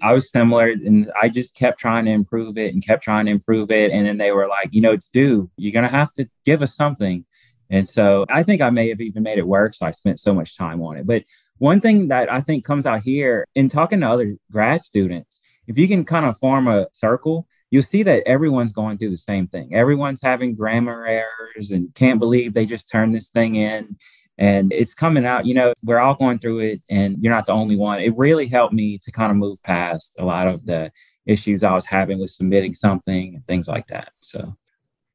I 0.00 0.12
was 0.12 0.30
similar 0.30 0.68
and 0.68 1.10
I 1.20 1.28
just 1.28 1.56
kept 1.56 1.80
trying 1.80 2.04
to 2.04 2.12
improve 2.12 2.56
it 2.56 2.72
and 2.72 2.86
kept 2.86 3.02
trying 3.02 3.26
to 3.26 3.32
improve 3.32 3.72
it. 3.72 3.90
And 3.90 4.06
then 4.06 4.18
they 4.18 4.30
were 4.30 4.46
like, 4.46 4.68
you 4.70 4.80
know, 4.80 4.92
it's 4.92 5.08
due. 5.08 5.50
You're 5.56 5.72
going 5.72 5.90
to 5.90 5.96
have 5.96 6.12
to 6.12 6.30
give 6.44 6.62
us 6.62 6.76
something. 6.76 7.24
And 7.70 7.88
so 7.88 8.24
I 8.30 8.44
think 8.44 8.62
I 8.62 8.70
may 8.70 8.88
have 8.88 9.00
even 9.00 9.24
made 9.24 9.38
it 9.38 9.48
worse. 9.48 9.80
So 9.80 9.86
I 9.86 9.90
spent 9.90 10.20
so 10.20 10.32
much 10.32 10.56
time 10.56 10.80
on 10.80 10.96
it. 10.96 11.04
But 11.08 11.24
one 11.58 11.80
thing 11.80 12.08
that 12.08 12.30
I 12.30 12.40
think 12.40 12.64
comes 12.64 12.86
out 12.86 13.00
here 13.02 13.46
in 13.54 13.68
talking 13.68 14.00
to 14.00 14.10
other 14.10 14.36
grad 14.50 14.80
students, 14.80 15.40
if 15.66 15.78
you 15.78 15.88
can 15.88 16.04
kind 16.04 16.26
of 16.26 16.38
form 16.38 16.68
a 16.68 16.86
circle, 16.92 17.46
you'll 17.70 17.82
see 17.82 18.02
that 18.02 18.26
everyone's 18.26 18.72
going 18.72 18.98
through 18.98 19.10
the 19.10 19.16
same 19.16 19.46
thing. 19.46 19.74
Everyone's 19.74 20.22
having 20.22 20.54
grammar 20.54 21.06
errors 21.06 21.70
and 21.70 21.94
can't 21.94 22.18
believe 22.18 22.54
they 22.54 22.64
just 22.64 22.90
turned 22.90 23.14
this 23.14 23.28
thing 23.28 23.56
in. 23.56 23.96
And 24.38 24.72
it's 24.72 24.94
coming 24.94 25.26
out, 25.26 25.46
you 25.46 25.54
know, 25.54 25.74
we're 25.82 25.98
all 25.98 26.14
going 26.14 26.38
through 26.38 26.60
it 26.60 26.80
and 26.88 27.16
you're 27.20 27.34
not 27.34 27.46
the 27.46 27.52
only 27.52 27.76
one. 27.76 28.00
It 28.00 28.16
really 28.16 28.46
helped 28.46 28.72
me 28.72 28.98
to 28.98 29.10
kind 29.10 29.32
of 29.32 29.36
move 29.36 29.60
past 29.64 30.16
a 30.18 30.24
lot 30.24 30.46
of 30.46 30.64
the 30.64 30.92
issues 31.26 31.64
I 31.64 31.74
was 31.74 31.84
having 31.84 32.20
with 32.20 32.30
submitting 32.30 32.74
something 32.74 33.34
and 33.34 33.46
things 33.46 33.68
like 33.68 33.88
that. 33.88 34.12
So, 34.20 34.56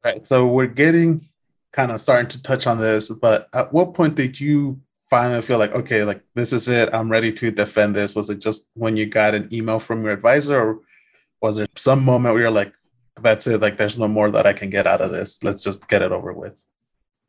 right. 0.04 0.28
So 0.28 0.46
we're 0.46 0.68
getting 0.68 1.30
kind 1.72 1.92
of 1.92 2.02
starting 2.02 2.28
to 2.30 2.42
touch 2.42 2.68
on 2.68 2.80
this, 2.80 3.10
but 3.10 3.48
at 3.54 3.72
what 3.74 3.94
point 3.94 4.16
did 4.16 4.40
you 4.40 4.80
finally 5.14 5.44
feel 5.44 5.60
like 5.60 5.74
okay 5.74 6.04
like 6.04 6.24
this 6.34 6.52
is 6.52 6.68
it. 6.68 6.90
I'm 6.92 7.08
ready 7.08 7.32
to 7.34 7.52
defend 7.52 7.96
this. 7.96 8.16
Was 8.16 8.32
it 8.32 8.40
just 8.40 8.68
when 8.74 8.98
you 8.98 9.06
got 9.06 9.36
an 9.36 9.48
email 9.54 9.78
from 9.78 10.04
your 10.04 10.12
advisor 10.12 10.60
or 10.60 10.80
was 11.40 11.58
there 11.58 11.68
some 11.76 12.04
moment 12.04 12.34
where 12.34 12.42
you're 12.44 12.60
like 12.62 12.74
that's 13.22 13.46
it 13.46 13.62
like 13.62 13.78
there's 13.78 14.00
no 14.00 14.08
more 14.08 14.32
that 14.32 14.48
i 14.48 14.54
can 14.54 14.72
get 14.72 14.88
out 14.88 15.02
of 15.02 15.12
this. 15.12 15.44
Let's 15.44 15.62
just 15.62 15.88
get 15.88 16.02
it 16.02 16.12
over 16.12 16.34
with. 16.34 16.60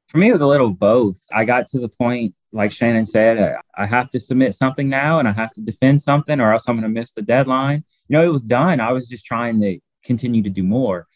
For 0.08 0.16
me 0.16 0.30
it 0.30 0.32
was 0.32 0.40
a 0.40 0.46
little 0.46 0.72
both. 0.72 1.20
I 1.30 1.44
got 1.44 1.66
to 1.68 1.78
the 1.78 1.90
point 1.90 2.34
like 2.52 2.72
shannon 2.72 3.04
said 3.04 3.56
i 3.76 3.84
have 3.84 4.08
to 4.12 4.18
submit 4.18 4.54
something 4.54 4.88
now 4.88 5.18
and 5.18 5.26
i 5.26 5.32
have 5.32 5.50
to 5.50 5.60
defend 5.60 6.00
something 6.00 6.38
or 6.40 6.52
else 6.52 6.68
i'm 6.68 6.76
going 6.76 6.84
to 6.90 7.00
miss 7.00 7.10
the 7.10 7.20
deadline. 7.34 7.84
You 8.08 8.16
know 8.16 8.24
it 8.24 8.32
was 8.32 8.46
done. 8.60 8.80
I 8.80 8.92
was 8.92 9.08
just 9.08 9.26
trying 9.26 9.60
to 9.60 9.78
continue 10.04 10.42
to 10.42 10.50
do 10.50 10.62
more 10.62 11.06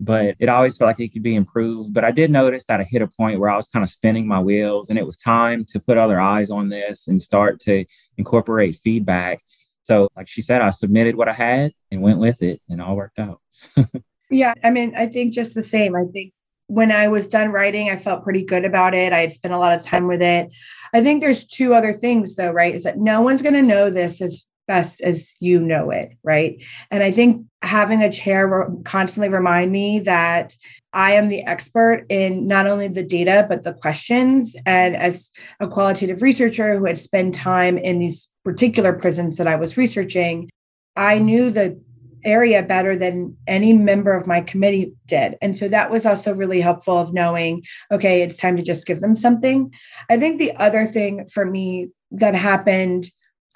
but 0.00 0.22
mm-hmm. 0.22 0.42
it 0.42 0.48
always 0.48 0.76
felt 0.76 0.88
like 0.88 1.00
it 1.00 1.12
could 1.12 1.22
be 1.22 1.34
improved. 1.34 1.92
But 1.92 2.04
I 2.04 2.10
did 2.10 2.30
notice 2.30 2.64
that 2.64 2.80
I 2.80 2.84
hit 2.84 3.02
a 3.02 3.08
point 3.08 3.40
where 3.40 3.50
I 3.50 3.56
was 3.56 3.68
kind 3.68 3.82
of 3.82 3.90
spinning 3.90 4.26
my 4.26 4.40
wheels 4.40 4.90
and 4.90 4.98
it 4.98 5.06
was 5.06 5.16
time 5.16 5.64
to 5.66 5.80
put 5.80 5.98
other 5.98 6.20
eyes 6.20 6.50
on 6.50 6.68
this 6.68 7.08
and 7.08 7.20
start 7.20 7.60
to 7.60 7.84
incorporate 8.16 8.76
feedback. 8.76 9.40
So, 9.82 10.08
like 10.16 10.28
she 10.28 10.42
said, 10.42 10.60
I 10.60 10.70
submitted 10.70 11.16
what 11.16 11.28
I 11.28 11.32
had 11.32 11.72
and 11.90 12.02
went 12.02 12.18
with 12.18 12.42
it, 12.42 12.60
and 12.68 12.82
all 12.82 12.94
worked 12.94 13.18
out. 13.18 13.40
yeah, 14.30 14.52
I 14.62 14.70
mean, 14.70 14.94
I 14.94 15.06
think 15.06 15.32
just 15.32 15.54
the 15.54 15.62
same. 15.62 15.96
I 15.96 16.04
think 16.12 16.34
when 16.66 16.92
I 16.92 17.08
was 17.08 17.26
done 17.26 17.52
writing, 17.52 17.88
I 17.88 17.96
felt 17.96 18.22
pretty 18.22 18.44
good 18.44 18.66
about 18.66 18.92
it. 18.92 19.14
I 19.14 19.20
had 19.20 19.32
spent 19.32 19.54
a 19.54 19.58
lot 19.58 19.72
of 19.72 19.82
time 19.82 20.06
with 20.06 20.20
it. 20.20 20.50
I 20.92 21.02
think 21.02 21.22
there's 21.22 21.46
two 21.46 21.74
other 21.74 21.94
things, 21.94 22.36
though, 22.36 22.50
right? 22.50 22.74
Is 22.74 22.82
that 22.82 22.98
no 22.98 23.22
one's 23.22 23.40
going 23.40 23.54
to 23.54 23.62
know 23.62 23.88
this 23.88 24.20
as 24.20 24.44
best 24.68 25.00
as 25.00 25.34
you 25.40 25.58
know 25.58 25.90
it, 25.90 26.12
right? 26.22 26.62
And 26.92 27.02
I 27.02 27.10
think 27.10 27.44
having 27.62 28.02
a 28.02 28.12
chair 28.12 28.68
constantly 28.84 29.28
remind 29.28 29.72
me 29.72 29.98
that 30.00 30.54
I 30.92 31.14
am 31.14 31.28
the 31.28 31.42
expert 31.42 32.06
in 32.08 32.46
not 32.46 32.66
only 32.66 32.86
the 32.86 33.02
data, 33.02 33.46
but 33.48 33.64
the 33.64 33.72
questions. 33.72 34.54
And 34.64 34.94
as 34.94 35.30
a 35.58 35.66
qualitative 35.66 36.22
researcher 36.22 36.78
who 36.78 36.84
had 36.84 36.98
spent 36.98 37.34
time 37.34 37.76
in 37.76 37.98
these 37.98 38.28
particular 38.44 38.92
prisons 38.92 39.36
that 39.38 39.48
I 39.48 39.56
was 39.56 39.76
researching, 39.76 40.48
I 40.94 41.18
knew 41.18 41.50
the 41.50 41.80
area 42.24 42.62
better 42.62 42.96
than 42.96 43.36
any 43.46 43.72
member 43.72 44.12
of 44.12 44.26
my 44.26 44.40
committee 44.40 44.92
did. 45.06 45.36
And 45.40 45.56
so 45.56 45.68
that 45.68 45.90
was 45.90 46.04
also 46.04 46.34
really 46.34 46.60
helpful 46.60 46.98
of 46.98 47.14
knowing, 47.14 47.62
okay, 47.90 48.22
it's 48.22 48.36
time 48.36 48.56
to 48.56 48.62
just 48.62 48.86
give 48.86 49.00
them 49.00 49.16
something. 49.16 49.72
I 50.10 50.18
think 50.18 50.38
the 50.38 50.52
other 50.56 50.84
thing 50.86 51.26
for 51.32 51.44
me 51.44 51.88
that 52.10 52.34
happened, 52.34 53.06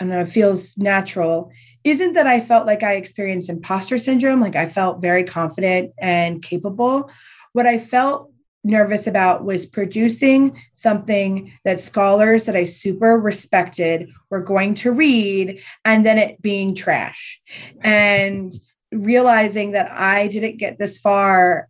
and 0.00 0.12
it 0.12 0.28
feels 0.28 0.76
natural, 0.76 1.50
isn't 1.84 2.14
that 2.14 2.26
I 2.26 2.40
felt 2.40 2.66
like 2.66 2.82
I 2.82 2.94
experienced 2.94 3.48
imposter 3.48 3.98
syndrome. 3.98 4.40
Like 4.40 4.56
I 4.56 4.68
felt 4.68 5.00
very 5.00 5.24
confident 5.24 5.92
and 5.98 6.42
capable. 6.42 7.10
What 7.52 7.66
I 7.66 7.78
felt 7.78 8.30
nervous 8.64 9.06
about 9.06 9.44
was 9.44 9.66
producing 9.66 10.60
something 10.72 11.52
that 11.64 11.80
scholars 11.80 12.44
that 12.44 12.56
I 12.56 12.64
super 12.64 13.18
respected 13.18 14.10
were 14.30 14.40
going 14.40 14.74
to 14.76 14.92
read 14.92 15.60
and 15.84 16.06
then 16.06 16.18
it 16.18 16.40
being 16.40 16.74
trash. 16.74 17.40
And 17.80 18.52
realizing 18.92 19.72
that 19.72 19.90
I 19.90 20.28
didn't 20.28 20.58
get 20.58 20.78
this 20.78 20.98
far 20.98 21.68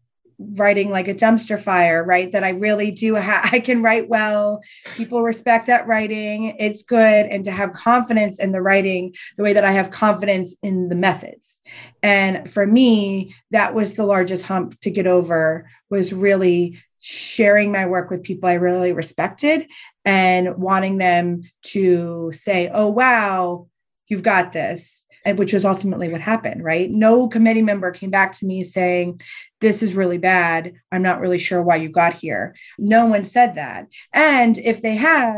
writing 0.54 0.90
like 0.90 1.08
a 1.08 1.14
dumpster 1.14 1.60
fire, 1.60 2.04
right? 2.04 2.30
That 2.32 2.44
I 2.44 2.50
really 2.50 2.90
do 2.90 3.16
ha- 3.16 3.48
I 3.52 3.60
can 3.60 3.82
write 3.82 4.08
well. 4.08 4.60
People 4.96 5.22
respect 5.22 5.66
that 5.66 5.86
writing. 5.86 6.56
It's 6.58 6.82
good 6.82 7.26
and 7.26 7.44
to 7.44 7.50
have 7.50 7.72
confidence 7.72 8.38
in 8.38 8.52
the 8.52 8.62
writing 8.62 9.14
the 9.36 9.42
way 9.42 9.52
that 9.52 9.64
I 9.64 9.72
have 9.72 9.90
confidence 9.90 10.54
in 10.62 10.88
the 10.88 10.94
methods. 10.94 11.60
And 12.02 12.50
for 12.50 12.66
me, 12.66 13.34
that 13.50 13.74
was 13.74 13.94
the 13.94 14.06
largest 14.06 14.46
hump 14.46 14.78
to 14.80 14.90
get 14.90 15.06
over 15.06 15.68
was 15.90 16.12
really 16.12 16.78
sharing 17.00 17.72
my 17.72 17.86
work 17.86 18.10
with 18.10 18.22
people 18.22 18.48
I 18.48 18.54
really 18.54 18.92
respected 18.92 19.66
and 20.04 20.56
wanting 20.56 20.98
them 20.98 21.42
to 21.62 22.32
say, 22.34 22.70
"Oh 22.72 22.88
wow, 22.88 23.68
you've 24.08 24.22
got 24.22 24.52
this." 24.52 25.04
And 25.24 25.38
which 25.38 25.52
was 25.52 25.64
ultimately 25.64 26.08
what 26.08 26.20
happened, 26.20 26.64
right? 26.64 26.90
No 26.90 27.28
committee 27.28 27.62
member 27.62 27.90
came 27.90 28.10
back 28.10 28.32
to 28.34 28.46
me 28.46 28.64
saying, 28.64 29.20
This 29.60 29.82
is 29.82 29.94
really 29.94 30.18
bad. 30.18 30.74
I'm 30.90 31.02
not 31.02 31.20
really 31.20 31.38
sure 31.38 31.62
why 31.62 31.76
you 31.76 31.88
got 31.88 32.14
here. 32.14 32.54
No 32.78 33.06
one 33.06 33.24
said 33.24 33.54
that. 33.54 33.86
And 34.12 34.58
if 34.58 34.82
they 34.82 34.96
had, 34.96 35.36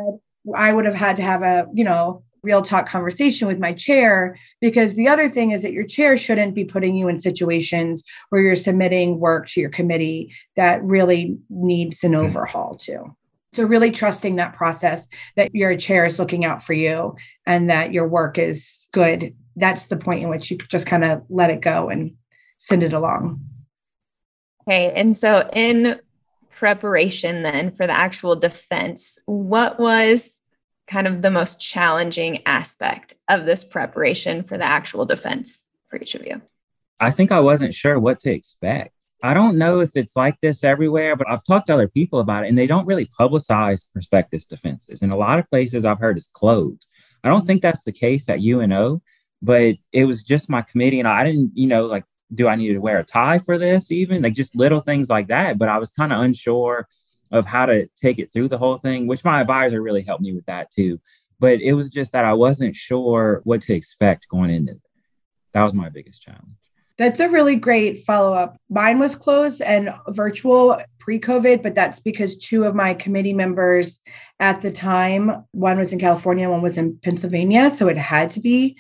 I 0.55 0.73
would 0.73 0.85
have 0.85 0.95
had 0.95 1.17
to 1.17 1.23
have 1.23 1.43
a, 1.43 1.67
you 1.75 1.85
know, 1.85 2.23
real 2.45 2.63
talk 2.63 2.89
conversation 2.89 3.49
with 3.49 3.59
my 3.59 3.73
chair 3.73 4.39
because 4.61 4.95
the 4.95 5.09
other 5.09 5.29
thing 5.29 5.51
is 5.51 5.63
that 5.63 5.73
your 5.73 5.87
chair 5.87 6.17
shouldn't 6.17 6.55
be 6.55 6.65
putting 6.65 6.95
you 6.95 7.09
in 7.09 7.19
situations 7.19 8.05
where 8.29 8.43
you're 8.43 8.55
submitting 8.55 9.19
work 9.19 9.47
to 9.49 9.61
your 9.61 9.71
committee 9.71 10.33
that 10.57 10.83
really 10.85 11.39
needs 11.49 12.05
an 12.05 12.13
mm-hmm. 12.13 12.27
overhaul 12.27 12.77
too 12.77 13.17
so 13.55 13.65
really 13.65 13.91
trusting 13.91 14.37
that 14.37 14.53
process 14.53 15.09
that 15.37 15.55
your 15.55 15.77
chair 15.77 16.05
is 16.05 16.19
looking 16.19 16.45
out 16.45 16.63
for 16.63 16.73
you 16.73 17.15
and 17.47 17.71
that 17.71 17.93
your 17.93 18.07
work 18.07 18.39
is 18.39 18.89
good 18.93 19.35
that's 19.57 19.87
the 19.87 19.97
point 19.97 20.23
in 20.23 20.29
which 20.29 20.51
you 20.51 20.59
just 20.59 20.87
kind 20.87 21.05
of 21.05 21.23
let 21.29 21.51
it 21.51 21.61
go 21.61 21.89
and 21.89 22.15
send 22.57 22.83
it 22.83 22.93
along 22.93 23.41
okay 24.63 24.93
and 24.95 25.17
so 25.17 25.49
in 25.53 26.01
preparation 26.51 27.43
then 27.43 27.75
for 27.75 27.87
the 27.87 27.97
actual 27.97 28.37
defense 28.37 29.19
what 29.27 29.79
was 29.79 30.41
kind 30.87 31.07
of 31.07 31.23
the 31.23 31.31
most 31.31 31.61
challenging 31.61 32.43
aspect 32.47 33.15
of 33.29 33.47
this 33.47 33.65
preparation 33.65 34.43
for 34.43 34.59
the 34.59 34.65
actual 34.65 35.05
defense 35.05 35.69
for 35.89 35.99
each 36.01 36.15
of 36.15 36.27
you? 36.27 36.41
I 37.01 37.11
think 37.11 37.33
I 37.33 37.41
wasn't 37.41 37.75
sure 37.75 37.99
what 37.99 38.21
to 38.21 38.33
expect. 38.33 38.93
I 39.23 39.33
don't 39.33 39.57
know 39.57 39.81
if 39.81 39.91
it's 39.95 40.15
like 40.15 40.37
this 40.43 40.63
everywhere, 40.63 41.17
but 41.17 41.29
I've 41.29 41.45
talked 41.45 41.69
to 41.69 41.75
other 41.75 41.89
people 41.89 42.21
about 42.21 42.45
it 42.45 42.49
and 42.49 42.59
they 42.59 42.67
don't 42.67 42.87
really 42.87 43.07
publicize 43.07 43.91
prospectus 43.93 44.45
defenses. 44.45 45.03
In 45.03 45.11
a 45.11 45.17
lot 45.17 45.39
of 45.39 45.49
places 45.49 45.85
I've 45.85 45.99
heard 45.99 46.17
it's 46.17 46.31
closed. 46.31 46.91
I 47.23 47.29
don't 47.29 47.47
think 47.47 47.63
that's 47.63 47.85
the 47.85 47.93
case 47.93 48.29
at 48.29 48.43
UNO, 48.43 49.01
but 49.45 49.77
it 49.93 50.07
was 50.07 50.23
just 50.23 50.49
my 50.49 50.63
committee 50.63 50.99
and 50.99 51.09
I 51.09 51.23
didn't, 51.23 51.53
you 51.55 51.67
know, 51.67 51.85
like, 51.85 52.05
do 52.33 52.49
I 52.49 52.57
need 52.57 52.73
to 52.73 52.79
wear 52.79 52.99
a 52.99 53.05
tie 53.05 53.39
for 53.39 53.59
this 53.59 53.93
even? 53.93 54.23
Like 54.23 54.33
just 54.33 54.57
little 54.57 54.81
things 54.81 55.11
like 55.11 55.29
that. 55.29 55.59
But 55.59 55.69
I 55.69 55.79
was 55.79 55.91
kind 55.91 56.13
of 56.13 56.23
unsure 56.23 56.89
of 57.31 57.45
how 57.45 57.67
to 57.67 57.87
take 58.01 58.19
it 58.19 58.33
through 58.33 58.49
the 58.49 58.57
whole 58.59 58.79
thing, 58.79 59.07
which 59.07 59.23
my 59.23 59.43
advisor 59.43 59.83
really 59.83 60.03
helped 60.03 60.23
me 60.23 60.33
with 60.33 60.47
that 60.47 60.73
too. 60.73 60.99
But 61.39 61.61
it 61.61 61.75
was 61.75 61.91
just 61.91 62.13
that 62.13 62.25
I 62.25 62.33
wasn't 62.33 62.75
sure 62.75 63.43
what 63.45 63.61
to 63.63 63.75
expect 63.75 64.29
going 64.29 64.51
into 64.51 64.73
it. 64.73 64.81
That 65.53 65.63
was 65.63 65.75
my 65.75 65.91
biggest 65.91 66.23
challenge. 66.23 66.57
That's 66.97 67.21
a 67.21 67.29
really 67.29 67.57
great 67.57 68.05
follow 68.05 68.35
up. 68.35 68.57
Mine 68.71 68.99
was 68.99 69.17
closed 69.17 69.61
and 69.61 69.93
virtual 70.09 70.81
pre 71.01 71.21
COVID, 71.21 71.63
but 71.63 71.75
that's 71.75 72.01
because 72.01 72.39
two 72.39 72.65
of 72.65 72.75
my 72.75 72.95
committee 72.95 73.35
members 73.35 73.99
at 74.41 74.63
the 74.63 74.71
time, 74.71 75.45
one 75.51 75.79
was 75.79 75.93
in 75.93 75.99
California, 75.99 76.49
one 76.49 76.63
was 76.63 76.79
in 76.79 76.99
Pennsylvania. 77.03 77.71
So 77.71 77.89
it 77.89 77.99
had 77.99 78.31
to 78.33 78.41
be 78.41 78.77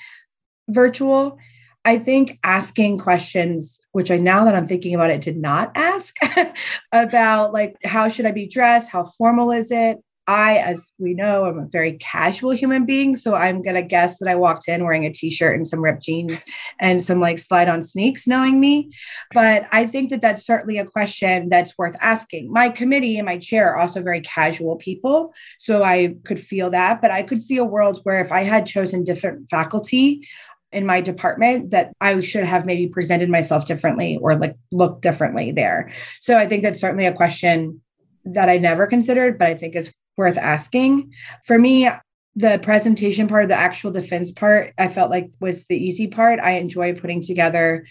virtual. 0.69 1.39
I 1.85 1.99
think 1.99 2.39
asking 2.43 2.99
questions, 2.99 3.81
which 3.93 4.11
I 4.11 4.17
now 4.17 4.45
that 4.47 4.55
I'm 4.55 4.67
thinking 4.67 4.95
about 4.95 5.11
it, 5.11 5.21
did 5.21 5.37
not 5.37 5.73
ask 5.75 6.15
about 6.93 7.53
like 7.53 7.77
how 7.85 8.09
should 8.09 8.27
I 8.27 8.33
be 8.33 8.49
dressed? 8.49 8.91
How 8.91 9.05
formal 9.05 9.53
is 9.53 9.71
it? 9.71 9.99
I, 10.27 10.59
as 10.59 10.91
we 10.99 11.13
know, 11.13 11.45
I'm 11.45 11.59
a 11.59 11.69
very 11.71 11.99
casual 11.99 12.53
human 12.53 12.87
being. 12.87 13.15
So 13.15 13.35
I'm 13.35 13.63
going 13.63 13.75
to 13.75 13.83
guess 13.83 14.19
that 14.19 14.29
I 14.29 14.35
walked 14.37 14.69
in 14.69 14.85
wearing 14.85 15.05
a 15.05 15.13
t 15.13 15.31
shirt 15.31 15.57
and 15.57 15.69
some 15.69 15.83
ripped 15.83 16.03
jeans 16.03 16.45
and 16.81 17.05
some 17.05 17.21
like 17.21 17.39
slide 17.39 17.69
on 17.69 17.83
sneaks, 17.83 18.27
knowing 18.27 18.59
me. 18.59 18.91
But 19.33 19.67
I 19.71 19.87
think 19.87 20.11
that 20.11 20.23
that's 20.23 20.47
certainly 20.47 20.79
a 20.79 20.87
question 20.87 21.51
that's 21.51 21.77
worth 21.77 21.97
asking. 22.01 22.51
My 22.51 22.71
committee 22.71 23.19
and 23.19 23.27
my 23.27 23.39
chair 23.39 23.75
are 23.75 23.77
also 23.77 24.03
very 24.03 24.23
casual 24.23 24.77
people. 24.77 25.35
So 25.59 25.83
I 25.83 26.15
could 26.25 26.41
feel 26.41 26.71
that. 26.71 27.03
But 27.03 27.11
I 27.11 27.23
could 27.23 27.43
see 27.43 27.59
a 27.59 27.65
world 27.65 28.01
where 28.05 28.23
if 28.25 28.33
I 28.33 28.45
had 28.45 28.65
chosen 28.65 29.05
different 29.05 29.51
faculty, 29.51 30.27
in 30.75 30.85
my 30.85 31.01
department 31.01 31.71
that 31.71 31.93
I 32.01 32.21
should 32.21 32.45
have 32.45 32.67
maybe 32.67 32.89
presented 32.89 33.31
myself 33.31 33.65
differently 33.65 34.19
or 34.21 34.35
like 34.37 34.57
looked 34.73 35.03
differently 35.03 35.53
there. 35.53 35.93
So 36.21 36.37
I 36.37 36.49
think 36.49 36.63
that's 36.63 36.81
certainly 36.81 37.07
a 37.07 37.15
question 37.15 37.81
that 38.25 38.49
I 38.49 38.59
never 38.59 38.87
considered, 38.87 39.39
but 39.39 39.49
I 39.49 39.55
think 39.55 39.77
is 39.77 39.91
worth 40.17 40.39
asking. 40.39 41.13
For 41.45 41.59
me, 41.59 41.89
the 42.37 42.59
presentation 42.63 43.29
part, 43.29 43.49
the 43.49 43.55
actual 43.55 43.93
defense 43.93 44.33
part, 44.33 44.75
I 44.77 44.89
felt 44.89 45.11
like 45.11 45.31
was 45.41 45.65
the 45.67 45.77
easy 45.77 46.09
part. 46.09 46.41
I 46.41 46.53
enjoy 46.53 46.95
putting 46.95 47.23
together 47.23 47.87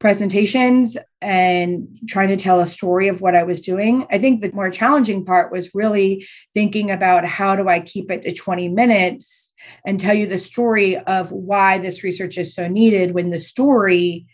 presentations 0.00 0.96
and 1.20 1.86
trying 2.08 2.28
to 2.28 2.36
tell 2.36 2.60
a 2.60 2.66
story 2.66 3.08
of 3.08 3.20
what 3.20 3.36
I 3.36 3.44
was 3.44 3.60
doing. 3.60 4.06
I 4.10 4.18
think 4.18 4.40
the 4.40 4.50
more 4.52 4.70
challenging 4.70 5.24
part 5.24 5.52
was 5.52 5.74
really 5.74 6.26
thinking 6.52 6.90
about 6.90 7.24
how 7.24 7.54
do 7.54 7.68
I 7.68 7.80
keep 7.80 8.10
it 8.10 8.22
to 8.22 8.32
20 8.32 8.68
minutes 8.68 9.52
and 9.84 9.98
tell 9.98 10.14
you 10.14 10.26
the 10.26 10.38
story 10.38 10.96
of 10.98 11.30
why 11.32 11.78
this 11.78 12.02
research 12.02 12.38
is 12.38 12.54
so 12.54 12.68
needed 12.68 13.12
when 13.12 13.30
the 13.30 13.40
story 13.40 14.26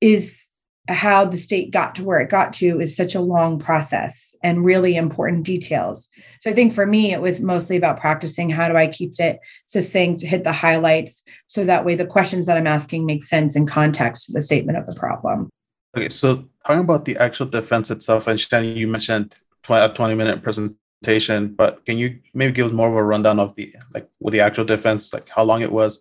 is 0.00 0.42
how 0.88 1.24
the 1.24 1.38
state 1.38 1.72
got 1.72 1.96
to 1.96 2.04
where 2.04 2.20
it 2.20 2.30
got 2.30 2.52
to 2.52 2.80
is 2.80 2.96
such 2.96 3.14
a 3.14 3.20
long 3.20 3.58
process 3.58 4.34
and 4.42 4.64
really 4.64 4.96
important 4.96 5.44
details. 5.44 6.08
So 6.42 6.50
I 6.50 6.52
think 6.52 6.72
for 6.72 6.86
me, 6.86 7.12
it 7.12 7.20
was 7.20 7.40
mostly 7.40 7.76
about 7.76 7.98
practicing 7.98 8.50
how 8.50 8.68
do 8.68 8.76
I 8.76 8.86
keep 8.86 9.18
it 9.18 9.40
succinct, 9.66 10.22
hit 10.22 10.44
the 10.44 10.52
highlights, 10.52 11.24
so 11.46 11.64
that 11.64 11.84
way 11.84 11.96
the 11.96 12.06
questions 12.06 12.46
that 12.46 12.56
I'm 12.56 12.68
asking 12.68 13.04
make 13.04 13.24
sense 13.24 13.56
in 13.56 13.66
context 13.66 14.26
to 14.26 14.32
the 14.32 14.42
statement 14.42 14.78
of 14.78 14.86
the 14.86 14.94
problem. 14.94 15.50
Okay, 15.96 16.08
so 16.08 16.44
talking 16.66 16.82
about 16.82 17.04
the 17.04 17.16
actual 17.16 17.46
defense 17.46 17.90
itself, 17.90 18.28
and 18.28 18.38
Shannon, 18.38 18.76
you 18.76 18.86
mentioned 18.86 19.34
a 19.68 19.88
20 19.88 20.14
minute 20.14 20.42
presentation 20.42 20.78
presentation, 21.02 21.54
but 21.54 21.84
can 21.86 21.98
you 21.98 22.18
maybe 22.34 22.52
give 22.52 22.66
us 22.66 22.72
more 22.72 22.88
of 22.88 22.94
a 22.94 23.02
rundown 23.02 23.38
of 23.38 23.54
the 23.56 23.74
like 23.94 24.08
with 24.20 24.32
the 24.32 24.40
actual 24.40 24.64
defense, 24.64 25.12
like 25.12 25.28
how 25.28 25.42
long 25.42 25.62
it 25.62 25.72
was, 25.72 26.00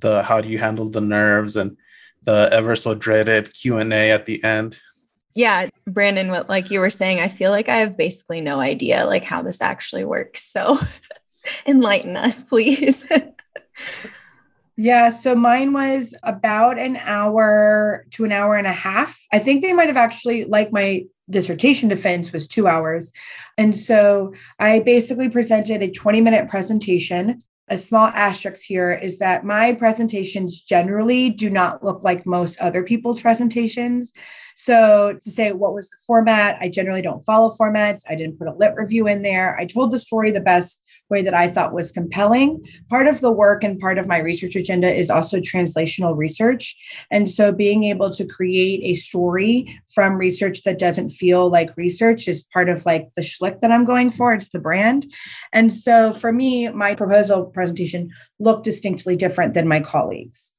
the 0.00 0.22
how 0.22 0.40
do 0.40 0.48
you 0.48 0.58
handle 0.58 0.88
the 0.88 1.00
nerves 1.00 1.56
and 1.56 1.76
the 2.22 2.48
ever 2.52 2.76
so 2.76 2.94
dreaded 2.94 3.52
Q 3.52 3.78
and 3.78 3.92
A 3.92 4.10
at 4.10 4.26
the 4.26 4.42
end? 4.44 4.78
Yeah, 5.34 5.68
Brandon, 5.86 6.28
what 6.28 6.48
like 6.48 6.70
you 6.70 6.80
were 6.80 6.90
saying, 6.90 7.20
I 7.20 7.28
feel 7.28 7.50
like 7.50 7.68
I 7.68 7.78
have 7.78 7.96
basically 7.96 8.40
no 8.40 8.60
idea 8.60 9.06
like 9.06 9.24
how 9.24 9.42
this 9.42 9.60
actually 9.60 10.04
works. 10.04 10.42
So 10.42 10.78
enlighten 11.66 12.16
us, 12.16 12.42
please. 12.44 13.04
Yeah, 14.82 15.10
so 15.10 15.34
mine 15.34 15.74
was 15.74 16.14
about 16.22 16.78
an 16.78 16.96
hour 16.96 18.06
to 18.12 18.24
an 18.24 18.32
hour 18.32 18.56
and 18.56 18.66
a 18.66 18.72
half. 18.72 19.14
I 19.30 19.38
think 19.38 19.62
they 19.62 19.74
might 19.74 19.88
have 19.88 19.98
actually, 19.98 20.46
like 20.46 20.72
my 20.72 21.04
dissertation 21.30 21.88
defense 21.88 22.32
was 22.32 22.46
two 22.46 22.66
hours. 22.66 23.12
And 23.56 23.76
so 23.76 24.34
I 24.58 24.80
basically 24.80 25.28
presented 25.28 25.82
a 25.82 25.90
20 25.90 26.20
minute 26.20 26.48
presentation 26.48 27.42
a 27.70 27.78
small 27.78 28.08
asterisk 28.08 28.62
here 28.62 28.92
is 28.92 29.18
that 29.18 29.44
my 29.44 29.72
presentations 29.72 30.60
generally 30.60 31.30
do 31.30 31.48
not 31.48 31.84
look 31.84 32.02
like 32.02 32.26
most 32.26 32.58
other 32.58 32.82
people's 32.82 33.20
presentations. 33.20 34.12
So 34.56 35.18
to 35.22 35.30
say 35.30 35.52
what 35.52 35.72
was 35.72 35.88
the 35.88 35.96
format, 36.04 36.58
I 36.60 36.68
generally 36.68 37.00
don't 37.00 37.24
follow 37.24 37.54
formats. 37.58 38.02
I 38.08 38.16
didn't 38.16 38.38
put 38.38 38.48
a 38.48 38.54
lit 38.54 38.74
review 38.74 39.06
in 39.06 39.22
there. 39.22 39.56
I 39.56 39.66
told 39.66 39.92
the 39.92 40.00
story 40.00 40.32
the 40.32 40.40
best 40.40 40.84
way 41.10 41.22
that 41.22 41.34
I 41.34 41.48
thought 41.48 41.74
was 41.74 41.92
compelling. 41.92 42.64
Part 42.88 43.06
of 43.06 43.20
the 43.20 43.32
work 43.32 43.64
and 43.64 43.78
part 43.78 43.98
of 43.98 44.06
my 44.06 44.18
research 44.18 44.56
agenda 44.56 44.92
is 44.92 45.10
also 45.10 45.38
translational 45.38 46.16
research. 46.16 46.76
And 47.10 47.30
so 47.30 47.52
being 47.52 47.84
able 47.84 48.10
to 48.14 48.24
create 48.24 48.80
a 48.84 48.94
story 48.94 49.80
from 49.94 50.16
research 50.16 50.62
that 50.62 50.78
doesn't 50.78 51.10
feel 51.10 51.50
like 51.50 51.76
research 51.76 52.28
is 52.28 52.44
part 52.44 52.68
of 52.68 52.86
like 52.86 53.12
the 53.14 53.22
schlick 53.22 53.60
that 53.60 53.72
I'm 53.72 53.84
going 53.84 54.10
for. 54.10 54.32
It's 54.32 54.50
the 54.50 54.58
brand. 54.58 55.06
And 55.52 55.74
so 55.74 56.12
for 56.12 56.32
me, 56.32 56.68
my 56.68 56.94
proposal 56.94 57.46
presentation 57.46 58.10
looked 58.38 58.64
distinctly 58.64 59.16
different 59.16 59.54
than 59.54 59.68
my 59.68 59.80
colleagues 59.80 60.52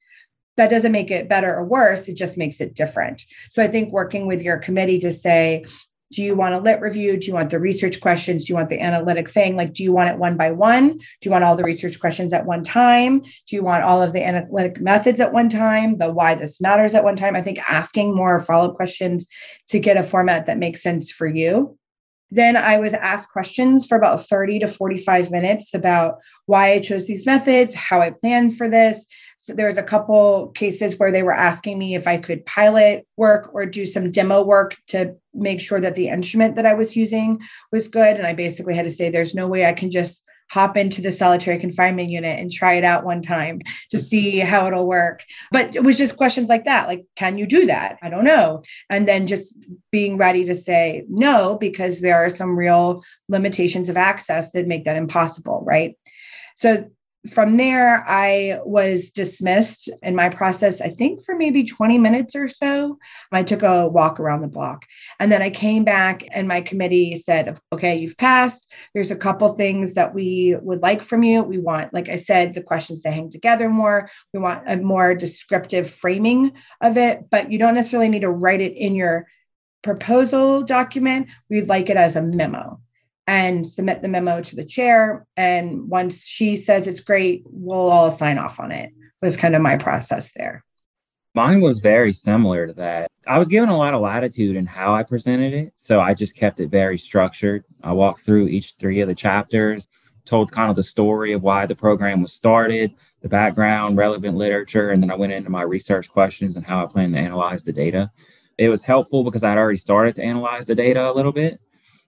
that 0.58 0.70
doesn't 0.70 0.92
make 0.92 1.10
it 1.10 1.30
better 1.30 1.56
or 1.56 1.64
worse 1.66 2.08
it 2.08 2.16
just 2.16 2.38
makes 2.38 2.60
it 2.62 2.76
different 2.76 3.24
so 3.50 3.64
i 3.64 3.68
think 3.68 3.92
working 3.92 4.28
with 4.28 4.42
your 4.42 4.58
committee 4.58 5.00
to 5.00 5.12
say 5.12 5.64
do 6.12 6.24
you 6.24 6.36
want 6.36 6.54
a 6.54 6.60
lit 6.60 6.82
review? 6.82 7.18
Do 7.18 7.28
you 7.28 7.34
want 7.34 7.50
the 7.50 7.60
research 7.60 8.02
questions? 8.02 8.46
Do 8.46 8.52
you 8.52 8.56
want 8.56 8.70
the 8.70 8.80
analytic 8.80 9.30
thing? 9.30 9.56
Like 9.56 9.74
do 9.74 9.84
you 9.84 9.92
want 9.92 10.10
it 10.10 10.18
one 10.18 10.38
by 10.38 10.52
one? 10.52 10.98
Do 10.98 11.06
you 11.24 11.32
want 11.32 11.44
all 11.44 11.56
the 11.56 11.64
research 11.64 12.00
questions 12.00 12.34
at 12.34 12.46
one 12.46 12.64
time? 12.64 13.22
Do 13.22 13.56
you 13.56 13.64
want 13.64 13.84
all 13.84 14.02
of 14.02 14.14
the 14.14 14.24
analytic 14.24 14.82
methods 14.82 15.20
at 15.22 15.34
one 15.34 15.50
time? 15.50 15.98
The 15.98 16.12
why 16.12 16.36
this 16.36 16.62
matters 16.62 16.94
at 16.94 17.04
one 17.04 17.16
time? 17.16 17.36
I 17.36 17.42
think 17.42 17.60
asking 17.60 18.16
more 18.16 18.40
follow-up 18.40 18.76
questions 18.76 19.26
to 19.70 19.80
get 19.80 19.98
a 19.98 20.04
format 20.04 20.46
that 20.46 20.58
makes 20.58 20.84
sense 20.84 21.12
for 21.12 21.28
you. 21.28 21.78
Then 22.34 22.56
I 22.56 22.80
was 22.80 22.94
asked 22.94 23.30
questions 23.32 23.86
for 23.86 23.98
about 23.98 24.26
30 24.26 24.60
to 24.60 24.68
45 24.70 25.32
minutes 25.32 25.74
about 25.74 26.20
why 26.46 26.72
I 26.72 26.80
chose 26.80 27.06
these 27.06 27.26
methods, 27.26 27.74
how 27.74 28.00
I 28.00 28.12
planned 28.12 28.56
for 28.56 28.70
this, 28.70 29.06
so 29.42 29.54
there 29.54 29.68
was 29.68 29.80
a 29.80 29.84
couple 29.84 30.50
cases 30.50 31.00
where 31.00 31.12
they 31.12 31.24
were 31.24 31.36
asking 31.36 31.80
me 31.80 31.96
if 31.96 32.08
I 32.08 32.18
could 32.18 32.46
pilot 32.46 33.08
work 33.18 33.50
or 33.54 33.66
do 33.66 33.88
some 33.88 34.12
demo 34.12 34.44
work 34.44 34.78
to 34.88 35.16
make 35.34 35.60
sure 35.60 35.82
that 35.82 35.96
the 35.96 36.10
instrument 36.10 36.56
that 36.56 36.68
I 36.68 36.76
was 36.76 36.96
using 36.96 37.40
was 37.72 37.88
good. 37.88 38.18
And 38.18 38.28
I 38.28 38.34
basically 38.34 38.76
had 38.76 38.86
to 38.86 38.92
say, 38.92 39.10
there's 39.10 39.34
no 39.34 39.48
way 39.48 39.66
I 39.66 39.74
can 39.74 39.90
just 39.90 40.24
hop 40.52 40.78
into 40.78 41.02
the 41.02 41.12
solitary 41.12 41.58
confinement 41.58 42.10
unit 42.10 42.38
and 42.38 42.52
try 42.52 42.74
it 42.74 42.84
out 42.84 43.04
one 43.04 43.22
time 43.22 43.62
to 43.90 43.98
mm-hmm. 43.98 44.06
see 44.06 44.40
how 44.40 44.68
it'll 44.68 44.88
work. 44.88 45.24
But 45.52 45.76
it 45.76 45.84
was 45.84 45.98
just 45.98 46.18
questions 46.18 46.48
like 46.48 46.66
that 46.66 46.88
like, 46.88 47.06
can 47.16 47.40
you 47.40 47.48
do 47.48 47.66
that? 47.66 47.98
I 48.04 48.10
don't 48.10 48.26
know. 48.26 48.62
And 48.92 49.08
then 49.08 49.26
just 49.26 49.58
being 49.92 50.18
ready 50.18 50.46
to 50.46 50.56
say 50.56 51.04
no, 51.10 51.58
because 51.58 52.00
there 52.00 52.18
are 52.18 52.30
some 52.30 52.56
real 52.56 53.02
limitations 53.28 53.90
of 53.90 53.98
access 53.98 54.52
that 54.52 54.68
make 54.68 54.86
that 54.86 54.98
impossible, 54.98 55.64
right? 55.66 55.98
So 56.58 56.92
from 57.30 57.58
there, 57.58 58.04
I 58.08 58.60
was 58.66 59.12
dismissed 59.12 59.90
in 60.02 60.16
my 60.16 60.30
process, 60.30 60.82
I 60.82 60.90
think 60.90 61.24
for 61.24 61.36
maybe 61.36 61.64
20 61.64 62.00
minutes 62.00 62.36
or 62.36 62.48
so. 62.48 62.98
I 63.32 63.44
took 63.44 63.62
a 63.62 63.88
walk 63.88 64.20
around 64.20 64.42
the 64.42 64.48
block. 64.48 64.86
And 65.20 65.32
then 65.32 65.42
I 65.42 65.52
came 65.52 65.84
back, 65.84 66.24
and 66.32 66.48
my 66.48 66.62
committee 66.62 67.16
said, 67.18 67.60
Okay, 67.72 67.98
you've 67.98 68.18
passed. 68.18 68.72
There's 68.96 69.12
a 69.12 69.16
couple 69.16 69.54
things 69.54 69.94
that 69.94 70.16
we 70.16 70.56
would 70.62 70.82
like 70.82 71.04
from 71.04 71.22
you. 71.22 71.44
We 71.44 71.60
want, 71.60 71.94
like 71.94 72.10
I 72.10 72.16
said, 72.16 72.54
the 72.54 72.64
questions 72.64 73.04
to 73.04 73.12
hang 73.12 73.30
together 73.30 73.70
more. 73.70 74.10
We 74.34 74.40
want 74.40 74.64
a 74.68 74.78
more 74.78 75.14
descriptive 75.14 75.92
framing 75.92 76.54
of 76.82 76.98
it, 76.98 77.30
but 77.30 77.52
you 77.52 77.60
don't 77.60 77.76
necessarily 77.76 78.10
need 78.10 78.22
to 78.22 78.32
write 78.32 78.62
it 78.62 78.76
in 78.76 78.96
your 78.96 79.28
proposal 79.84 80.64
document. 80.64 81.28
We'd 81.50 81.68
like 81.68 81.90
it 81.92 81.98
as 81.98 82.16
a 82.16 82.22
memo 82.24 82.80
and 83.28 83.68
submit 83.68 84.02
the 84.02 84.08
memo 84.08 84.42
to 84.42 84.56
the 84.56 84.66
chair. 84.66 85.26
And 85.38 85.90
once 85.90 86.24
she 86.24 86.58
says 86.58 86.88
it's 86.88 87.02
great, 87.02 87.44
we'll 87.46 87.90
all 87.90 88.12
sign 88.12 88.38
off 88.38 88.60
on 88.60 88.72
it, 88.72 88.92
was 89.22 89.38
kind 89.38 89.56
of 89.56 89.62
my 89.62 89.78
process 89.78 90.32
there. 90.36 90.64
Mine 91.34 91.62
was 91.62 91.80
very 91.80 92.12
similar 92.12 92.68
to 92.68 92.74
that. 92.74 93.10
I 93.26 93.38
was 93.38 93.48
given 93.48 93.70
a 93.70 93.78
lot 93.78 93.94
of 93.94 94.02
latitude 94.02 94.58
in 94.58 94.66
how 94.66 94.94
I 94.94 95.04
presented 95.04 95.54
it. 95.54 95.74
So 95.78 96.02
I 96.02 96.14
just 96.14 96.36
kept 96.36 96.60
it 96.60 96.70
very 96.70 96.98
structured. 96.98 97.64
I 97.82 97.94
walked 97.94 98.22
through 98.22 98.48
each 98.48 98.74
three 98.74 99.00
of 99.00 99.08
the 99.08 99.16
chapters, 99.16 99.88
told 100.26 100.52
kind 100.52 100.70
of 100.70 100.76
the 100.76 100.84
story 100.84 101.32
of 101.32 101.44
why 101.44 101.66
the 101.66 101.76
program 101.76 102.22
was 102.22 102.34
started, 102.34 102.94
the 103.22 103.30
background, 103.30 103.96
relevant 103.96 104.36
literature, 104.36 104.90
and 104.90 105.02
then 105.02 105.12
I 105.12 105.16
went 105.16 105.32
into 105.32 105.50
my 105.50 105.62
research 105.62 106.10
questions 106.10 106.58
and 106.58 106.66
how 106.66 106.84
I 106.84 106.88
plan 106.88 107.14
to 107.14 107.20
analyze 107.20 107.64
the 107.64 107.72
data. 107.72 108.12
It 108.58 108.68
was 108.68 108.82
helpful 108.84 109.24
because 109.24 109.44
I'd 109.44 109.58
already 109.58 109.78
started 109.78 110.16
to 110.16 110.24
analyze 110.24 110.66
the 110.66 110.76
data 110.76 111.10
a 111.10 111.14
little 111.14 111.32
bit 111.32 111.62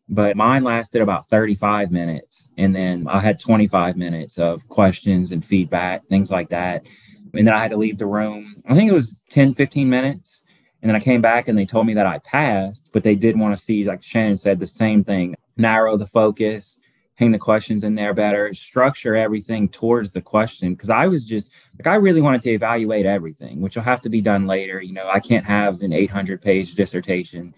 but 0.10 0.36
mine 0.36 0.64
lasted 0.64 1.02
about 1.02 1.30
35 1.30 1.92
minutes. 1.92 2.54
And 2.58 2.76
then 2.76 3.08
I 3.08 3.20
had 3.20 3.40
25 3.40 3.98
minutes 3.98 4.38
of 4.38 4.68
questions 4.70 5.32
and 5.32 5.44
feedback, 5.44 6.06
things 6.08 6.30
like 6.30 6.50
that. 6.50 6.86
And 7.34 7.48
then 7.48 7.54
I 7.54 7.60
had 7.60 7.72
to 7.72 7.78
leave 7.78 7.98
the 7.98 8.06
room. 8.06 8.62
I 8.68 8.76
think 8.76 8.90
it 8.90 8.94
was 8.94 9.24
10, 9.30 9.54
15 9.54 9.90
minutes. 9.90 10.46
And 10.82 10.90
then 10.90 10.96
I 10.96 11.00
came 11.00 11.22
back 11.22 11.48
and 11.48 11.58
they 11.58 11.66
told 11.66 11.88
me 11.88 11.94
that 11.94 12.06
I 12.06 12.20
passed, 12.20 12.92
but 12.92 13.04
they 13.04 13.16
did 13.16 13.40
want 13.40 13.56
to 13.56 13.64
see, 13.64 13.86
like 13.86 14.04
Shannon 14.04 14.38
said, 14.38 14.60
the 14.60 14.68
same 14.68 15.04
thing 15.04 15.36
narrow 15.56 15.96
the 15.96 16.06
focus, 16.06 16.82
hang 17.16 17.32
the 17.32 17.38
questions 17.38 17.84
in 17.84 17.96
there 17.96 18.14
better, 18.14 18.54
structure 18.54 19.16
everything 19.16 19.70
towards 19.70 20.12
the 20.12 20.22
question. 20.22 20.76
Cause 20.76 20.90
I 20.90 21.08
was 21.08 21.26
just 21.26 21.54
like, 21.80 21.88
I 21.88 21.96
really 21.96 22.22
wanted 22.22 22.42
to 22.42 22.52
evaluate 22.52 23.06
everything, 23.06 23.62
which 23.62 23.76
will 23.76 23.84
have 23.84 24.02
to 24.02 24.10
be 24.10 24.20
done 24.20 24.46
later. 24.46 24.82
You 24.82 24.94
know, 24.94 25.08
I 25.08 25.20
can't 25.20 25.46
have 25.46 25.82
an 25.82 25.94
800 25.94 26.42
page 26.42 26.76
dissertation 26.76 27.54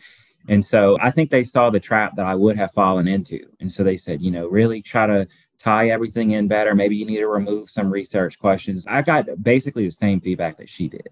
and 0.48 0.64
so 0.64 0.98
I 1.02 1.12
think 1.12 1.30
they 1.30 1.44
saw 1.44 1.70
the 1.70 1.80
trap 1.80 2.16
that 2.16 2.26
I 2.26 2.36
would 2.36 2.58
have 2.58 2.72
fallen 2.72 3.08
into. 3.08 3.48
And 3.60 3.72
so 3.72 3.84
they 3.84 3.98
said, 3.98 4.22
you 4.22 4.32
know, 4.32 4.48
really 4.48 4.82
try 4.82 5.08
to 5.08 5.28
tie 5.58 5.90
everything 5.90 6.32
in 6.32 6.48
better. 6.48 6.76
Maybe 6.76 6.96
you 6.96 7.06
need 7.06 7.18
to 7.18 7.28
remove 7.28 7.70
some 7.70 7.90
research 7.90 8.40
questions. 8.40 8.86
I 8.88 9.02
got 9.02 9.26
basically 9.42 9.86
the 9.86 9.92
same 9.92 10.22
feedback 10.22 10.58
that 10.58 10.70
she 10.70 10.88
did. 10.88 11.10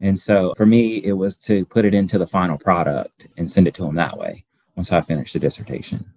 And 0.00 0.18
so 0.18 0.54
for 0.56 0.66
me, 0.66 0.96
it 1.04 1.12
was 1.12 1.36
to 1.38 1.64
put 1.66 1.84
it 1.84 1.94
into 1.94 2.16
the 2.16 2.26
final 2.26 2.56
product 2.56 3.26
and 3.36 3.50
send 3.50 3.66
it 3.66 3.74
to 3.74 3.82
them 3.82 3.96
that 3.96 4.16
way 4.16 4.44
once 4.76 4.92
I 4.92 5.00
finished 5.00 5.32
the 5.32 5.40
dissertation. 5.40 6.12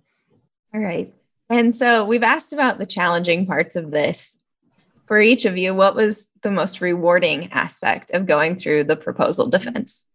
All 0.74 0.80
right. 0.80 1.14
And 1.49 1.76
so 1.76 2.06
we've 2.06 2.24
asked 2.24 2.54
about 2.54 2.78
the 2.78 2.86
challenging 2.86 3.45
parts 3.45 3.76
of 3.76 3.91
this. 3.91 4.38
For 5.06 5.20
each 5.20 5.43
of 5.43 5.58
you, 5.58 5.74
what 5.74 5.95
was 5.95 6.30
the 6.43 6.51
most 6.51 6.80
rewarding 6.80 7.51
aspect 7.51 8.12
of 8.12 8.26
going 8.26 8.56
through 8.56 8.86
the 8.86 8.95
proposal 8.95 9.47
defense? 9.47 10.08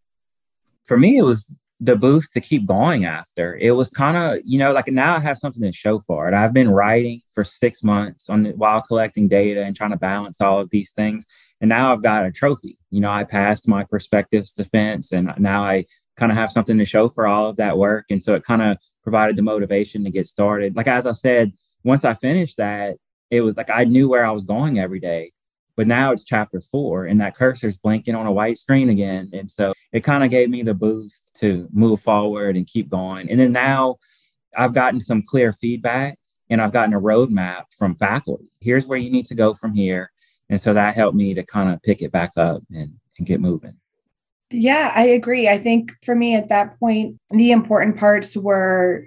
For 0.84 0.96
me, 0.96 1.18
it 1.18 1.22
was 1.22 1.54
the 1.80 1.94
boost 1.94 2.32
to 2.32 2.40
keep 2.40 2.66
going 2.66 3.04
after. 3.04 3.56
It 3.56 3.70
was 3.72 3.90
kind 3.90 4.16
of, 4.16 4.40
you 4.44 4.58
know, 4.58 4.72
like 4.72 4.88
now 4.88 5.16
I 5.16 5.20
have 5.20 5.38
something 5.38 5.62
to 5.62 5.72
show 5.72 6.00
for 6.00 6.28
it. 6.28 6.34
I've 6.34 6.52
been 6.52 6.70
writing 6.70 7.20
for 7.32 7.44
six 7.44 7.84
months 7.84 8.28
on 8.28 8.42
the, 8.42 8.50
while 8.50 8.82
collecting 8.82 9.28
data 9.28 9.62
and 9.62 9.76
trying 9.76 9.92
to 9.92 9.96
balance 9.96 10.40
all 10.40 10.60
of 10.60 10.70
these 10.70 10.90
things. 10.90 11.24
And 11.60 11.68
now 11.68 11.92
I've 11.92 12.02
got 12.02 12.26
a 12.26 12.32
trophy. 12.32 12.78
You 12.90 13.00
know, 13.00 13.10
I 13.10 13.24
passed 13.24 13.68
my 13.68 13.84
prospectus 13.84 14.52
defense 14.52 15.12
and 15.12 15.32
now 15.38 15.62
I 15.62 15.84
kind 16.16 16.32
of 16.32 16.38
have 16.38 16.50
something 16.50 16.78
to 16.78 16.84
show 16.84 17.08
for 17.08 17.28
all 17.28 17.48
of 17.48 17.56
that 17.56 17.78
work. 17.78 18.06
And 18.10 18.20
so 18.20 18.34
it 18.34 18.42
kind 18.42 18.62
of 18.62 18.78
provided 19.04 19.36
the 19.36 19.42
motivation 19.42 20.02
to 20.04 20.10
get 20.10 20.26
started. 20.26 20.74
Like 20.74 20.88
as 20.88 21.06
I 21.06 21.12
said, 21.12 21.52
once 21.84 22.04
I 22.04 22.14
finished 22.14 22.56
that, 22.56 22.96
it 23.30 23.40
was 23.42 23.56
like 23.56 23.70
I 23.70 23.84
knew 23.84 24.08
where 24.08 24.26
I 24.26 24.32
was 24.32 24.44
going 24.44 24.80
every 24.80 25.00
day. 25.00 25.32
But 25.78 25.86
now 25.86 26.10
it's 26.10 26.24
chapter 26.24 26.60
four, 26.60 27.04
and 27.04 27.20
that 27.20 27.36
cursor's 27.36 27.78
blinking 27.78 28.16
on 28.16 28.26
a 28.26 28.32
white 28.32 28.58
screen 28.58 28.88
again. 28.88 29.30
And 29.32 29.48
so 29.48 29.72
it 29.92 30.02
kind 30.02 30.24
of 30.24 30.30
gave 30.30 30.50
me 30.50 30.64
the 30.64 30.74
boost 30.74 31.36
to 31.38 31.68
move 31.72 32.00
forward 32.00 32.56
and 32.56 32.66
keep 32.66 32.90
going. 32.90 33.30
And 33.30 33.38
then 33.38 33.52
now 33.52 33.98
I've 34.56 34.74
gotten 34.74 34.98
some 34.98 35.22
clear 35.22 35.52
feedback 35.52 36.18
and 36.50 36.60
I've 36.60 36.72
gotten 36.72 36.94
a 36.94 37.00
roadmap 37.00 37.66
from 37.78 37.94
faculty. 37.94 38.46
Here's 38.60 38.86
where 38.86 38.98
you 38.98 39.08
need 39.08 39.26
to 39.26 39.36
go 39.36 39.54
from 39.54 39.72
here. 39.72 40.10
And 40.50 40.60
so 40.60 40.74
that 40.74 40.96
helped 40.96 41.16
me 41.16 41.32
to 41.34 41.44
kind 41.44 41.72
of 41.72 41.80
pick 41.82 42.02
it 42.02 42.10
back 42.10 42.32
up 42.36 42.60
and, 42.72 42.94
and 43.16 43.24
get 43.24 43.40
moving. 43.40 43.76
Yeah, 44.50 44.90
I 44.92 45.04
agree. 45.04 45.48
I 45.48 45.58
think 45.58 45.92
for 46.02 46.16
me 46.16 46.34
at 46.34 46.48
that 46.48 46.76
point, 46.80 47.20
the 47.30 47.52
important 47.52 47.98
parts 47.98 48.36
were 48.36 49.04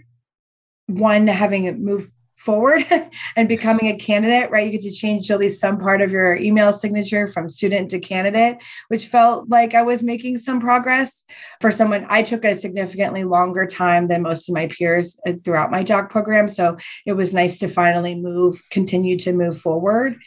one, 0.87 1.27
having 1.27 1.65
it 1.65 1.79
move 1.79 2.09
forward 2.41 2.83
and 3.35 3.47
becoming 3.47 3.87
a 3.87 3.97
candidate, 3.97 4.49
right? 4.49 4.65
You 4.65 4.71
get 4.71 4.81
to 4.81 4.91
change 4.91 5.29
at 5.29 5.39
least 5.39 5.61
some 5.61 5.77
part 5.77 6.01
of 6.01 6.11
your 6.11 6.35
email 6.35 6.73
signature 6.73 7.27
from 7.27 7.49
student 7.49 7.91
to 7.91 7.99
candidate, 7.99 8.57
which 8.87 9.07
felt 9.07 9.49
like 9.49 9.75
I 9.75 9.83
was 9.83 10.01
making 10.01 10.39
some 10.39 10.59
progress. 10.59 11.23
For 11.59 11.71
someone, 11.71 12.05
I 12.09 12.23
took 12.23 12.43
a 12.43 12.57
significantly 12.57 13.23
longer 13.23 13.65
time 13.65 14.07
than 14.07 14.23
most 14.23 14.49
of 14.49 14.55
my 14.55 14.67
peers 14.67 15.17
uh, 15.27 15.33
throughout 15.33 15.71
my 15.71 15.83
doc 15.83 16.09
program. 16.09 16.49
So 16.49 16.77
it 17.05 17.13
was 17.13 17.33
nice 17.33 17.59
to 17.59 17.67
finally 17.67 18.15
move, 18.15 18.61
continue 18.71 19.17
to 19.19 19.33
move 19.33 19.59
forward. 19.59 20.17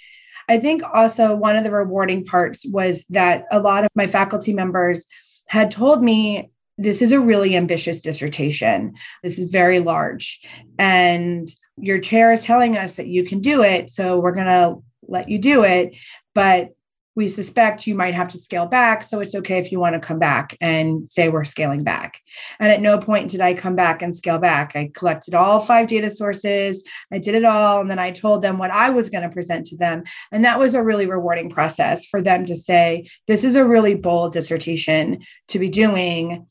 I 0.48 0.58
think 0.58 0.82
also 0.94 1.34
one 1.34 1.56
of 1.56 1.64
the 1.64 1.70
rewarding 1.70 2.24
parts 2.24 2.64
was 2.66 3.04
that 3.10 3.44
a 3.50 3.60
lot 3.60 3.84
of 3.84 3.90
my 3.94 4.06
faculty 4.06 4.52
members 4.52 5.04
had 5.46 5.70
told 5.70 6.02
me 6.02 6.50
this 6.76 7.02
is 7.02 7.12
a 7.12 7.20
really 7.20 7.56
ambitious 7.56 8.00
dissertation. 8.00 8.94
This 9.22 9.38
is 9.38 9.50
very 9.50 9.78
large. 9.78 10.40
And 10.78 11.48
your 11.77 11.99
chair 11.99 12.33
is 12.33 12.43
telling 12.43 12.77
us 12.77 12.95
that 12.97 13.07
you 13.07 13.25
can 13.25 13.41
do 13.41 13.62
it. 13.62 13.91
So 13.91 14.18
we're 14.18 14.33
going 14.33 14.47
to 14.47 14.77
let 15.07 15.29
you 15.29 15.39
do 15.39 15.64
it. 15.64 15.95
But 16.35 16.70
we 17.16 17.29
suspect 17.29 17.87
you 17.87 17.95
might 17.95 18.14
have 18.14 18.29
to 18.29 18.39
scale 18.39 18.66
back. 18.66 19.05
So 19.05 19.20
it's 19.20 19.35
okay 19.37 19.59
if 19.59 19.70
you 19.70 19.79
want 19.79 19.95
to 19.95 20.01
come 20.01 20.18
back 20.18 20.57
and 20.61 21.09
say 21.09 21.29
we're 21.29 21.45
scaling 21.45 21.85
back. 21.85 22.18
And 22.59 22.72
at 22.72 22.81
no 22.81 22.99
point 22.99 23.31
did 23.31 23.41
I 23.41 23.55
come 23.55 23.77
back 23.77 24.03
and 24.03 24.14
scale 24.14 24.39
back. 24.39 24.75
I 24.75 24.91
collected 24.95 25.35
all 25.35 25.61
five 25.61 25.87
data 25.87 26.11
sources, 26.11 26.83
I 27.12 27.18
did 27.18 27.37
it 27.37 27.45
all. 27.45 27.81
And 27.81 27.89
then 27.89 28.01
I 28.01 28.11
told 28.11 28.43
them 28.43 28.59
what 28.59 28.72
I 28.72 28.91
was 28.91 29.11
going 29.11 29.22
to 29.22 29.33
present 29.33 29.66
to 29.66 29.77
them. 29.77 30.03
And 30.33 30.45
that 30.45 30.59
was 30.59 30.75
a 30.75 30.83
really 30.83 31.07
rewarding 31.07 31.51
process 31.51 32.05
for 32.05 32.20
them 32.20 32.47
to 32.47 32.57
say, 32.57 33.09
this 33.29 33.45
is 33.45 33.55
a 33.55 33.64
really 33.64 33.95
bold 33.95 34.33
dissertation 34.33 35.20
to 35.49 35.59
be 35.59 35.68
doing 35.68 36.47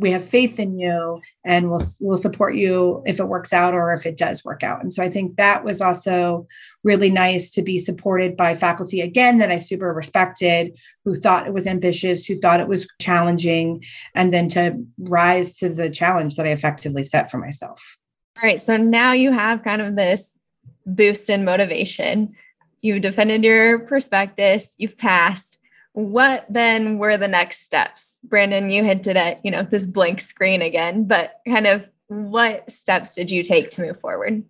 we 0.00 0.10
have 0.10 0.24
faith 0.24 0.58
in 0.58 0.78
you 0.78 1.20
and 1.44 1.70
we'll 1.70 1.82
we'll 2.00 2.16
support 2.16 2.54
you 2.54 3.02
if 3.06 3.20
it 3.20 3.28
works 3.28 3.52
out 3.52 3.74
or 3.74 3.92
if 3.92 4.06
it 4.06 4.16
does 4.16 4.44
work 4.44 4.62
out. 4.62 4.82
And 4.82 4.92
so 4.92 5.02
i 5.02 5.10
think 5.10 5.36
that 5.36 5.64
was 5.64 5.80
also 5.80 6.46
really 6.82 7.10
nice 7.10 7.50
to 7.50 7.62
be 7.62 7.78
supported 7.78 8.36
by 8.36 8.54
faculty 8.54 9.02
again 9.02 9.38
that 9.38 9.50
i 9.50 9.58
super 9.58 9.92
respected 9.92 10.72
who 11.04 11.14
thought 11.14 11.46
it 11.46 11.52
was 11.52 11.66
ambitious 11.66 12.24
who 12.24 12.40
thought 12.40 12.60
it 12.60 12.68
was 12.68 12.88
challenging 13.00 13.84
and 14.14 14.32
then 14.32 14.48
to 14.48 14.82
rise 14.98 15.56
to 15.56 15.68
the 15.68 15.90
challenge 15.90 16.36
that 16.36 16.46
i 16.46 16.50
effectively 16.50 17.04
set 17.04 17.30
for 17.30 17.38
myself. 17.38 17.98
All 18.38 18.48
right 18.48 18.60
so 18.60 18.76
now 18.76 19.12
you 19.12 19.32
have 19.32 19.62
kind 19.62 19.82
of 19.82 19.96
this 19.96 20.38
boost 20.86 21.28
in 21.28 21.44
motivation. 21.44 22.34
You've 22.80 23.02
defended 23.02 23.44
your 23.44 23.80
prospectus 23.80 24.74
you've 24.78 24.96
passed 24.96 25.59
what 26.08 26.46
then 26.48 26.98
were 26.98 27.16
the 27.16 27.28
next 27.28 27.64
steps? 27.64 28.20
Brandon 28.24 28.70
you 28.70 28.84
hinted 28.84 29.16
at 29.16 29.44
you 29.44 29.50
know 29.50 29.62
this 29.62 29.86
blank 29.86 30.20
screen 30.20 30.62
again 30.62 31.04
but 31.04 31.40
kind 31.46 31.66
of 31.66 31.88
what 32.08 32.70
steps 32.70 33.14
did 33.14 33.30
you 33.30 33.42
take 33.42 33.70
to 33.70 33.82
move 33.82 34.00
forward? 34.00 34.42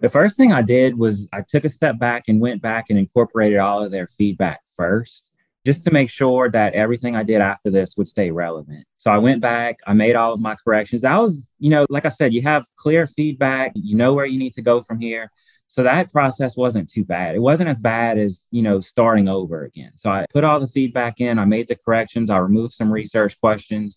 The 0.00 0.08
first 0.08 0.36
thing 0.36 0.52
i 0.52 0.62
did 0.62 0.98
was 0.98 1.28
i 1.32 1.42
took 1.42 1.64
a 1.64 1.68
step 1.68 1.98
back 1.98 2.24
and 2.28 2.40
went 2.40 2.62
back 2.62 2.86
and 2.88 2.98
incorporated 2.98 3.58
all 3.58 3.82
of 3.82 3.90
their 3.90 4.06
feedback 4.06 4.60
first 4.76 5.34
just 5.64 5.84
to 5.84 5.92
make 5.92 6.08
sure 6.10 6.48
that 6.50 6.74
everything 6.74 7.16
i 7.16 7.22
did 7.22 7.40
after 7.40 7.70
this 7.70 7.96
would 7.96 8.08
stay 8.08 8.30
relevant. 8.30 8.86
So 8.98 9.10
i 9.10 9.18
went 9.18 9.40
back 9.40 9.78
i 9.86 9.92
made 9.92 10.14
all 10.14 10.32
of 10.32 10.40
my 10.40 10.54
corrections. 10.54 11.04
I 11.04 11.18
was 11.18 11.50
you 11.58 11.70
know 11.70 11.86
like 11.88 12.06
i 12.06 12.10
said 12.10 12.32
you 12.32 12.42
have 12.42 12.64
clear 12.76 13.06
feedback 13.06 13.72
you 13.74 13.96
know 13.96 14.14
where 14.14 14.26
you 14.26 14.38
need 14.38 14.54
to 14.54 14.62
go 14.62 14.82
from 14.82 15.00
here 15.00 15.30
so 15.72 15.82
that 15.82 16.12
process 16.12 16.54
wasn't 16.54 16.86
too 16.86 17.02
bad. 17.02 17.34
It 17.34 17.38
wasn't 17.38 17.70
as 17.70 17.78
bad 17.78 18.18
as, 18.18 18.46
you 18.50 18.60
know, 18.60 18.80
starting 18.80 19.26
over 19.26 19.64
again. 19.64 19.92
So 19.94 20.10
I 20.10 20.26
put 20.30 20.44
all 20.44 20.60
the 20.60 20.66
feedback 20.66 21.18
in, 21.18 21.38
I 21.38 21.46
made 21.46 21.66
the 21.66 21.76
corrections, 21.76 22.28
I 22.28 22.36
removed 22.36 22.74
some 22.74 22.92
research 22.92 23.40
questions. 23.40 23.96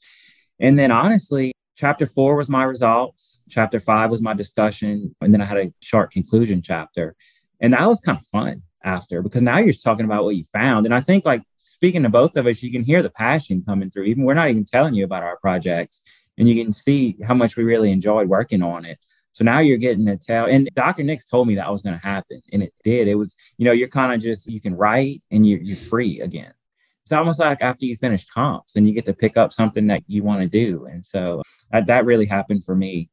And 0.58 0.80
then 0.80 0.90
honestly, 0.90 1.52
chapter 1.76 2.06
four 2.06 2.38
was 2.38 2.48
my 2.48 2.64
results, 2.64 3.44
chapter 3.50 3.82
five 3.82 4.10
was 4.10 4.22
my 4.22 4.34
discussion, 4.34 5.14
and 5.20 5.34
then 5.34 5.42
I 5.42 5.46
had 5.46 5.58
a 5.58 5.72
short 5.82 6.12
conclusion 6.12 6.62
chapter. 6.62 7.14
And 7.60 7.74
that 7.74 7.86
was 7.86 8.00
kind 8.00 8.18
of 8.18 8.26
fun 8.28 8.62
after 8.82 9.22
because 9.22 9.42
now 9.42 9.58
you're 9.58 9.74
talking 9.74 10.06
about 10.06 10.24
what 10.24 10.38
you 10.38 10.46
found. 10.46 10.86
And 10.86 10.96
I 10.96 11.02
think 11.02 11.26
like 11.26 11.44
speaking 11.58 12.04
to 12.04 12.10
both 12.10 12.38
of 12.38 12.48
us, 12.48 12.64
you 12.64 12.72
can 12.72 12.84
hear 12.84 13.04
the 13.04 13.10
passion 13.10 13.64
coming 13.68 13.90
through. 13.90 14.04
Even 14.04 14.24
we're 14.24 14.34
not 14.34 14.50
even 14.50 14.64
telling 14.64 14.94
you 14.94 15.04
about 15.04 15.24
our 15.24 15.36
projects, 15.40 16.06
and 16.38 16.48
you 16.48 16.64
can 16.64 16.72
see 16.72 17.18
how 17.28 17.34
much 17.34 17.58
we 17.58 17.66
really 17.66 17.92
enjoyed 17.92 18.30
working 18.30 18.64
on 18.64 18.86
it. 18.86 18.98
So 19.36 19.44
now 19.44 19.60
you're 19.60 19.76
getting 19.76 20.06
to 20.06 20.16
tell, 20.16 20.46
and 20.46 20.70
Dr. 20.76 21.04
Nix 21.04 21.26
told 21.26 21.50
me 21.50 21.56
that 21.56 21.70
was 21.70 21.82
going 21.82 22.00
to 22.00 22.02
happen, 22.02 22.42
and 22.54 22.64
it 22.64 22.74
did. 22.86 23.10
It 23.10 23.16
was, 23.16 23.36
you 23.58 23.66
know, 23.66 23.74
you're 23.74 23.90
kind 23.90 24.14
of 24.14 24.22
just 24.22 24.50
you 24.50 24.62
can 24.62 24.78
write 24.78 25.24
and 25.30 25.46
you're 25.46 25.60
you're 25.60 25.76
free 25.76 26.22
again. 26.22 26.54
It's 27.04 27.12
almost 27.12 27.38
like 27.38 27.62
after 27.62 27.86
you 27.86 27.98
finish 27.98 28.26
comps 28.30 28.78
and 28.78 28.88
you 28.88 28.94
get 28.94 29.06
to 29.08 29.14
pick 29.14 29.36
up 29.36 29.52
something 29.52 29.88
that 29.88 30.04
you 30.08 30.24
want 30.24 30.40
to 30.40 30.48
do, 30.48 30.86
and 30.86 31.04
so 31.04 31.42
that, 31.74 31.88
that 31.88 32.06
really 32.06 32.26
happened 32.26 32.64
for 32.64 32.78
me. 32.78 33.10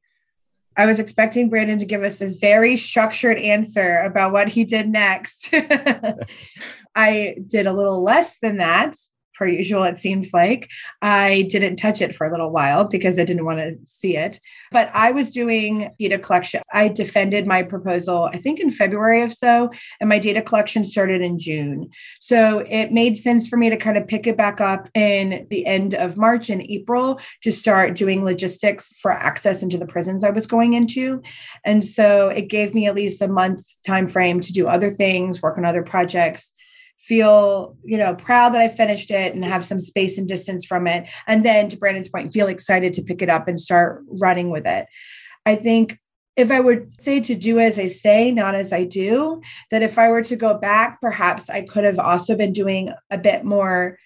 I 0.77 0.87
was 0.87 1.01
expecting 1.01 1.51
Brandon 1.51 1.81
to 1.81 1.85
give 1.85 2.05
us 2.05 2.21
a 2.21 2.29
very 2.29 2.77
structured 2.77 3.39
answer 3.39 3.99
about 4.03 4.31
what 4.31 4.47
he 4.47 4.63
did 4.63 4.89
next. 4.89 5.53
I 6.95 7.35
did 7.45 7.67
a 7.67 7.73
little 7.73 8.01
less 8.01 8.39
than 8.39 8.59
that 8.59 8.95
per 9.35 9.47
usual, 9.47 9.83
it 9.85 9.99
seems 9.99 10.33
like. 10.33 10.69
I 11.01 11.43
didn't 11.51 11.77
touch 11.77 12.01
it 12.01 12.15
for 12.15 12.27
a 12.27 12.31
little 12.31 12.51
while 12.51 12.85
because 12.85 13.19
I 13.19 13.25
didn't 13.25 13.45
want 13.45 13.59
to 13.59 13.77
see 13.85 14.17
it. 14.17 14.41
But 14.71 14.91
I 14.95 15.11
was 15.11 15.31
doing 15.31 15.91
data 15.99 16.19
collection. 16.19 16.63
I 16.73 16.89
defended 16.89 17.47
my 17.47 17.63
proposal, 17.63 18.31
I 18.33 18.39
think 18.39 18.61
in 18.61 18.71
February 18.71 19.23
of 19.23 19.33
so, 19.33 19.71
and 20.01 20.09
my 20.09 20.19
data 20.19 20.43
collection 20.43 20.85
started 20.85 21.23
in 21.23 21.39
June. 21.39 21.91
So 22.21 22.65
it 22.69 22.93
made 22.93 23.17
sense 23.17 23.49
for 23.49 23.57
me 23.57 23.71
to 23.71 23.77
kind 23.77 23.97
of 23.97 24.07
pick 24.07 24.27
it 24.27 24.37
back 24.37 24.61
up 24.61 24.89
in 24.95 25.47
the 25.51 25.67
end 25.67 25.95
of 25.95 26.17
March 26.17 26.51
and 26.51 26.63
April 26.63 27.21
to 27.43 27.53
start 27.53 27.97
doing 27.97 28.25
logistics 28.25 28.97
for 29.01 29.13
access 29.13 29.63
into 29.63 29.79
the 29.79 29.87
prisons 29.87 30.25
I 30.25 30.31
was 30.31 30.47
going 30.47 30.75
into. 30.75 31.23
And 31.65 31.85
so 31.85 32.29
it 32.29 32.49
gave 32.49 32.75
me 32.75 32.87
at 32.87 32.95
least 32.95 33.23
a 33.23 33.29
month 33.29 33.65
time 33.87 34.09
frame 34.09 34.41
to 34.41 34.53
do 34.53 34.67
other 34.67 34.91
things, 34.91 35.43
work 35.43 35.59
on 35.59 35.65
other 35.65 35.83
projects 35.83 36.53
feel 37.03 37.77
you 37.85 37.99
know 37.99 38.15
proud 38.15 38.55
that 38.55 38.61
i 38.61 38.69
finished 38.69 39.11
it 39.11 39.35
and 39.35 39.45
have 39.45 39.65
some 39.65 39.81
space 39.81 40.19
and 40.19 40.29
distance 40.29 40.65
from 40.65 40.87
it. 40.87 41.09
And 41.27 41.45
then 41.45 41.69
to 41.69 41.77
brandon's 41.77 42.09
point 42.09 42.33
feel 42.33 42.47
excited 42.47 42.93
to 42.95 43.03
pick 43.03 43.23
it 43.23 43.29
up 43.29 43.49
and 43.49 43.61
start 43.61 44.05
running 44.09 44.51
with 44.51 44.67
it. 44.67 44.87
I 45.45 45.57
think 45.57 45.99
if 46.37 46.51
i 46.51 46.61
would 46.61 47.01
say 47.01 47.21
to 47.21 47.35
do 47.35 47.59
as 47.59 47.79
i 47.79 47.87
say 47.87 48.31
not 48.31 48.55
as 48.55 48.73
i 48.73 48.85
do 48.85 49.43
that 49.71 49.83
if 49.83 49.99
i 49.99 50.09
were 50.09 50.23
to 50.23 50.37
go 50.37 50.55
back 50.55 51.01
perhaps 51.01 51.51
i 51.51 51.61
could 51.61 51.85
have 51.85 51.99
also 51.99 52.35
been 52.35 52.53
doing 52.53 52.91
a 53.11 53.19
bit 53.19 53.45
more 53.45 53.99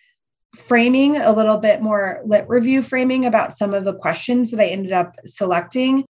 framing 0.56 1.16
a 1.16 1.32
little 1.32 1.58
bit 1.58 1.82
more 1.82 2.20
lit 2.24 2.48
review 2.48 2.82
framing 2.82 3.24
about 3.24 3.56
some 3.56 3.74
of 3.74 3.84
the 3.84 3.94
questions 3.94 4.50
that 4.50 4.60
i 4.60 4.66
ended 4.66 4.92
up 4.92 5.14
selecting 5.24 6.04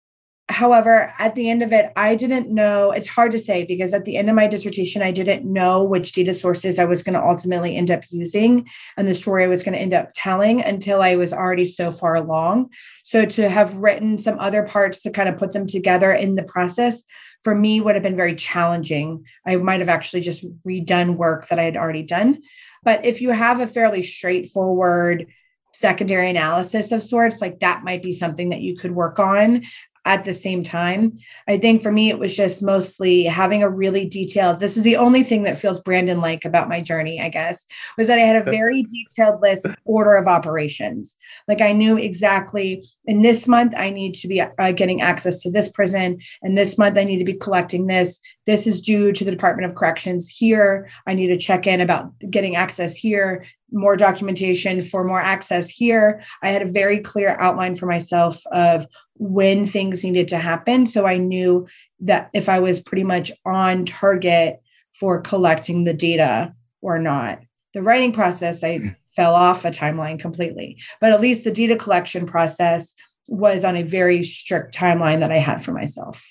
However, 0.50 1.14
at 1.18 1.34
the 1.34 1.48
end 1.48 1.62
of 1.62 1.72
it, 1.72 1.90
I 1.96 2.14
didn't 2.14 2.50
know. 2.50 2.90
It's 2.90 3.08
hard 3.08 3.32
to 3.32 3.38
say 3.38 3.64
because 3.64 3.94
at 3.94 4.04
the 4.04 4.18
end 4.18 4.28
of 4.28 4.36
my 4.36 4.46
dissertation, 4.46 5.00
I 5.00 5.10
didn't 5.10 5.50
know 5.50 5.82
which 5.82 6.12
data 6.12 6.34
sources 6.34 6.78
I 6.78 6.84
was 6.84 7.02
going 7.02 7.14
to 7.14 7.26
ultimately 7.26 7.76
end 7.76 7.90
up 7.90 8.02
using 8.10 8.68
and 8.98 9.08
the 9.08 9.14
story 9.14 9.44
I 9.44 9.48
was 9.48 9.62
going 9.62 9.72
to 9.72 9.80
end 9.80 9.94
up 9.94 10.10
telling 10.14 10.60
until 10.60 11.00
I 11.00 11.16
was 11.16 11.32
already 11.32 11.66
so 11.66 11.90
far 11.90 12.14
along. 12.14 12.70
So 13.04 13.24
to 13.24 13.48
have 13.48 13.76
written 13.76 14.18
some 14.18 14.38
other 14.38 14.64
parts 14.64 15.00
to 15.02 15.10
kind 15.10 15.30
of 15.30 15.38
put 15.38 15.54
them 15.54 15.66
together 15.66 16.12
in 16.12 16.34
the 16.34 16.42
process 16.42 17.02
for 17.42 17.54
me 17.54 17.80
would 17.80 17.94
have 17.94 18.04
been 18.04 18.16
very 18.16 18.34
challenging. 18.34 19.24
I 19.46 19.56
might 19.56 19.80
have 19.80 19.88
actually 19.88 20.20
just 20.20 20.44
redone 20.66 21.16
work 21.16 21.48
that 21.48 21.58
I 21.58 21.64
had 21.64 21.78
already 21.78 22.02
done. 22.02 22.42
But 22.82 23.06
if 23.06 23.22
you 23.22 23.30
have 23.30 23.60
a 23.60 23.66
fairly 23.66 24.02
straightforward 24.02 25.26
secondary 25.72 26.28
analysis 26.28 26.92
of 26.92 27.02
sorts, 27.02 27.40
like 27.40 27.60
that 27.60 27.82
might 27.82 28.02
be 28.02 28.12
something 28.12 28.50
that 28.50 28.60
you 28.60 28.76
could 28.76 28.92
work 28.92 29.18
on 29.18 29.62
at 30.04 30.24
the 30.24 30.34
same 30.34 30.62
time. 30.62 31.18
I 31.48 31.56
think 31.56 31.82
for 31.82 31.90
me, 31.90 32.10
it 32.10 32.18
was 32.18 32.36
just 32.36 32.62
mostly 32.62 33.24
having 33.24 33.62
a 33.62 33.70
really 33.70 34.06
detailed, 34.06 34.60
this 34.60 34.76
is 34.76 34.82
the 34.82 34.96
only 34.96 35.24
thing 35.24 35.44
that 35.44 35.58
feels 35.58 35.80
Brandon 35.80 36.20
like 36.20 36.44
about 36.44 36.68
my 36.68 36.80
journey, 36.80 37.20
I 37.20 37.28
guess, 37.30 37.64
was 37.96 38.08
that 38.08 38.18
I 38.18 38.22
had 38.22 38.36
a 38.36 38.50
very 38.50 38.82
detailed 38.84 39.40
list 39.40 39.66
order 39.84 40.14
of 40.14 40.26
operations. 40.26 41.16
Like 41.48 41.60
I 41.60 41.72
knew 41.72 41.96
exactly 41.96 42.84
in 43.06 43.22
this 43.22 43.48
month, 43.48 43.72
I 43.76 43.90
need 43.90 44.14
to 44.16 44.28
be 44.28 44.40
uh, 44.40 44.72
getting 44.72 45.00
access 45.00 45.40
to 45.42 45.50
this 45.50 45.68
prison. 45.68 46.18
And 46.42 46.56
this 46.56 46.76
month, 46.76 46.98
I 46.98 47.04
need 47.04 47.18
to 47.18 47.24
be 47.24 47.36
collecting 47.36 47.86
this. 47.86 48.20
This 48.46 48.66
is 48.66 48.82
due 48.82 49.12
to 49.12 49.24
the 49.24 49.30
Department 49.30 49.70
of 49.70 49.76
Corrections 49.76 50.28
here. 50.28 50.88
I 51.06 51.14
need 51.14 51.28
to 51.28 51.38
check 51.38 51.66
in 51.66 51.80
about 51.80 52.12
getting 52.30 52.56
access 52.56 52.94
here 52.94 53.44
more 53.72 53.96
documentation 53.96 54.82
for 54.82 55.04
more 55.04 55.20
access 55.20 55.68
here. 55.68 56.22
I 56.42 56.50
had 56.50 56.62
a 56.62 56.70
very 56.70 57.00
clear 57.00 57.36
outline 57.40 57.76
for 57.76 57.86
myself 57.86 58.40
of 58.52 58.86
when 59.16 59.66
things 59.66 60.04
needed 60.04 60.28
to 60.28 60.38
happen. 60.38 60.86
So 60.86 61.06
I 61.06 61.16
knew 61.16 61.66
that 62.00 62.30
if 62.34 62.48
I 62.48 62.60
was 62.60 62.80
pretty 62.80 63.04
much 63.04 63.32
on 63.44 63.84
target 63.84 64.60
for 64.98 65.20
collecting 65.20 65.84
the 65.84 65.94
data 65.94 66.54
or 66.80 66.98
not. 66.98 67.40
The 67.72 67.82
writing 67.82 68.12
process, 68.12 68.62
I 68.62 68.78
mm. 68.78 68.96
fell 69.16 69.34
off 69.34 69.64
a 69.64 69.70
timeline 69.70 70.20
completely, 70.20 70.78
but 71.00 71.12
at 71.12 71.20
least 71.20 71.44
the 71.44 71.50
data 71.50 71.76
collection 71.76 72.26
process 72.26 72.94
was 73.26 73.64
on 73.64 73.76
a 73.76 73.82
very 73.82 74.22
strict 74.22 74.74
timeline 74.74 75.20
that 75.20 75.32
I 75.32 75.38
had 75.38 75.64
for 75.64 75.72
myself. 75.72 76.22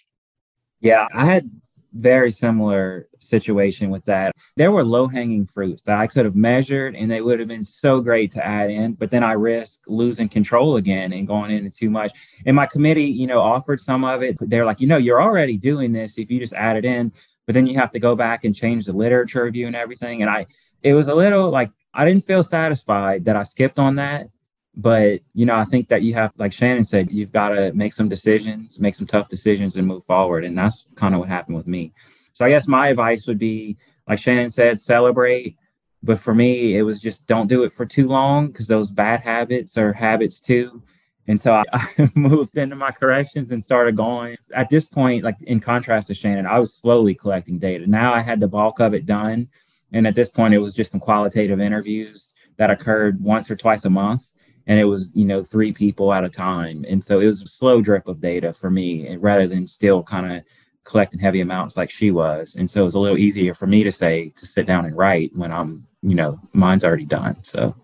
Yeah, 0.79 1.07
I 1.13 1.25
had 1.25 1.49
very 1.93 2.31
similar 2.31 3.07
situation 3.19 3.89
with 3.89 4.05
that. 4.05 4.33
There 4.55 4.71
were 4.71 4.83
low 4.83 5.07
hanging 5.07 5.45
fruits 5.45 5.83
that 5.83 5.97
I 5.97 6.07
could 6.07 6.25
have 6.25 6.35
measured 6.35 6.95
and 6.95 7.09
they 7.09 7.21
would 7.21 7.39
have 7.39 7.47
been 7.47 7.63
so 7.63 8.01
great 8.01 8.31
to 8.33 8.45
add 8.45 8.69
in, 8.69 8.93
but 8.93 9.11
then 9.11 9.23
I 9.23 9.33
risk 9.33 9.83
losing 9.87 10.29
control 10.29 10.77
again 10.77 11.13
and 11.13 11.27
going 11.27 11.51
into 11.51 11.69
too 11.69 11.89
much. 11.89 12.11
And 12.45 12.55
my 12.55 12.65
committee, 12.65 13.05
you 13.05 13.27
know, 13.27 13.39
offered 13.39 13.79
some 13.79 14.03
of 14.03 14.23
it. 14.23 14.37
They're 14.39 14.65
like, 14.65 14.81
you 14.81 14.87
know, 14.87 14.97
you're 14.97 15.21
already 15.21 15.57
doing 15.57 15.91
this 15.91 16.17
if 16.17 16.31
you 16.31 16.39
just 16.39 16.53
add 16.53 16.77
it 16.77 16.85
in, 16.85 17.11
but 17.45 17.53
then 17.53 17.67
you 17.67 17.75
have 17.75 17.91
to 17.91 17.99
go 17.99 18.15
back 18.15 18.43
and 18.43 18.55
change 18.55 18.85
the 18.85 18.93
literature 18.93 19.43
review 19.43 19.67
and 19.67 19.75
everything. 19.75 20.21
And 20.21 20.29
I, 20.29 20.47
it 20.81 20.93
was 20.93 21.07
a 21.07 21.15
little 21.15 21.49
like, 21.49 21.71
I 21.93 22.05
didn't 22.05 22.25
feel 22.25 22.41
satisfied 22.41 23.25
that 23.25 23.35
I 23.35 23.43
skipped 23.43 23.77
on 23.77 23.95
that 23.95 24.27
but 24.76 25.19
you 25.34 25.45
know 25.45 25.55
i 25.55 25.63
think 25.63 25.88
that 25.88 26.01
you 26.01 26.13
have 26.13 26.34
like 26.38 26.51
shannon 26.51 26.84
said 26.84 27.11
you've 27.11 27.32
got 27.32 27.49
to 27.49 27.71
make 27.74 27.93
some 27.93 28.09
decisions 28.09 28.80
make 28.80 28.95
some 28.95 29.07
tough 29.07 29.30
decisions 29.30 29.76
and 29.76 29.88
move 29.88 30.03
forward. 30.03 30.43
And 30.43 30.57
that's 30.57 30.91
kind 30.95 31.13
of 31.13 31.19
what 31.19 31.30
happened 31.30 31.57
with 31.57 31.67
me. 31.67 31.93
So 32.34 32.45
i 32.45 32.49
guess 32.49 32.67
my 32.67 32.88
advice 32.88 33.28
would 33.28 33.39
be 33.39 33.78
like 34.07 34.19
shannon 34.19 34.49
said 34.49 34.80
celebrate. 34.80 35.57
But 36.01 36.19
for 36.19 36.36
me 36.36 36.76
it 36.76 36.82
was 36.82 36.99
just 36.99 37.28
don't 37.28 37.47
do 37.47 37.63
it 37.63 37.71
for 37.71 37.86
too 37.86 38.07
long 38.07 38.47
because 38.47 38.67
those 38.67 38.89
bad 38.89 39.21
habits 39.21 39.78
are 39.78 39.93
habits 39.93 40.39
too. 40.39 40.82
And 41.28 41.39
so 41.39 41.53
I, 41.53 41.63
I 41.74 42.09
moved 42.15 42.57
into 42.57 42.76
my 42.76 42.91
corrections 42.91 43.51
and 43.51 43.63
started 43.63 43.95
going. 43.95 44.38
At 44.53 44.69
this 44.69 44.86
point 44.86 45.24
like 45.24 45.41
in 45.43 45.59
contrast 45.59 46.07
to 46.07 46.13
shannon 46.15 46.47
i 46.47 46.57
was 46.57 46.74
slowly 46.74 47.13
collecting 47.13 47.59
data. 47.59 47.86
Now 47.86 48.13
i 48.13 48.21
had 48.21 48.39
the 48.39 48.47
bulk 48.47 48.80
of 48.80 48.93
it 48.93 49.05
done. 49.05 49.49
And 49.93 50.07
at 50.07 50.15
this 50.15 50.30
point, 50.30 50.53
it 50.53 50.57
was 50.57 50.74
just 50.74 50.91
some 50.91 50.99
qualitative 50.99 51.61
interviews 51.61 52.34
that 52.57 52.71
occurred 52.71 53.24
once 53.24 53.49
or 53.49 53.55
twice 53.55 53.86
a 53.86 53.89
month. 53.89 54.32
And 54.68 54.80
it 54.80 54.86
was, 54.86 55.16
you 55.16 55.26
know, 55.26 55.43
three 55.43 55.74
people 55.74 56.14
at 56.14 56.24
a 56.24 56.30
time. 56.30 56.86
And 56.88 57.03
so 57.03 57.20
it 57.20 57.26
was 57.26 57.41
a 57.41 57.47
slow 57.47 57.82
drip 57.82 58.07
of 58.07 58.22
data 58.22 58.53
for 58.53 58.70
me 58.70 59.16
rather 59.18 59.47
than 59.47 59.68
still 59.68 60.03
kind 60.03 60.32
of 60.32 60.43
collecting 60.86 61.20
heavy 61.20 61.41
amounts 61.41 61.78
like 61.78 61.89
she 61.89 62.11
was. 62.11 62.55
And 62.55 62.70
so 62.70 62.82
it 62.82 62.86
was 62.86 62.95
a 62.95 62.99
little 62.99 63.18
easier 63.18 63.53
for 63.53 63.68
me 63.68 63.84
to 63.84 63.91
say 63.91 64.30
to 64.38 64.45
sit 64.45 64.66
down 64.66 64.86
and 64.86 64.97
write 64.97 65.32
when 65.36 65.51
I'm, 65.51 65.86
you 66.01 66.16
know, 66.16 66.39
mine's 66.53 66.84
already 66.84 67.05
done. 67.05 67.43
So 67.43 67.76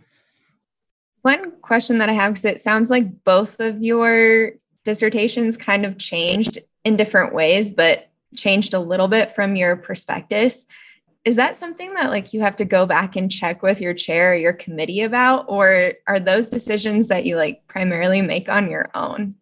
one 1.22 1.52
question 1.62 1.98
that 1.98 2.10
I 2.10 2.14
have, 2.14 2.34
because 2.34 2.46
it 2.46 2.60
sounds 2.60 2.90
like 2.90 3.24
both 3.24 3.60
of 3.60 3.84
your 3.84 4.52
dissertations 4.86 5.58
kind 5.58 5.86
of 5.86 5.98
changed 5.98 6.60
in 6.86 6.96
different 6.96 7.34
ways, 7.34 7.72
but 7.72 8.10
changed 8.36 8.74
a 8.74 8.80
little 8.80 9.08
bit 9.08 9.36
from 9.36 9.56
your 9.56 9.76
prospectus. 9.76 10.66
Is 11.26 11.36
that 11.36 11.56
something 11.56 11.94
that 11.96 12.10
like 12.10 12.34
you 12.34 12.40
have 12.42 12.56
to 12.58 12.66
go 12.66 12.86
back 12.86 13.16
and 13.16 13.30
check 13.30 13.62
with 13.62 13.82
your 13.82 13.94
chair 13.94 14.34
or 14.34 14.36
your 14.36 14.54
committee 14.54 15.02
about, 15.02 15.46
or 15.48 15.94
are 16.08 16.20
those 16.20 16.50
decisions 16.50 17.08
that 17.10 17.26
you 17.26 17.36
like 17.36 17.62
primarily 17.68 18.22
make 18.22 18.50
on 18.50 18.70
your 18.70 18.90
own? 18.96 19.36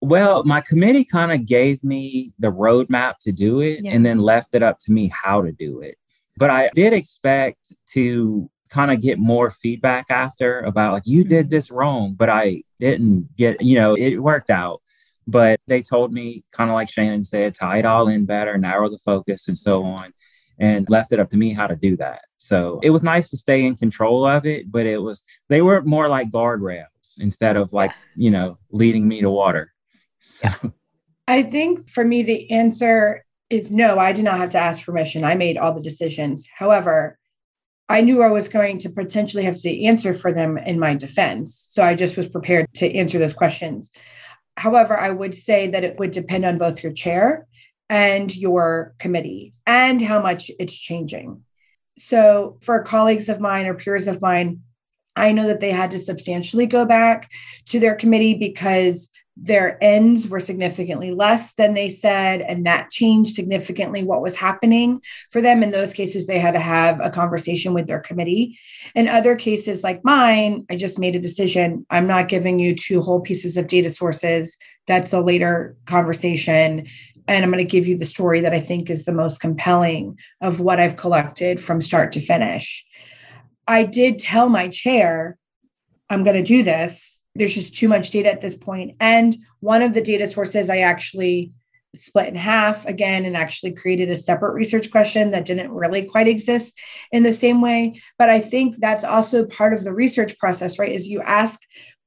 Well, 0.00 0.42
my 0.44 0.60
committee 0.60 1.04
kind 1.04 1.30
of 1.32 1.46
gave 1.46 1.84
me 1.84 2.34
the 2.38 2.52
roadmap 2.52 3.14
to 3.22 3.32
do 3.32 3.60
it 3.60 3.84
yeah. 3.84 3.92
and 3.92 4.04
then 4.04 4.18
left 4.18 4.54
it 4.54 4.62
up 4.62 4.78
to 4.80 4.92
me 4.92 5.12
how 5.12 5.42
to 5.42 5.52
do 5.52 5.80
it. 5.80 5.96
But 6.36 6.50
I 6.50 6.70
did 6.74 6.92
expect 6.92 7.72
to 7.92 8.50
kind 8.72 8.90
of 8.90 9.00
get 9.00 9.18
more 9.18 9.50
feedback 9.50 10.06
after 10.08 10.60
about 10.60 10.94
like 10.94 11.02
you 11.06 11.24
did 11.24 11.44
mm-hmm. 11.44 11.50
this 11.50 11.70
wrong 11.70 12.14
but 12.14 12.30
i 12.30 12.62
didn't 12.80 13.28
get 13.36 13.60
you 13.60 13.74
know 13.74 13.94
it 13.94 14.16
worked 14.16 14.48
out 14.48 14.80
but 15.26 15.60
they 15.66 15.82
told 15.82 16.10
me 16.10 16.42
kind 16.52 16.70
of 16.70 16.74
like 16.74 16.88
shannon 16.90 17.22
said 17.22 17.54
tie 17.54 17.78
it 17.78 17.84
all 17.84 18.08
in 18.08 18.24
better 18.24 18.56
narrow 18.56 18.88
the 18.88 18.98
focus 18.98 19.46
and 19.46 19.58
so 19.58 19.84
on 19.84 20.12
and 20.58 20.86
left 20.88 21.12
it 21.12 21.20
up 21.20 21.30
to 21.30 21.36
me 21.36 21.52
how 21.52 21.66
to 21.66 21.76
do 21.76 21.96
that. 21.96 22.22
So 22.38 22.80
it 22.82 22.90
was 22.90 23.02
nice 23.02 23.30
to 23.30 23.36
stay 23.36 23.64
in 23.64 23.76
control 23.76 24.26
of 24.26 24.44
it 24.44 24.70
but 24.70 24.86
it 24.86 24.98
was 24.98 25.22
they 25.48 25.62
were 25.62 25.82
more 25.82 26.08
like 26.08 26.30
guardrails 26.30 26.86
instead 27.20 27.56
of 27.56 27.72
like 27.72 27.92
you 28.16 28.30
know 28.30 28.58
leading 28.70 29.08
me 29.08 29.20
to 29.20 29.30
water. 29.30 29.72
So 30.20 30.48
i 31.28 31.42
think 31.42 31.88
for 31.88 32.04
me 32.04 32.22
the 32.22 32.50
answer 32.50 33.24
is 33.48 33.70
no 33.70 33.98
i 33.98 34.12
did 34.12 34.24
not 34.24 34.38
have 34.38 34.50
to 34.50 34.58
ask 34.58 34.84
permission. 34.84 35.24
I 35.24 35.34
made 35.34 35.56
all 35.56 35.74
the 35.74 35.82
decisions. 35.82 36.44
However 36.56 37.18
I 37.88 38.00
knew 38.00 38.22
I 38.22 38.28
was 38.28 38.48
going 38.48 38.78
to 38.78 38.88
potentially 38.88 39.44
have 39.44 39.58
to 39.58 39.84
answer 39.84 40.14
for 40.14 40.32
them 40.32 40.56
in 40.56 40.78
my 40.78 40.94
defense. 40.94 41.68
So 41.72 41.82
I 41.82 41.94
just 41.94 42.16
was 42.16 42.26
prepared 42.26 42.66
to 42.76 42.94
answer 42.94 43.18
those 43.18 43.34
questions. 43.34 43.90
However, 44.56 44.98
I 44.98 45.10
would 45.10 45.34
say 45.34 45.68
that 45.68 45.84
it 45.84 45.98
would 45.98 46.10
depend 46.10 46.46
on 46.46 46.56
both 46.56 46.82
your 46.82 46.92
chair 46.92 47.46
and 47.92 48.34
your 48.34 48.94
committee 48.98 49.52
and 49.66 50.00
how 50.00 50.18
much 50.22 50.50
it's 50.58 50.74
changing. 50.74 51.42
So, 51.98 52.56
for 52.62 52.82
colleagues 52.82 53.28
of 53.28 53.38
mine 53.38 53.66
or 53.66 53.74
peers 53.74 54.08
of 54.08 54.22
mine, 54.22 54.62
I 55.14 55.32
know 55.32 55.46
that 55.48 55.60
they 55.60 55.72
had 55.72 55.90
to 55.90 55.98
substantially 55.98 56.64
go 56.64 56.86
back 56.86 57.30
to 57.66 57.78
their 57.78 57.94
committee 57.94 58.32
because 58.32 59.10
their 59.36 59.82
ends 59.82 60.28
were 60.28 60.40
significantly 60.40 61.10
less 61.10 61.52
than 61.54 61.74
they 61.74 61.90
said 61.90 62.42
and 62.42 62.66
that 62.66 62.90
changed 62.90 63.34
significantly 63.34 64.02
what 64.02 64.22
was 64.22 64.36
happening 64.36 65.00
for 65.30 65.40
them. 65.40 65.62
In 65.62 65.70
those 65.70 65.92
cases 65.92 66.26
they 66.26 66.38
had 66.38 66.52
to 66.52 66.60
have 66.60 66.98
a 67.00 67.10
conversation 67.10 67.72
with 67.74 67.86
their 67.86 68.00
committee. 68.00 68.58
In 68.94 69.08
other 69.08 69.36
cases 69.36 69.82
like 69.82 70.04
mine 70.04 70.66
i 70.70 70.76
just 70.76 70.98
made 70.98 71.16
a 71.16 71.20
decision. 71.20 71.86
I'm 71.90 72.06
not 72.06 72.28
giving 72.28 72.58
you 72.58 72.74
two 72.74 73.00
whole 73.00 73.20
pieces 73.20 73.56
of 73.56 73.68
data 73.68 73.90
sources. 73.90 74.56
That's 74.86 75.12
a 75.12 75.20
later 75.20 75.76
conversation 75.86 76.88
and 77.32 77.44
i'm 77.44 77.50
going 77.50 77.64
to 77.64 77.70
give 77.70 77.86
you 77.86 77.96
the 77.96 78.06
story 78.06 78.40
that 78.40 78.54
i 78.54 78.60
think 78.60 78.90
is 78.90 79.04
the 79.04 79.12
most 79.12 79.40
compelling 79.40 80.16
of 80.40 80.60
what 80.60 80.80
i've 80.80 80.96
collected 80.96 81.62
from 81.62 81.80
start 81.80 82.12
to 82.12 82.20
finish 82.20 82.84
i 83.66 83.84
did 83.84 84.18
tell 84.18 84.48
my 84.48 84.68
chair 84.68 85.36
i'm 86.10 86.24
going 86.24 86.36
to 86.36 86.42
do 86.42 86.62
this 86.62 87.22
there's 87.34 87.54
just 87.54 87.74
too 87.74 87.88
much 87.88 88.10
data 88.10 88.30
at 88.30 88.40
this 88.40 88.56
point. 88.56 88.96
And 89.00 89.36
one 89.60 89.82
of 89.82 89.94
the 89.94 90.02
data 90.02 90.30
sources 90.30 90.68
I 90.68 90.78
actually 90.78 91.52
split 91.94 92.28
in 92.28 92.34
half 92.34 92.86
again 92.86 93.24
and 93.24 93.36
actually 93.36 93.72
created 93.72 94.10
a 94.10 94.16
separate 94.16 94.54
research 94.54 94.90
question 94.90 95.30
that 95.30 95.44
didn't 95.44 95.72
really 95.72 96.04
quite 96.04 96.28
exist 96.28 96.74
in 97.10 97.22
the 97.22 97.32
same 97.32 97.60
way. 97.60 98.00
But 98.18 98.30
I 98.30 98.40
think 98.40 98.76
that's 98.78 99.04
also 99.04 99.44
part 99.44 99.74
of 99.74 99.84
the 99.84 99.92
research 99.92 100.38
process, 100.38 100.78
right? 100.78 100.92
Is 100.92 101.08
you 101.08 101.20
ask 101.20 101.60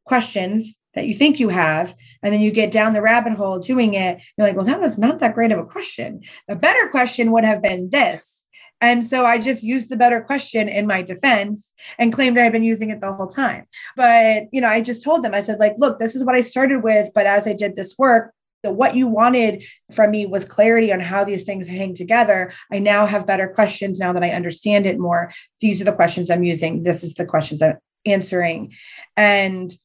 questions 0.05 0.75
that 0.95 1.07
you 1.07 1.13
think 1.13 1.39
you 1.39 1.49
have, 1.49 1.93
and 2.25 2.33
then 2.33 2.41
you 2.41 2.51
get 2.51 2.71
down 2.71 2.91
the 2.91 3.01
rabbit 3.01 3.33
hole 3.33 3.59
doing 3.59 3.93
it. 3.93 4.21
You're 4.37 4.47
like, 4.47 4.57
well, 4.57 4.65
that 4.65 4.81
was 4.81 4.97
not 4.97 5.19
that 5.19 5.35
great 5.35 5.53
of 5.53 5.59
a 5.59 5.65
question. 5.65 6.21
A 6.49 6.55
better 6.55 6.89
question 6.89 7.31
would 7.31 7.45
have 7.45 7.61
been 7.61 7.89
this 7.89 8.45
and 8.81 9.05
so 9.07 9.25
I 9.25 9.37
just 9.37 9.63
used 9.63 9.89
the 9.89 9.95
better 9.95 10.21
question 10.21 10.67
in 10.67 10.85
my 10.85 11.01
defense 11.01 11.73
and 11.97 12.13
claimed 12.13 12.37
I 12.37 12.43
had 12.43 12.51
been 12.51 12.63
using 12.63 12.89
it 12.89 13.01
the 13.01 13.13
whole 13.13 13.27
time. 13.27 13.65
But, 13.95 14.43
you 14.51 14.61
know, 14.61 14.67
I 14.67 14.81
just 14.81 15.03
told 15.03 15.23
them, 15.23 15.33
I 15.33 15.41
said, 15.41 15.59
like, 15.59 15.75
look, 15.77 15.97
this 15.97 16.15
is 16.15 16.23
what 16.23 16.35
I 16.35 16.41
started 16.41 16.83
with. 16.83 17.09
But 17.15 17.25
as 17.25 17.47
I 17.47 17.53
did 17.53 17.75
this 17.75 17.97
work, 17.97 18.33
the, 18.63 18.71
what 18.71 18.95
you 18.95 19.07
wanted 19.07 19.63
from 19.91 20.11
me 20.11 20.25
was 20.25 20.43
clarity 20.43 20.91
on 20.91 20.99
how 20.99 21.23
these 21.23 21.43
things 21.43 21.67
hang 21.67 21.95
together. 21.95 22.51
I 22.71 22.79
now 22.79 23.05
have 23.05 23.25
better 23.25 23.47
questions 23.47 23.99
now 23.99 24.11
that 24.13 24.23
I 24.23 24.31
understand 24.31 24.85
it 24.85 24.99
more. 24.99 25.31
These 25.61 25.81
are 25.81 25.85
the 25.85 25.93
questions 25.93 26.29
I'm 26.29 26.43
using. 26.43 26.83
This 26.83 27.03
is 27.03 27.13
the 27.13 27.25
questions 27.25 27.61
I'm 27.61 27.77
answering. 28.05 28.73
And 29.15 29.75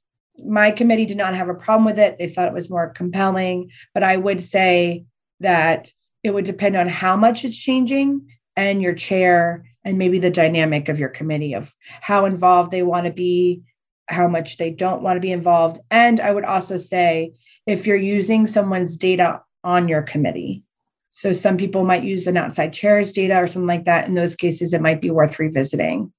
my 0.47 0.71
committee 0.71 1.07
did 1.07 1.17
not 1.17 1.35
have 1.35 1.49
a 1.49 1.55
problem 1.55 1.85
with 1.85 1.99
it. 1.99 2.17
They 2.19 2.29
thought 2.29 2.49
it 2.49 2.55
was 2.55 2.71
more 2.71 2.91
compelling. 2.91 3.71
But 3.95 4.03
I 4.03 4.17
would 4.17 4.43
say 4.43 5.05
that 5.41 5.93
it 6.23 6.35
would 6.35 6.45
depend 6.45 6.77
on 6.77 6.89
how 6.89 7.17
much 7.17 7.45
it's 7.45 7.59
changing 7.59 8.27
and 8.57 8.83
your 8.83 8.95
chair 8.95 9.65
and 9.85 9.99
maybe 9.99 10.19
the 10.19 10.31
dynamic 10.31 10.89
of 10.89 10.99
your 10.99 11.09
committee 11.09 11.55
of 11.55 11.75
how 12.01 12.25
involved 12.25 12.71
they 12.71 12.83
want 12.83 13.07
to 13.07 13.13
be 13.13 13.63
how 14.09 14.27
much 14.27 14.57
they 14.57 14.71
don't 14.71 15.03
want 15.03 15.17
to 15.17 15.21
be 15.21 15.33
involved 15.33 15.81
and 15.91 16.21
i 16.21 16.31
would 16.31 16.45
also 16.45 16.77
say 16.77 17.33
if 17.67 17.87
you're 17.87 17.97
using 17.97 18.47
someone's 18.47 18.97
data 18.97 19.41
on 19.63 19.89
your 19.89 20.03
committee 20.03 20.63
so 21.11 21.33
some 21.33 21.57
people 21.57 21.85
might 21.85 22.03
use 22.03 22.27
an 22.27 22.37
outside 22.37 22.73
chair's 22.73 23.13
data 23.13 23.37
or 23.37 23.47
something 23.47 23.67
like 23.67 23.85
that 23.85 24.09
in 24.09 24.15
those 24.15 24.37
cases 24.37 24.73
it 24.73 24.83
might 24.83 25.01
be 25.01 25.11
worth 25.11 25.39
revisiting 25.39 26.13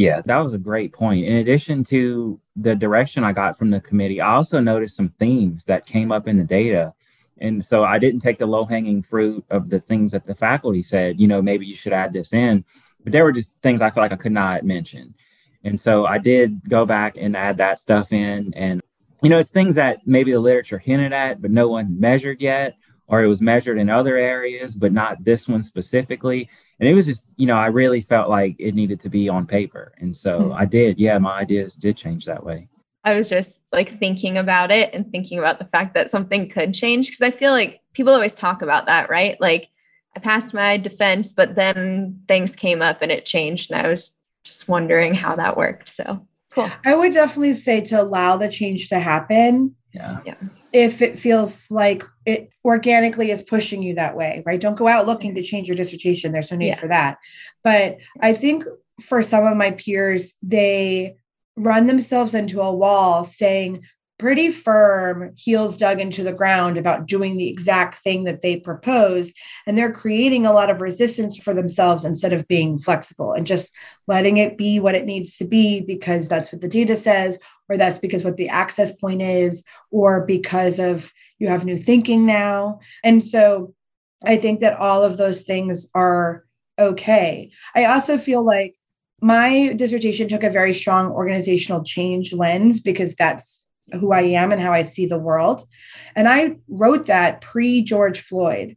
yeah 0.00 0.20
that 0.24 0.38
was 0.38 0.54
a 0.54 0.58
great 0.58 0.92
point 0.92 1.24
in 1.24 1.36
addition 1.36 1.84
to 1.84 2.40
the 2.56 2.74
direction 2.74 3.24
i 3.24 3.32
got 3.32 3.56
from 3.56 3.70
the 3.70 3.80
committee 3.80 4.20
i 4.20 4.34
also 4.34 4.60
noticed 4.60 4.96
some 4.96 5.08
themes 5.08 5.64
that 5.64 5.86
came 5.86 6.10
up 6.12 6.26
in 6.26 6.36
the 6.36 6.44
data 6.44 6.92
and 7.40 7.64
so 7.64 7.84
I 7.84 7.98
didn't 7.98 8.20
take 8.20 8.38
the 8.38 8.46
low 8.46 8.64
hanging 8.64 9.02
fruit 9.02 9.44
of 9.50 9.70
the 9.70 9.80
things 9.80 10.12
that 10.12 10.26
the 10.26 10.34
faculty 10.34 10.82
said, 10.82 11.18
you 11.18 11.26
know, 11.26 11.40
maybe 11.40 11.66
you 11.66 11.74
should 11.74 11.92
add 11.92 12.12
this 12.12 12.32
in. 12.32 12.64
But 13.02 13.12
there 13.12 13.24
were 13.24 13.32
just 13.32 13.62
things 13.62 13.80
I 13.80 13.88
felt 13.88 14.04
like 14.04 14.12
I 14.12 14.22
could 14.22 14.32
not 14.32 14.62
mention. 14.62 15.14
And 15.64 15.80
so 15.80 16.04
I 16.04 16.18
did 16.18 16.68
go 16.68 16.84
back 16.84 17.16
and 17.18 17.36
add 17.36 17.56
that 17.56 17.78
stuff 17.78 18.12
in. 18.12 18.52
And, 18.54 18.82
you 19.22 19.30
know, 19.30 19.38
it's 19.38 19.50
things 19.50 19.74
that 19.76 20.06
maybe 20.06 20.32
the 20.32 20.38
literature 20.38 20.78
hinted 20.78 21.14
at, 21.14 21.40
but 21.40 21.50
no 21.50 21.68
one 21.68 21.98
measured 21.98 22.42
yet, 22.42 22.74
or 23.06 23.22
it 23.22 23.26
was 23.26 23.40
measured 23.40 23.78
in 23.78 23.88
other 23.88 24.16
areas, 24.16 24.74
but 24.74 24.92
not 24.92 25.24
this 25.24 25.48
one 25.48 25.62
specifically. 25.62 26.50
And 26.80 26.88
it 26.88 26.94
was 26.94 27.06
just, 27.06 27.34
you 27.36 27.46
know, 27.46 27.56
I 27.56 27.66
really 27.66 28.00
felt 28.00 28.30
like 28.30 28.56
it 28.58 28.74
needed 28.74 29.00
to 29.00 29.10
be 29.10 29.28
on 29.28 29.46
paper. 29.46 29.92
And 29.98 30.16
so 30.16 30.40
mm-hmm. 30.40 30.52
I 30.54 30.64
did. 30.64 30.98
Yeah, 30.98 31.18
my 31.18 31.38
ideas 31.38 31.74
did 31.74 31.96
change 31.96 32.24
that 32.24 32.44
way. 32.44 32.68
I 33.04 33.14
was 33.14 33.28
just 33.28 33.60
like 33.70 33.98
thinking 33.98 34.38
about 34.38 34.70
it 34.70 34.90
and 34.94 35.10
thinking 35.10 35.38
about 35.38 35.58
the 35.58 35.66
fact 35.66 35.94
that 35.94 36.10
something 36.10 36.48
could 36.48 36.74
change 36.74 37.06
because 37.06 37.20
I 37.20 37.30
feel 37.30 37.52
like 37.52 37.80
people 37.92 38.12
always 38.12 38.34
talk 38.34 38.62
about 38.62 38.86
that, 38.86 39.10
right? 39.10 39.38
Like 39.40 39.68
I 40.16 40.20
passed 40.20 40.54
my 40.54 40.78
defense, 40.78 41.32
but 41.32 41.54
then 41.54 42.20
things 42.28 42.56
came 42.56 42.82
up 42.82 43.02
and 43.02 43.12
it 43.12 43.26
changed. 43.26 43.70
And 43.70 43.80
I 43.80 43.88
was 43.88 44.16
just 44.44 44.68
wondering 44.68 45.14
how 45.14 45.36
that 45.36 45.56
worked. 45.56 45.88
So 45.88 46.26
cool. 46.50 46.70
I 46.84 46.94
would 46.94 47.12
definitely 47.12 47.54
say 47.54 47.82
to 47.82 48.00
allow 48.00 48.36
the 48.36 48.48
change 48.48 48.88
to 48.88 48.98
happen. 49.00 49.76
Yeah. 49.92 50.20
Yeah. 50.24 50.34
If 50.72 51.02
it 51.02 51.18
feels 51.18 51.64
like 51.70 52.04
it 52.24 52.52
organically 52.64 53.30
is 53.30 53.42
pushing 53.42 53.82
you 53.82 53.94
that 53.96 54.16
way, 54.16 54.42
right? 54.46 54.60
Don't 54.60 54.76
go 54.76 54.86
out 54.86 55.06
looking 55.06 55.34
to 55.34 55.40
mm-hmm. 55.40 55.46
change 55.46 55.68
your 55.68 55.76
dissertation. 55.76 56.32
There's 56.32 56.50
no 56.50 56.56
need 56.56 56.68
yeah. 56.68 56.76
for 56.76 56.88
that. 56.88 57.18
But 57.64 57.98
I 58.20 58.34
think 58.34 58.64
for 59.00 59.22
some 59.22 59.46
of 59.46 59.56
my 59.56 59.72
peers, 59.72 60.34
they 60.42 61.16
run 61.56 61.86
themselves 61.86 62.34
into 62.34 62.60
a 62.60 62.72
wall, 62.72 63.24
staying 63.24 63.82
pretty 64.20 64.50
firm, 64.50 65.32
heels 65.34 65.78
dug 65.78 65.98
into 65.98 66.22
the 66.22 66.32
ground 66.32 66.76
about 66.76 67.06
doing 67.06 67.38
the 67.38 67.48
exact 67.48 67.94
thing 68.02 68.24
that 68.24 68.42
they 68.42 68.54
propose. 68.54 69.32
And 69.66 69.78
they're 69.78 69.94
creating 69.94 70.44
a 70.44 70.52
lot 70.52 70.68
of 70.68 70.82
resistance 70.82 71.38
for 71.38 71.54
themselves 71.54 72.04
instead 72.04 72.34
of 72.34 72.46
being 72.46 72.78
flexible 72.78 73.32
and 73.32 73.46
just 73.46 73.74
letting 74.06 74.36
it 74.36 74.58
be 74.58 74.78
what 74.78 74.94
it 74.94 75.06
needs 75.06 75.38
to 75.38 75.46
be 75.46 75.80
because 75.80 76.28
that's 76.28 76.52
what 76.52 76.60
the 76.60 76.68
data 76.68 76.96
says, 76.96 77.38
or 77.70 77.78
that's 77.78 77.98
because 77.98 78.24
what 78.24 78.36
the 78.36 78.48
access 78.48 78.92
point 78.92 79.22
is, 79.22 79.64
or 79.90 80.26
because 80.26 80.78
of 80.78 81.12
you 81.38 81.48
have 81.48 81.64
new 81.64 81.78
thinking 81.78 82.26
now. 82.26 82.80
And 83.02 83.24
so 83.24 83.74
I 84.22 84.36
think 84.36 84.60
that 84.60 84.76
all 84.76 85.02
of 85.02 85.16
those 85.16 85.42
things 85.42 85.88
are 85.94 86.44
okay. 86.78 87.52
I 87.74 87.86
also 87.86 88.18
feel 88.18 88.44
like 88.44 88.74
my 89.22 89.72
dissertation 89.74 90.28
took 90.28 90.42
a 90.42 90.50
very 90.50 90.74
strong 90.74 91.10
organizational 91.12 91.84
change 91.84 92.32
lens 92.32 92.80
because 92.80 93.14
that's 93.14 93.64
who 93.92 94.12
I 94.12 94.22
am 94.22 94.52
and 94.52 94.60
how 94.60 94.72
I 94.72 94.82
see 94.82 95.06
the 95.06 95.18
world. 95.18 95.66
And 96.16 96.28
I 96.28 96.56
wrote 96.68 97.06
that 97.06 97.40
pre 97.40 97.82
George 97.82 98.20
Floyd. 98.20 98.76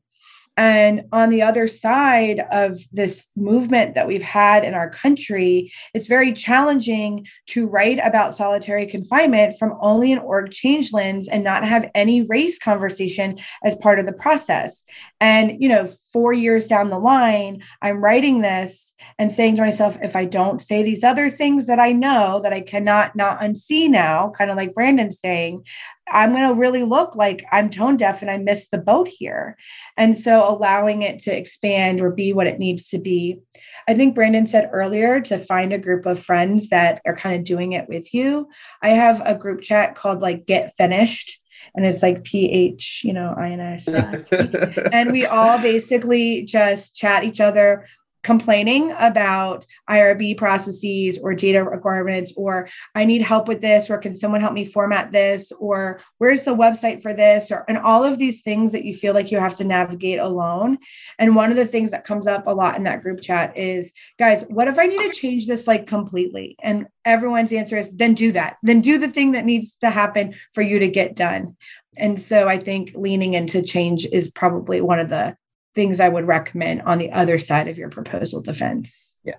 And 0.56 1.06
on 1.12 1.30
the 1.30 1.42
other 1.42 1.68
side 1.68 2.44
of 2.52 2.80
this 2.92 3.28
movement 3.36 3.96
that 3.96 4.08
we've 4.08 4.22
had 4.22 4.64
in 4.64 4.76
our 4.76 4.90
country, 4.90 5.72
it's 5.94 6.08
very 6.08 6.32
challenging 6.32 7.26
to 7.48 7.68
write 7.68 8.00
about 8.04 8.36
solitary 8.36 8.86
confinement 8.86 9.56
from 9.58 9.78
only 9.82 10.12
an 10.12 10.20
org 10.20 10.52
change 10.52 10.94
lens 10.94 11.28
and 11.28 11.44
not 11.44 11.68
have 11.68 11.90
any 11.96 12.22
race 12.22 12.60
conversation 12.60 13.40
as 13.64 13.76
part 13.76 14.00
of 14.00 14.06
the 14.06 14.14
process. 14.14 14.84
And, 15.20 15.62
you 15.62 15.70
know, 15.70 15.88
four 16.12 16.34
years 16.34 16.68
down 16.68 16.90
the 16.90 17.00
line, 17.00 17.64
I'm 17.82 18.04
writing 18.04 18.42
this 18.42 18.93
and 19.20 19.32
saying 19.32 19.56
to 19.56 19.62
myself, 19.62 19.98
if 20.02 20.16
I 20.16 20.26
don't 20.26 20.62
say 20.62 20.84
these 20.84 21.04
other 21.04 21.30
things 21.30 21.68
that 21.68 21.80
I 21.80 21.92
know 21.92 22.40
that 22.42 22.54
I 22.54 22.62
cannot 22.62 23.16
not 23.16 23.40
unsee 23.40 23.90
now, 23.90 24.34
kind 24.38 24.50
of 24.50 24.58
like 24.58 24.74
Brandon's 24.74 25.20
saying, 25.20 25.64
I'm 26.08 26.32
going 26.32 26.48
to 26.48 26.60
really 26.60 26.84
look 26.84 27.16
like 27.16 27.46
I'm 27.52 27.70
tone 27.70 27.98
deaf 27.98 28.22
and 28.22 28.30
I 28.30 28.38
missed 28.38 28.72
the 28.72 28.78
boat 28.78 29.08
here. 29.08 29.58
And 29.98 30.18
so 30.18 30.48
allowing 30.48 31.02
it 31.02 31.20
to 31.20 31.36
expand 31.36 32.02
or 32.02 32.12
be 32.12 32.34
what 32.34 32.48
it 32.48 32.60
needs 32.60 32.90
to 32.90 33.00
be. 33.00 33.40
I 33.88 33.94
think 33.94 34.16
Brandon 34.16 34.48
said 34.48 34.70
earlier 34.74 35.22
to 35.22 35.38
find 35.38 35.74
a 35.74 35.78
group 35.78 36.06
of 36.06 36.20
friends 36.20 36.70
that 36.70 37.02
are 37.06 37.16
kind 37.16 37.36
of 37.36 37.44
doing 37.44 37.74
it 37.74 37.88
with 37.88 38.14
you. 38.14 38.50
I 38.82 38.90
have 38.90 39.22
a 39.26 39.36
group 39.36 39.62
chat 39.62 39.96
called 39.96 40.22
like 40.22 40.46
Get 40.46 40.76
Finished 40.76 41.40
and 41.76 41.86
it's 41.86 42.02
like 42.02 42.24
ph 42.24 43.02
you 43.04 43.14
know 43.14 43.36
ins 43.42 43.88
and 44.92 45.12
we 45.12 45.26
all 45.26 45.60
basically 45.60 46.44
just 46.44 46.96
chat 46.96 47.24
each 47.24 47.40
other 47.40 47.86
complaining 48.24 48.92
about 48.98 49.66
IRB 49.90 50.38
processes 50.38 51.20
or 51.22 51.34
data 51.34 51.64
requirements, 51.64 52.34
or 52.36 52.70
I 52.96 53.06
need 53.06 53.22
help 53.22 53.48
with 53.48 53.62
this, 53.62 53.90
or 53.90 53.98
can 53.98 54.16
someone 54.16 54.42
help 54.42 54.54
me 54.54 54.66
format 54.66 55.12
this, 55.12 55.52
or 55.52 56.00
where's 56.18 56.46
the 56.46 56.56
website 56.56 57.02
for 57.02 57.14
this, 57.14 57.52
or 57.52 57.66
and 57.68 57.78
all 57.78 58.04
of 58.04 58.18
these 58.18 58.42
things 58.42 58.72
that 58.72 58.86
you 58.86 58.94
feel 58.94 59.14
like 59.14 59.32
you 59.32 59.40
have 59.40 59.56
to 59.56 59.64
navigate 59.64 60.20
alone. 60.20 60.78
And 61.20 61.36
one 61.36 61.52
of 61.52 61.58
the 61.58 61.68
things 61.68 61.92
that 61.92 62.06
comes 62.06 62.28
up 62.28 62.48
a 62.48 62.54
lot 62.54 62.78
in 62.78 62.84
that 62.84 63.02
group 63.02 63.22
chat 63.22 63.58
is, 63.58 63.92
guys, 64.18 64.44
what 64.48 64.68
if 64.68 64.80
I 64.80 64.86
need 64.86 65.02
to 65.02 65.12
change 65.12 65.46
this 65.46 65.68
like 65.68 65.86
completely? 65.86 66.56
And 66.64 66.88
everyone's 67.06 67.54
answer 67.54 67.78
is, 67.78 67.92
then 67.92 68.14
do 68.14 68.32
that. 68.32 68.58
Then 68.64 68.82
do 68.82 68.98
the 68.98 69.10
thing 69.10 69.34
that 69.34 69.46
needs 69.46 69.76
to 69.78 69.90
happen 69.90 70.36
for 70.54 70.62
you 70.62 70.80
to 70.80 70.88
get 70.88 71.16
done. 71.16 71.56
And 71.98 72.20
so 72.20 72.48
I 72.48 72.58
think 72.58 72.94
leaning 72.96 73.34
into 73.34 73.62
change 73.62 74.06
is 74.06 74.32
probably 74.32 74.82
one 74.82 75.00
of 75.00 75.10
the 75.10 75.36
things 75.76 76.00
I 76.00 76.10
would 76.10 76.28
recommend 76.28 76.82
on 76.84 76.98
the 76.98 77.12
other 77.12 77.40
side 77.40 77.68
of 77.68 77.78
your 77.78 77.90
proposal 77.90 78.42
defense. 78.42 79.18
Yeah. 79.24 79.36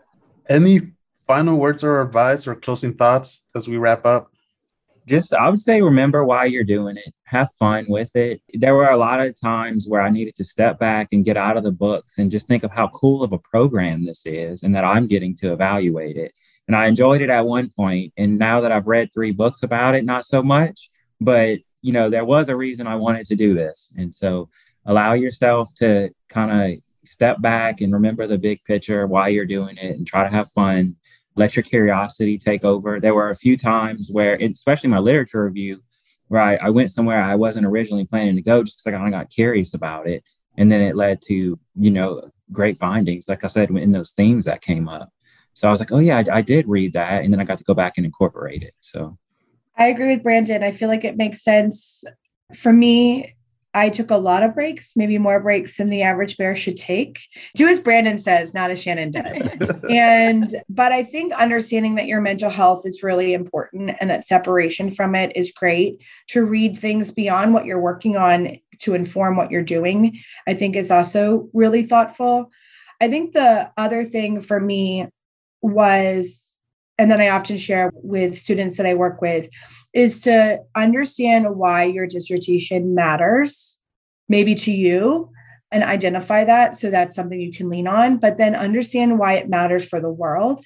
Any 0.48 0.80
final 1.26 1.56
words 1.56 1.84
or 1.84 2.00
advice 2.00 2.46
or 2.46 2.54
closing 2.54 2.94
thoughts 2.94 3.42
as 3.54 3.68
we 3.68 3.76
wrap 3.76 4.04
up? 4.04 4.30
Just, 5.06 5.34
I 5.34 5.50
would 5.50 5.58
say, 5.58 5.82
remember 5.82 6.24
why 6.24 6.46
you're 6.46 6.64
doing 6.64 6.96
it. 6.96 7.12
Have 7.24 7.48
fun 7.58 7.84
with 7.88 8.16
it. 8.16 8.40
There 8.54 8.74
were 8.74 8.88
a 8.88 8.96
lot 8.96 9.20
of 9.20 9.38
times 9.38 9.84
where 9.86 10.00
I 10.00 10.08
needed 10.08 10.34
to 10.36 10.44
step 10.44 10.78
back 10.78 11.08
and 11.12 11.24
get 11.24 11.36
out 11.36 11.58
of 11.58 11.62
the 11.62 11.72
books 11.72 12.16
and 12.18 12.30
just 12.30 12.46
think 12.46 12.64
of 12.64 12.70
how 12.70 12.88
cool 12.88 13.22
of 13.22 13.32
a 13.32 13.38
program 13.38 14.06
this 14.06 14.24
is 14.24 14.62
and 14.62 14.74
that 14.74 14.84
I'm 14.84 15.06
getting 15.06 15.36
to 15.36 15.52
evaluate 15.52 16.16
it. 16.16 16.32
And 16.66 16.74
I 16.74 16.86
enjoyed 16.86 17.20
it 17.20 17.28
at 17.28 17.44
one 17.44 17.68
point, 17.76 18.14
And 18.16 18.38
now 18.38 18.62
that 18.62 18.72
I've 18.72 18.86
read 18.86 19.10
three 19.12 19.32
books 19.32 19.62
about 19.62 19.94
it, 19.94 20.06
not 20.06 20.24
so 20.24 20.42
much. 20.42 20.88
But, 21.20 21.58
you 21.82 21.92
know, 21.92 22.08
there 22.08 22.24
was 22.24 22.48
a 22.48 22.56
reason 22.56 22.86
I 22.86 22.96
wanted 22.96 23.26
to 23.26 23.36
do 23.36 23.52
this. 23.52 23.94
And 23.98 24.14
so 24.14 24.48
allow 24.86 25.12
yourself 25.14 25.74
to 25.76 26.10
kind 26.28 26.50
of 26.74 26.78
step 27.04 27.40
back 27.40 27.80
and 27.80 27.92
remember 27.92 28.26
the 28.26 28.38
big 28.38 28.62
picture, 28.64 29.06
why 29.06 29.28
you're 29.28 29.44
doing 29.44 29.76
it, 29.76 29.96
and 29.96 30.06
try 30.06 30.24
to 30.24 30.30
have 30.30 30.50
fun. 30.50 30.96
Let 31.36 31.56
your 31.56 31.62
curiosity 31.62 32.38
take 32.38 32.64
over. 32.64 33.00
There 33.00 33.14
were 33.14 33.30
a 33.30 33.36
few 33.36 33.56
times 33.56 34.08
where, 34.12 34.36
especially 34.36 34.90
my 34.90 34.98
literature 34.98 35.44
review, 35.44 35.82
where 36.28 36.60
I, 36.62 36.70
went 36.70 36.90
somewhere 36.90 37.20
I 37.22 37.34
wasn't 37.34 37.66
originally 37.66 38.06
planning 38.06 38.36
to 38.36 38.42
go 38.42 38.62
just 38.62 38.82
because 38.84 38.98
I 38.98 39.10
got 39.10 39.30
curious 39.30 39.74
about 39.74 40.08
it. 40.08 40.22
And 40.56 40.70
then 40.70 40.80
it 40.80 40.94
led 40.94 41.20
to, 41.22 41.58
you 41.74 41.90
know, 41.90 42.30
great 42.52 42.76
findings, 42.76 43.28
like 43.28 43.44
I 43.44 43.48
said, 43.48 43.70
in 43.70 43.92
those 43.92 44.12
themes 44.12 44.44
that 44.44 44.62
came 44.62 44.88
up. 44.88 45.10
So 45.54 45.68
I 45.68 45.70
was 45.70 45.80
like, 45.80 45.92
oh, 45.92 45.98
yeah, 45.98 46.22
I, 46.30 46.38
I 46.38 46.42
did 46.42 46.68
read 46.68 46.92
that. 46.94 47.22
And 47.22 47.32
then 47.32 47.40
I 47.40 47.44
got 47.44 47.58
to 47.58 47.64
go 47.64 47.74
back 47.74 47.94
and 47.96 48.06
incorporate 48.06 48.62
it. 48.62 48.74
So 48.80 49.18
I 49.76 49.88
agree 49.88 50.14
with 50.14 50.22
Brandon. 50.22 50.62
I 50.62 50.70
feel 50.70 50.88
like 50.88 51.04
it 51.04 51.16
makes 51.16 51.42
sense. 51.42 52.04
For 52.54 52.72
me, 52.72 53.34
I 53.74 53.88
took 53.88 54.10
a 54.10 54.16
lot 54.16 54.44
of 54.44 54.54
breaks, 54.54 54.92
maybe 54.94 55.18
more 55.18 55.40
breaks 55.40 55.76
than 55.76 55.90
the 55.90 56.02
average 56.02 56.36
bear 56.36 56.54
should 56.54 56.76
take. 56.76 57.18
Do 57.56 57.66
as 57.66 57.80
Brandon 57.80 58.18
says, 58.18 58.54
not 58.54 58.70
as 58.70 58.80
Shannon 58.80 59.10
does. 59.10 59.48
and, 59.90 60.62
but 60.68 60.92
I 60.92 61.02
think 61.02 61.32
understanding 61.32 61.96
that 61.96 62.06
your 62.06 62.20
mental 62.20 62.50
health 62.50 62.86
is 62.86 63.02
really 63.02 63.34
important 63.34 63.96
and 64.00 64.08
that 64.08 64.26
separation 64.26 64.92
from 64.92 65.16
it 65.16 65.36
is 65.36 65.50
great. 65.50 66.00
To 66.28 66.44
read 66.44 66.78
things 66.78 67.10
beyond 67.10 67.52
what 67.52 67.64
you're 67.64 67.80
working 67.80 68.16
on 68.16 68.58
to 68.80 68.94
inform 68.94 69.36
what 69.36 69.50
you're 69.50 69.62
doing, 69.62 70.20
I 70.46 70.54
think 70.54 70.76
is 70.76 70.90
also 70.92 71.48
really 71.52 71.82
thoughtful. 71.82 72.50
I 73.00 73.08
think 73.08 73.32
the 73.32 73.70
other 73.76 74.04
thing 74.04 74.40
for 74.40 74.60
me 74.60 75.08
was, 75.62 76.53
and 76.98 77.10
then 77.10 77.20
I 77.20 77.28
often 77.28 77.56
share 77.56 77.92
with 77.94 78.38
students 78.38 78.76
that 78.76 78.86
I 78.86 78.94
work 78.94 79.20
with, 79.20 79.48
is 79.92 80.20
to 80.20 80.60
understand 80.74 81.56
why 81.56 81.84
your 81.84 82.06
dissertation 82.06 82.94
matters, 82.94 83.80
maybe 84.28 84.54
to 84.56 84.72
you, 84.72 85.30
and 85.70 85.82
identify 85.82 86.44
that. 86.44 86.78
So 86.78 86.90
that's 86.90 87.14
something 87.16 87.40
you 87.40 87.52
can 87.52 87.68
lean 87.68 87.88
on, 87.88 88.18
but 88.18 88.36
then 88.36 88.54
understand 88.54 89.18
why 89.18 89.34
it 89.34 89.48
matters 89.48 89.84
for 89.84 90.00
the 90.00 90.10
world. 90.10 90.62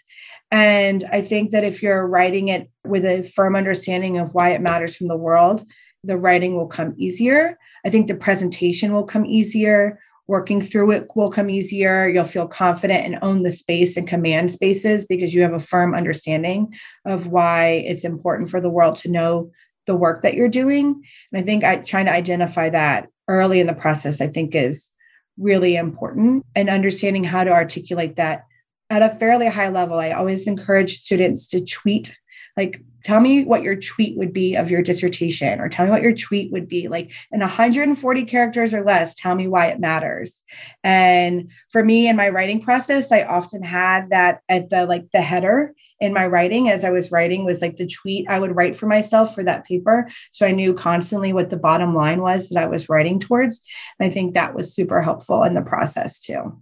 And 0.50 1.04
I 1.10 1.22
think 1.22 1.50
that 1.50 1.64
if 1.64 1.82
you're 1.82 2.06
writing 2.06 2.48
it 2.48 2.70
with 2.84 3.04
a 3.04 3.22
firm 3.22 3.56
understanding 3.56 4.18
of 4.18 4.34
why 4.34 4.50
it 4.50 4.60
matters 4.60 4.96
from 4.96 5.08
the 5.08 5.16
world, 5.16 5.64
the 6.04 6.18
writing 6.18 6.56
will 6.56 6.66
come 6.66 6.94
easier. 6.96 7.58
I 7.84 7.90
think 7.90 8.06
the 8.06 8.14
presentation 8.14 8.92
will 8.92 9.04
come 9.04 9.26
easier 9.26 9.98
working 10.28 10.60
through 10.60 10.90
it 10.92 11.08
will 11.16 11.30
come 11.30 11.48
easier. 11.48 12.06
You'll 12.06 12.24
feel 12.24 12.46
confident 12.46 13.04
and 13.04 13.18
own 13.22 13.42
the 13.42 13.50
space 13.50 13.96
and 13.96 14.06
command 14.06 14.52
spaces 14.52 15.06
because 15.06 15.34
you 15.34 15.42
have 15.42 15.54
a 15.54 15.60
firm 15.60 15.94
understanding 15.94 16.74
of 17.06 17.26
why 17.26 17.82
it's 17.86 18.04
important 18.04 18.50
for 18.50 18.60
the 18.60 18.70
world 18.70 18.96
to 18.96 19.10
know 19.10 19.50
the 19.86 19.96
work 19.96 20.22
that 20.22 20.34
you're 20.34 20.48
doing. 20.48 21.02
And 21.32 21.42
I 21.42 21.44
think 21.44 21.64
I, 21.64 21.76
trying 21.76 22.04
to 22.04 22.12
identify 22.12 22.68
that 22.68 23.08
early 23.26 23.58
in 23.58 23.66
the 23.66 23.72
process, 23.72 24.20
I 24.20 24.28
think 24.28 24.54
is 24.54 24.92
really 25.38 25.76
important 25.76 26.44
and 26.54 26.68
understanding 26.68 27.24
how 27.24 27.44
to 27.44 27.50
articulate 27.50 28.16
that 28.16 28.44
at 28.90 29.02
a 29.02 29.14
fairly 29.16 29.48
high 29.48 29.70
level. 29.70 29.98
I 29.98 30.10
always 30.10 30.46
encourage 30.46 31.00
students 31.00 31.46
to 31.48 31.64
tweet 31.64 32.16
like 32.58 32.82
tell 33.04 33.20
me 33.20 33.44
what 33.44 33.62
your 33.62 33.76
tweet 33.76 34.18
would 34.18 34.32
be 34.32 34.56
of 34.56 34.70
your 34.70 34.82
dissertation 34.82 35.60
or 35.60 35.68
tell 35.68 35.86
me 35.86 35.92
what 35.92 36.02
your 36.02 36.14
tweet 36.14 36.50
would 36.52 36.68
be. 36.68 36.88
Like 36.88 37.12
in 37.30 37.38
140 37.40 38.24
characters 38.24 38.74
or 38.74 38.82
less 38.82 39.14
tell 39.14 39.36
me 39.36 39.46
why 39.46 39.68
it 39.68 39.78
matters. 39.78 40.42
And 40.82 41.50
for 41.70 41.84
me 41.84 42.08
in 42.08 42.16
my 42.16 42.28
writing 42.28 42.60
process 42.60 43.12
i 43.12 43.22
often 43.22 43.62
had 43.62 44.10
that 44.10 44.40
at 44.48 44.70
the 44.70 44.84
like 44.86 45.10
the 45.12 45.20
header 45.20 45.72
in 46.00 46.12
my 46.12 46.26
writing 46.26 46.68
as 46.68 46.82
i 46.84 46.90
was 46.90 47.12
writing 47.12 47.44
was 47.44 47.60
like 47.62 47.76
the 47.76 47.86
tweet 47.86 48.28
i 48.28 48.38
would 48.38 48.56
write 48.56 48.76
for 48.76 48.86
myself 48.86 49.34
for 49.34 49.44
that 49.44 49.64
paper. 49.64 50.10
So 50.32 50.44
i 50.44 50.50
knew 50.50 50.74
constantly 50.74 51.32
what 51.32 51.50
the 51.50 51.56
bottom 51.56 51.94
line 51.94 52.20
was 52.20 52.48
that 52.48 52.62
i 52.62 52.66
was 52.66 52.88
writing 52.88 53.20
towards. 53.20 53.60
And 53.98 54.10
i 54.10 54.12
think 54.12 54.34
that 54.34 54.54
was 54.56 54.74
super 54.74 55.00
helpful 55.00 55.44
in 55.44 55.54
the 55.54 55.62
process 55.62 56.18
too. 56.18 56.60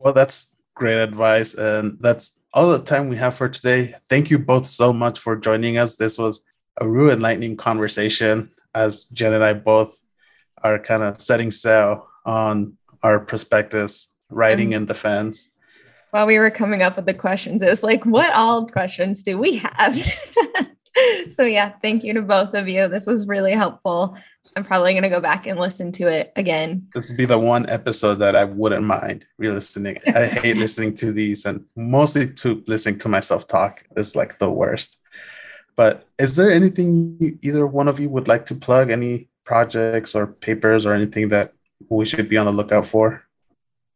Well 0.00 0.12
that's 0.12 0.48
great 0.74 0.98
advice 0.98 1.54
and 1.54 1.98
that's 2.00 2.37
all 2.54 2.70
the 2.70 2.82
time 2.82 3.08
we 3.08 3.16
have 3.16 3.34
for 3.34 3.48
today. 3.48 3.94
Thank 4.08 4.30
you 4.30 4.38
both 4.38 4.66
so 4.66 4.92
much 4.92 5.18
for 5.18 5.36
joining 5.36 5.78
us. 5.78 5.96
This 5.96 6.18
was 6.18 6.40
a 6.80 6.88
real 6.88 7.10
enlightening 7.10 7.56
conversation 7.56 8.50
as 8.74 9.04
Jen 9.04 9.34
and 9.34 9.44
I 9.44 9.52
both 9.52 9.98
are 10.62 10.78
kind 10.78 11.02
of 11.02 11.20
setting 11.20 11.50
sail 11.50 12.08
on 12.24 12.76
our 13.02 13.20
prospectus, 13.20 14.08
writing 14.30 14.68
um, 14.74 14.82
in 14.82 14.86
defense. 14.86 15.52
While 16.10 16.26
we 16.26 16.38
were 16.38 16.50
coming 16.50 16.82
up 16.82 16.96
with 16.96 17.06
the 17.06 17.14
questions, 17.14 17.62
it 17.62 17.68
was 17.68 17.82
like, 17.82 18.04
what 18.04 18.32
all 18.32 18.66
questions 18.66 19.22
do 19.22 19.38
we 19.38 19.56
have? 19.56 19.96
so, 21.34 21.44
yeah, 21.44 21.72
thank 21.80 22.04
you 22.04 22.14
to 22.14 22.22
both 22.22 22.54
of 22.54 22.68
you. 22.68 22.88
This 22.88 23.06
was 23.06 23.26
really 23.26 23.52
helpful. 23.52 24.16
I'm 24.56 24.64
probably 24.64 24.92
going 24.92 25.02
to 25.02 25.08
go 25.08 25.20
back 25.20 25.46
and 25.46 25.58
listen 25.58 25.92
to 25.92 26.08
it 26.08 26.32
again. 26.36 26.88
This 26.94 27.08
would 27.08 27.16
be 27.16 27.26
the 27.26 27.38
one 27.38 27.68
episode 27.68 28.16
that 28.16 28.34
I 28.34 28.44
wouldn't 28.44 28.84
mind 28.84 29.26
re-listening. 29.36 29.98
I 30.06 30.26
hate 30.26 30.56
listening 30.64 30.94
to 30.94 31.12
these 31.12 31.44
and 31.44 31.64
mostly 31.76 32.32
to 32.34 32.62
listening 32.66 32.98
to 33.00 33.08
myself 33.08 33.46
talk 33.46 33.82
is 33.96 34.16
like 34.16 34.38
the 34.38 34.50
worst. 34.50 34.98
But 35.76 36.06
is 36.18 36.34
there 36.34 36.50
anything 36.50 37.16
you, 37.20 37.38
either 37.42 37.66
one 37.66 37.88
of 37.88 38.00
you 38.00 38.08
would 38.08 38.26
like 38.26 38.46
to 38.46 38.54
plug? 38.54 38.90
Any 38.90 39.28
projects 39.44 40.14
or 40.14 40.26
papers 40.26 40.86
or 40.86 40.92
anything 40.92 41.28
that 41.28 41.52
we 41.88 42.04
should 42.04 42.28
be 42.28 42.36
on 42.36 42.46
the 42.46 42.52
lookout 42.52 42.86
for? 42.86 43.22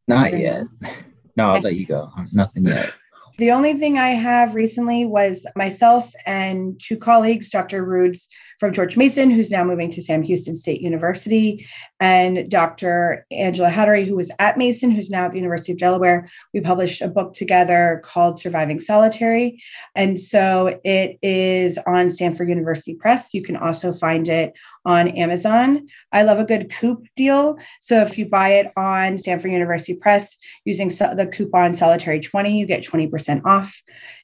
Not 0.07 0.32
yet. 0.36 0.66
No, 1.34 1.53
I'll 1.53 1.62
let 1.62 1.76
you 1.76 1.86
go. 1.86 2.12
Nothing 2.30 2.64
yet. 2.64 2.93
The 3.38 3.50
only 3.50 3.74
thing 3.74 3.98
I 3.98 4.10
have 4.10 4.54
recently 4.54 5.04
was 5.04 5.46
myself 5.56 6.12
and 6.26 6.78
two 6.78 6.96
colleagues, 6.96 7.50
Dr. 7.50 7.84
Rudes 7.84 8.28
from 8.62 8.72
George 8.72 8.96
Mason, 8.96 9.28
who's 9.28 9.50
now 9.50 9.64
moving 9.64 9.90
to 9.90 10.00
Sam 10.00 10.22
Houston 10.22 10.54
State 10.54 10.80
University, 10.80 11.66
and 11.98 12.48
Dr. 12.48 13.26
Angela 13.32 13.68
Hattery, 13.68 14.06
who 14.06 14.14
was 14.14 14.30
at 14.38 14.56
Mason, 14.56 14.92
who's 14.92 15.10
now 15.10 15.24
at 15.24 15.32
the 15.32 15.38
University 15.38 15.72
of 15.72 15.78
Delaware. 15.78 16.30
We 16.54 16.60
published 16.60 17.02
a 17.02 17.08
book 17.08 17.34
together 17.34 18.00
called 18.04 18.38
Surviving 18.38 18.78
Solitary. 18.78 19.60
And 19.96 20.20
so 20.20 20.78
it 20.84 21.18
is 21.22 21.76
on 21.88 22.08
Stanford 22.08 22.48
University 22.48 22.94
Press. 22.94 23.34
You 23.34 23.42
can 23.42 23.56
also 23.56 23.92
find 23.92 24.28
it 24.28 24.52
on 24.84 25.08
Amazon. 25.08 25.88
I 26.12 26.22
love 26.22 26.38
a 26.38 26.44
good 26.44 26.70
coup 26.70 27.02
deal. 27.16 27.58
So 27.80 28.02
if 28.02 28.16
you 28.16 28.28
buy 28.28 28.50
it 28.50 28.70
on 28.76 29.18
Stanford 29.18 29.50
University 29.50 29.94
Press 29.94 30.36
using 30.64 30.86
the 30.86 31.28
coupon 31.32 31.72
Solitary20, 31.72 32.56
you 32.56 32.66
get 32.66 32.84
20% 32.84 33.44
off. 33.44 33.74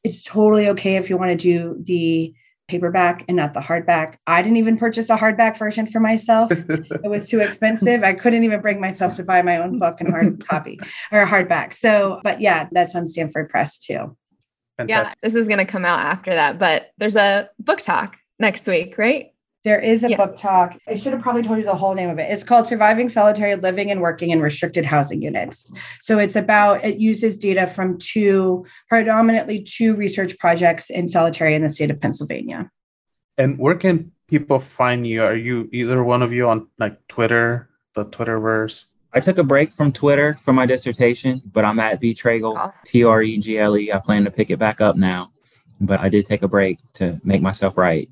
It's 0.05 0.23
totally 0.23 0.69
okay 0.69 0.95
if 0.95 1.11
you 1.11 1.17
want 1.17 1.33
to 1.33 1.37
do 1.37 1.77
the 1.81 2.33
paperback 2.69 3.25
and 3.29 3.37
not 3.37 3.55
the 3.55 3.61
hardback. 3.61 4.17
I 4.27 4.43
didn't 4.43 4.59
even 4.59 4.79
purchase 4.79 5.11
a 5.11 5.17
hardback 5.17 5.59
version 5.59 5.87
for 5.87 6.01
myself. 6.01 6.53
it 6.53 7.09
was 7.09 7.29
too 7.29 7.41
expensive. 7.41 8.03
I 8.05 8.13
couldn't 8.13 8.45
even 8.45 8.61
bring 8.61 8.81
myself 8.81 9.17
to 9.17 9.25
buy 9.25 9.43
my 9.43 9.57
own 9.57 9.79
book 9.79 10.01
and 10.01 10.11
hard 10.11 10.47
copy 10.49 10.79
or 11.11 11.23
a 11.23 11.27
hardback. 11.27 11.75
So, 11.75 12.21
but 12.23 12.41
yeah, 12.41 12.69
that's 12.71 12.95
on 12.95 13.09
Stanford 13.09 13.49
Press 13.49 13.79
too. 13.79 14.17
Fantastic. 14.77 15.19
Yeah, 15.23 15.29
this 15.29 15.35
is 15.35 15.49
going 15.49 15.59
to 15.59 15.65
come 15.65 15.85
out 15.85 16.01
after 16.01 16.35
that, 16.35 16.59
but 16.59 16.93
there's 16.99 17.17
a 17.17 17.49
book 17.59 17.81
talk 17.81 18.17
next 18.39 18.67
week, 18.67 18.97
right? 18.97 19.33
There 19.65 19.81
is 19.81 20.05
a 20.05 20.11
yeah. 20.11 20.17
book 20.17 20.37
talk. 20.37 20.79
I 20.87 20.97
should 20.97 21.13
have 21.13 21.21
probably 21.21 21.43
told 21.43 21.59
you 21.59 21.65
the 21.65 21.75
whole 21.75 21.95
name 21.95 22.09
of 22.09 22.19
it. 22.19 22.31
It's 22.31 22.45
called 22.45 22.69
Surviving 22.69 23.09
Solitary 23.09 23.57
Living 23.57 23.91
and 23.91 24.01
Working 24.01 24.31
in 24.31 24.41
Restricted 24.41 24.87
Housing 24.87 25.21
Units. 25.21 25.73
So 26.03 26.19
it's 26.19 26.37
about, 26.37 26.85
it 26.85 26.99
uses 26.99 27.37
data 27.37 27.67
from 27.67 27.99
two, 27.99 28.65
predominantly 28.89 29.63
two 29.63 29.95
research 29.97 30.39
projects 30.39 30.91
in 30.91 31.09
solitary 31.09 31.55
in 31.55 31.63
the 31.63 31.71
state 31.71 31.91
of 31.91 32.01
Pennsylvania. 32.01 32.71
And 33.37 33.59
where 33.59 33.75
can 33.75 34.13
people 34.29 34.61
find 34.61 35.07
you? 35.07 35.25
Are 35.25 35.37
you 35.37 35.69
either 35.73 36.05
one 36.05 36.23
of 36.23 36.33
you 36.33 36.49
on 36.49 36.69
like 36.79 36.97
Twitter, 37.09 37.69
the 37.95 38.07
Twitterverse? 38.07 38.87
I 39.13 39.21
took 39.21 39.39
a 39.39 39.43
break 39.43 39.73
from 39.73 39.91
Twitter 39.91 40.35
for 40.35 40.53
my 40.53 40.67
dissertation, 40.67 41.43
but 41.51 41.65
I'm 41.65 41.81
at 41.81 42.01
B 42.01 42.15
Tregle, 42.15 42.57
oh. 42.57 42.73
T 42.85 43.05
R 43.05 43.23
E 43.23 43.39
G 43.39 43.59
L 43.59 43.77
E. 43.77 43.93
I 43.93 43.99
plan 43.99 44.25
to 44.25 44.31
pick 44.31 44.51
it 44.51 44.59
back 44.59 44.81
up 44.81 44.97
now, 44.97 45.33
but 45.81 45.99
I 46.01 46.09
did 46.09 46.27
take 46.27 46.43
a 46.43 46.49
break 46.49 46.79
to 46.95 47.19
make 47.25 47.43
myself 47.43 47.77
right. 47.77 48.09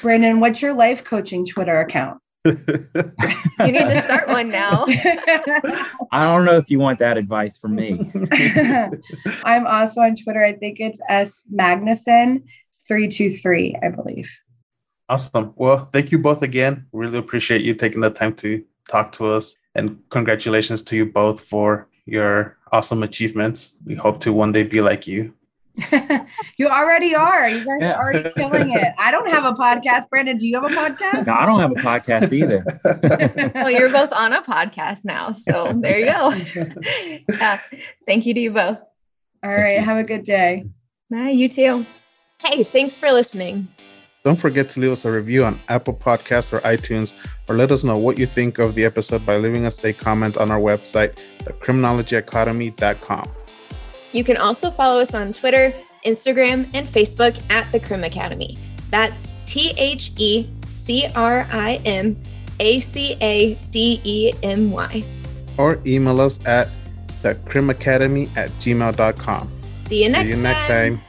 Brandon, 0.00 0.40
what's 0.40 0.62
your 0.62 0.72
life 0.72 1.04
coaching 1.04 1.46
Twitter 1.46 1.80
account? 1.80 2.18
you 2.44 2.52
need 2.52 3.78
to 3.78 4.02
start 4.04 4.28
one 4.28 4.48
now. 4.48 4.84
I 6.12 6.24
don't 6.24 6.44
know 6.44 6.56
if 6.56 6.70
you 6.70 6.80
want 6.80 6.98
that 6.98 7.16
advice 7.16 7.56
from 7.56 7.76
me. 7.76 8.00
I'm 9.44 9.66
also 9.66 10.00
on 10.00 10.16
Twitter. 10.16 10.44
I 10.44 10.54
think 10.54 10.80
it's 10.80 11.00
S 11.08 11.44
Magnuson 11.54 12.42
323, 12.88 13.76
I 13.82 13.88
believe. 13.88 14.30
Awesome. 15.08 15.52
Well, 15.56 15.88
thank 15.92 16.10
you 16.10 16.18
both 16.18 16.42
again. 16.42 16.86
Really 16.92 17.18
appreciate 17.18 17.62
you 17.62 17.74
taking 17.74 18.00
the 18.00 18.10
time 18.10 18.34
to 18.36 18.64
talk 18.88 19.12
to 19.12 19.26
us. 19.26 19.54
And 19.74 19.98
congratulations 20.10 20.82
to 20.84 20.96
you 20.96 21.06
both 21.06 21.40
for 21.40 21.88
your 22.06 22.56
awesome 22.72 23.02
achievements. 23.02 23.76
We 23.84 23.94
hope 23.94 24.20
to 24.20 24.32
one 24.32 24.52
day 24.52 24.64
be 24.64 24.80
like 24.80 25.06
you. 25.06 25.32
you 26.58 26.68
already 26.68 27.14
are. 27.14 27.48
You 27.48 27.64
guys 27.64 27.78
yeah. 27.80 27.92
are 27.92 28.04
already 28.04 28.30
killing 28.36 28.70
it. 28.70 28.92
I 28.98 29.10
don't 29.10 29.28
have 29.28 29.44
a 29.44 29.52
podcast. 29.52 30.08
Brandon, 30.10 30.36
do 30.36 30.46
you 30.46 30.60
have 30.60 30.70
a 30.70 30.74
podcast? 30.74 31.26
No, 31.26 31.34
I 31.34 31.46
don't 31.46 31.60
have 31.60 31.70
a 31.70 31.74
podcast 31.74 32.32
either. 32.32 32.64
well, 33.54 33.70
you're 33.70 33.90
both 33.90 34.12
on 34.12 34.32
a 34.32 34.42
podcast 34.42 34.98
now. 35.04 35.34
So 35.48 35.72
there 35.80 35.98
you 35.98 36.06
go. 36.06 37.22
yeah. 37.28 37.60
Thank 38.06 38.26
you 38.26 38.34
to 38.34 38.40
you 38.40 38.50
both. 38.50 38.78
All 39.42 39.54
right. 39.54 39.80
Have 39.80 39.96
a 39.96 40.04
good 40.04 40.24
day. 40.24 40.66
Bye. 41.10 41.30
You 41.30 41.48
too. 41.48 41.86
Hey, 42.38 42.64
thanks 42.64 42.98
for 42.98 43.10
listening. 43.12 43.68
Don't 44.24 44.38
forget 44.38 44.68
to 44.70 44.80
leave 44.80 44.92
us 44.92 45.04
a 45.04 45.10
review 45.10 45.44
on 45.44 45.58
Apple 45.68 45.94
Podcasts 45.94 46.52
or 46.52 46.60
iTunes, 46.60 47.12
or 47.48 47.56
let 47.56 47.72
us 47.72 47.82
know 47.82 47.98
what 47.98 48.18
you 48.18 48.26
think 48.26 48.58
of 48.58 48.74
the 48.76 48.84
episode 48.84 49.26
by 49.26 49.36
leaving 49.36 49.66
us 49.66 49.82
a 49.84 49.92
comment 49.92 50.36
on 50.36 50.50
our 50.50 50.60
website, 50.60 51.18
thecriminologyacademy.com. 51.40 53.32
You 54.12 54.24
can 54.24 54.36
also 54.36 54.70
follow 54.70 55.00
us 55.00 55.14
on 55.14 55.32
Twitter, 55.32 55.72
Instagram, 56.04 56.68
and 56.74 56.86
Facebook 56.86 57.40
at 57.50 57.70
The 57.72 57.80
Crim 57.80 58.04
Academy. 58.04 58.58
That's 58.90 59.28
T 59.46 59.74
H 59.76 60.12
E 60.18 60.48
C 60.66 61.08
R 61.14 61.46
I 61.50 61.80
M 61.84 62.20
A 62.60 62.80
C 62.80 63.16
A 63.20 63.54
D 63.70 64.00
E 64.04 64.32
M 64.42 64.70
Y. 64.70 65.04
Or 65.58 65.80
email 65.86 66.20
us 66.20 66.38
at 66.46 66.68
thecrimacademy 67.22 68.34
at 68.36 68.50
gmail.com. 68.60 69.50
See 69.88 70.04
you 70.04 70.10
next 70.10 70.30
See 70.30 70.36
you 70.36 70.42
next 70.42 70.62
time. 70.62 70.98
time. 70.98 71.04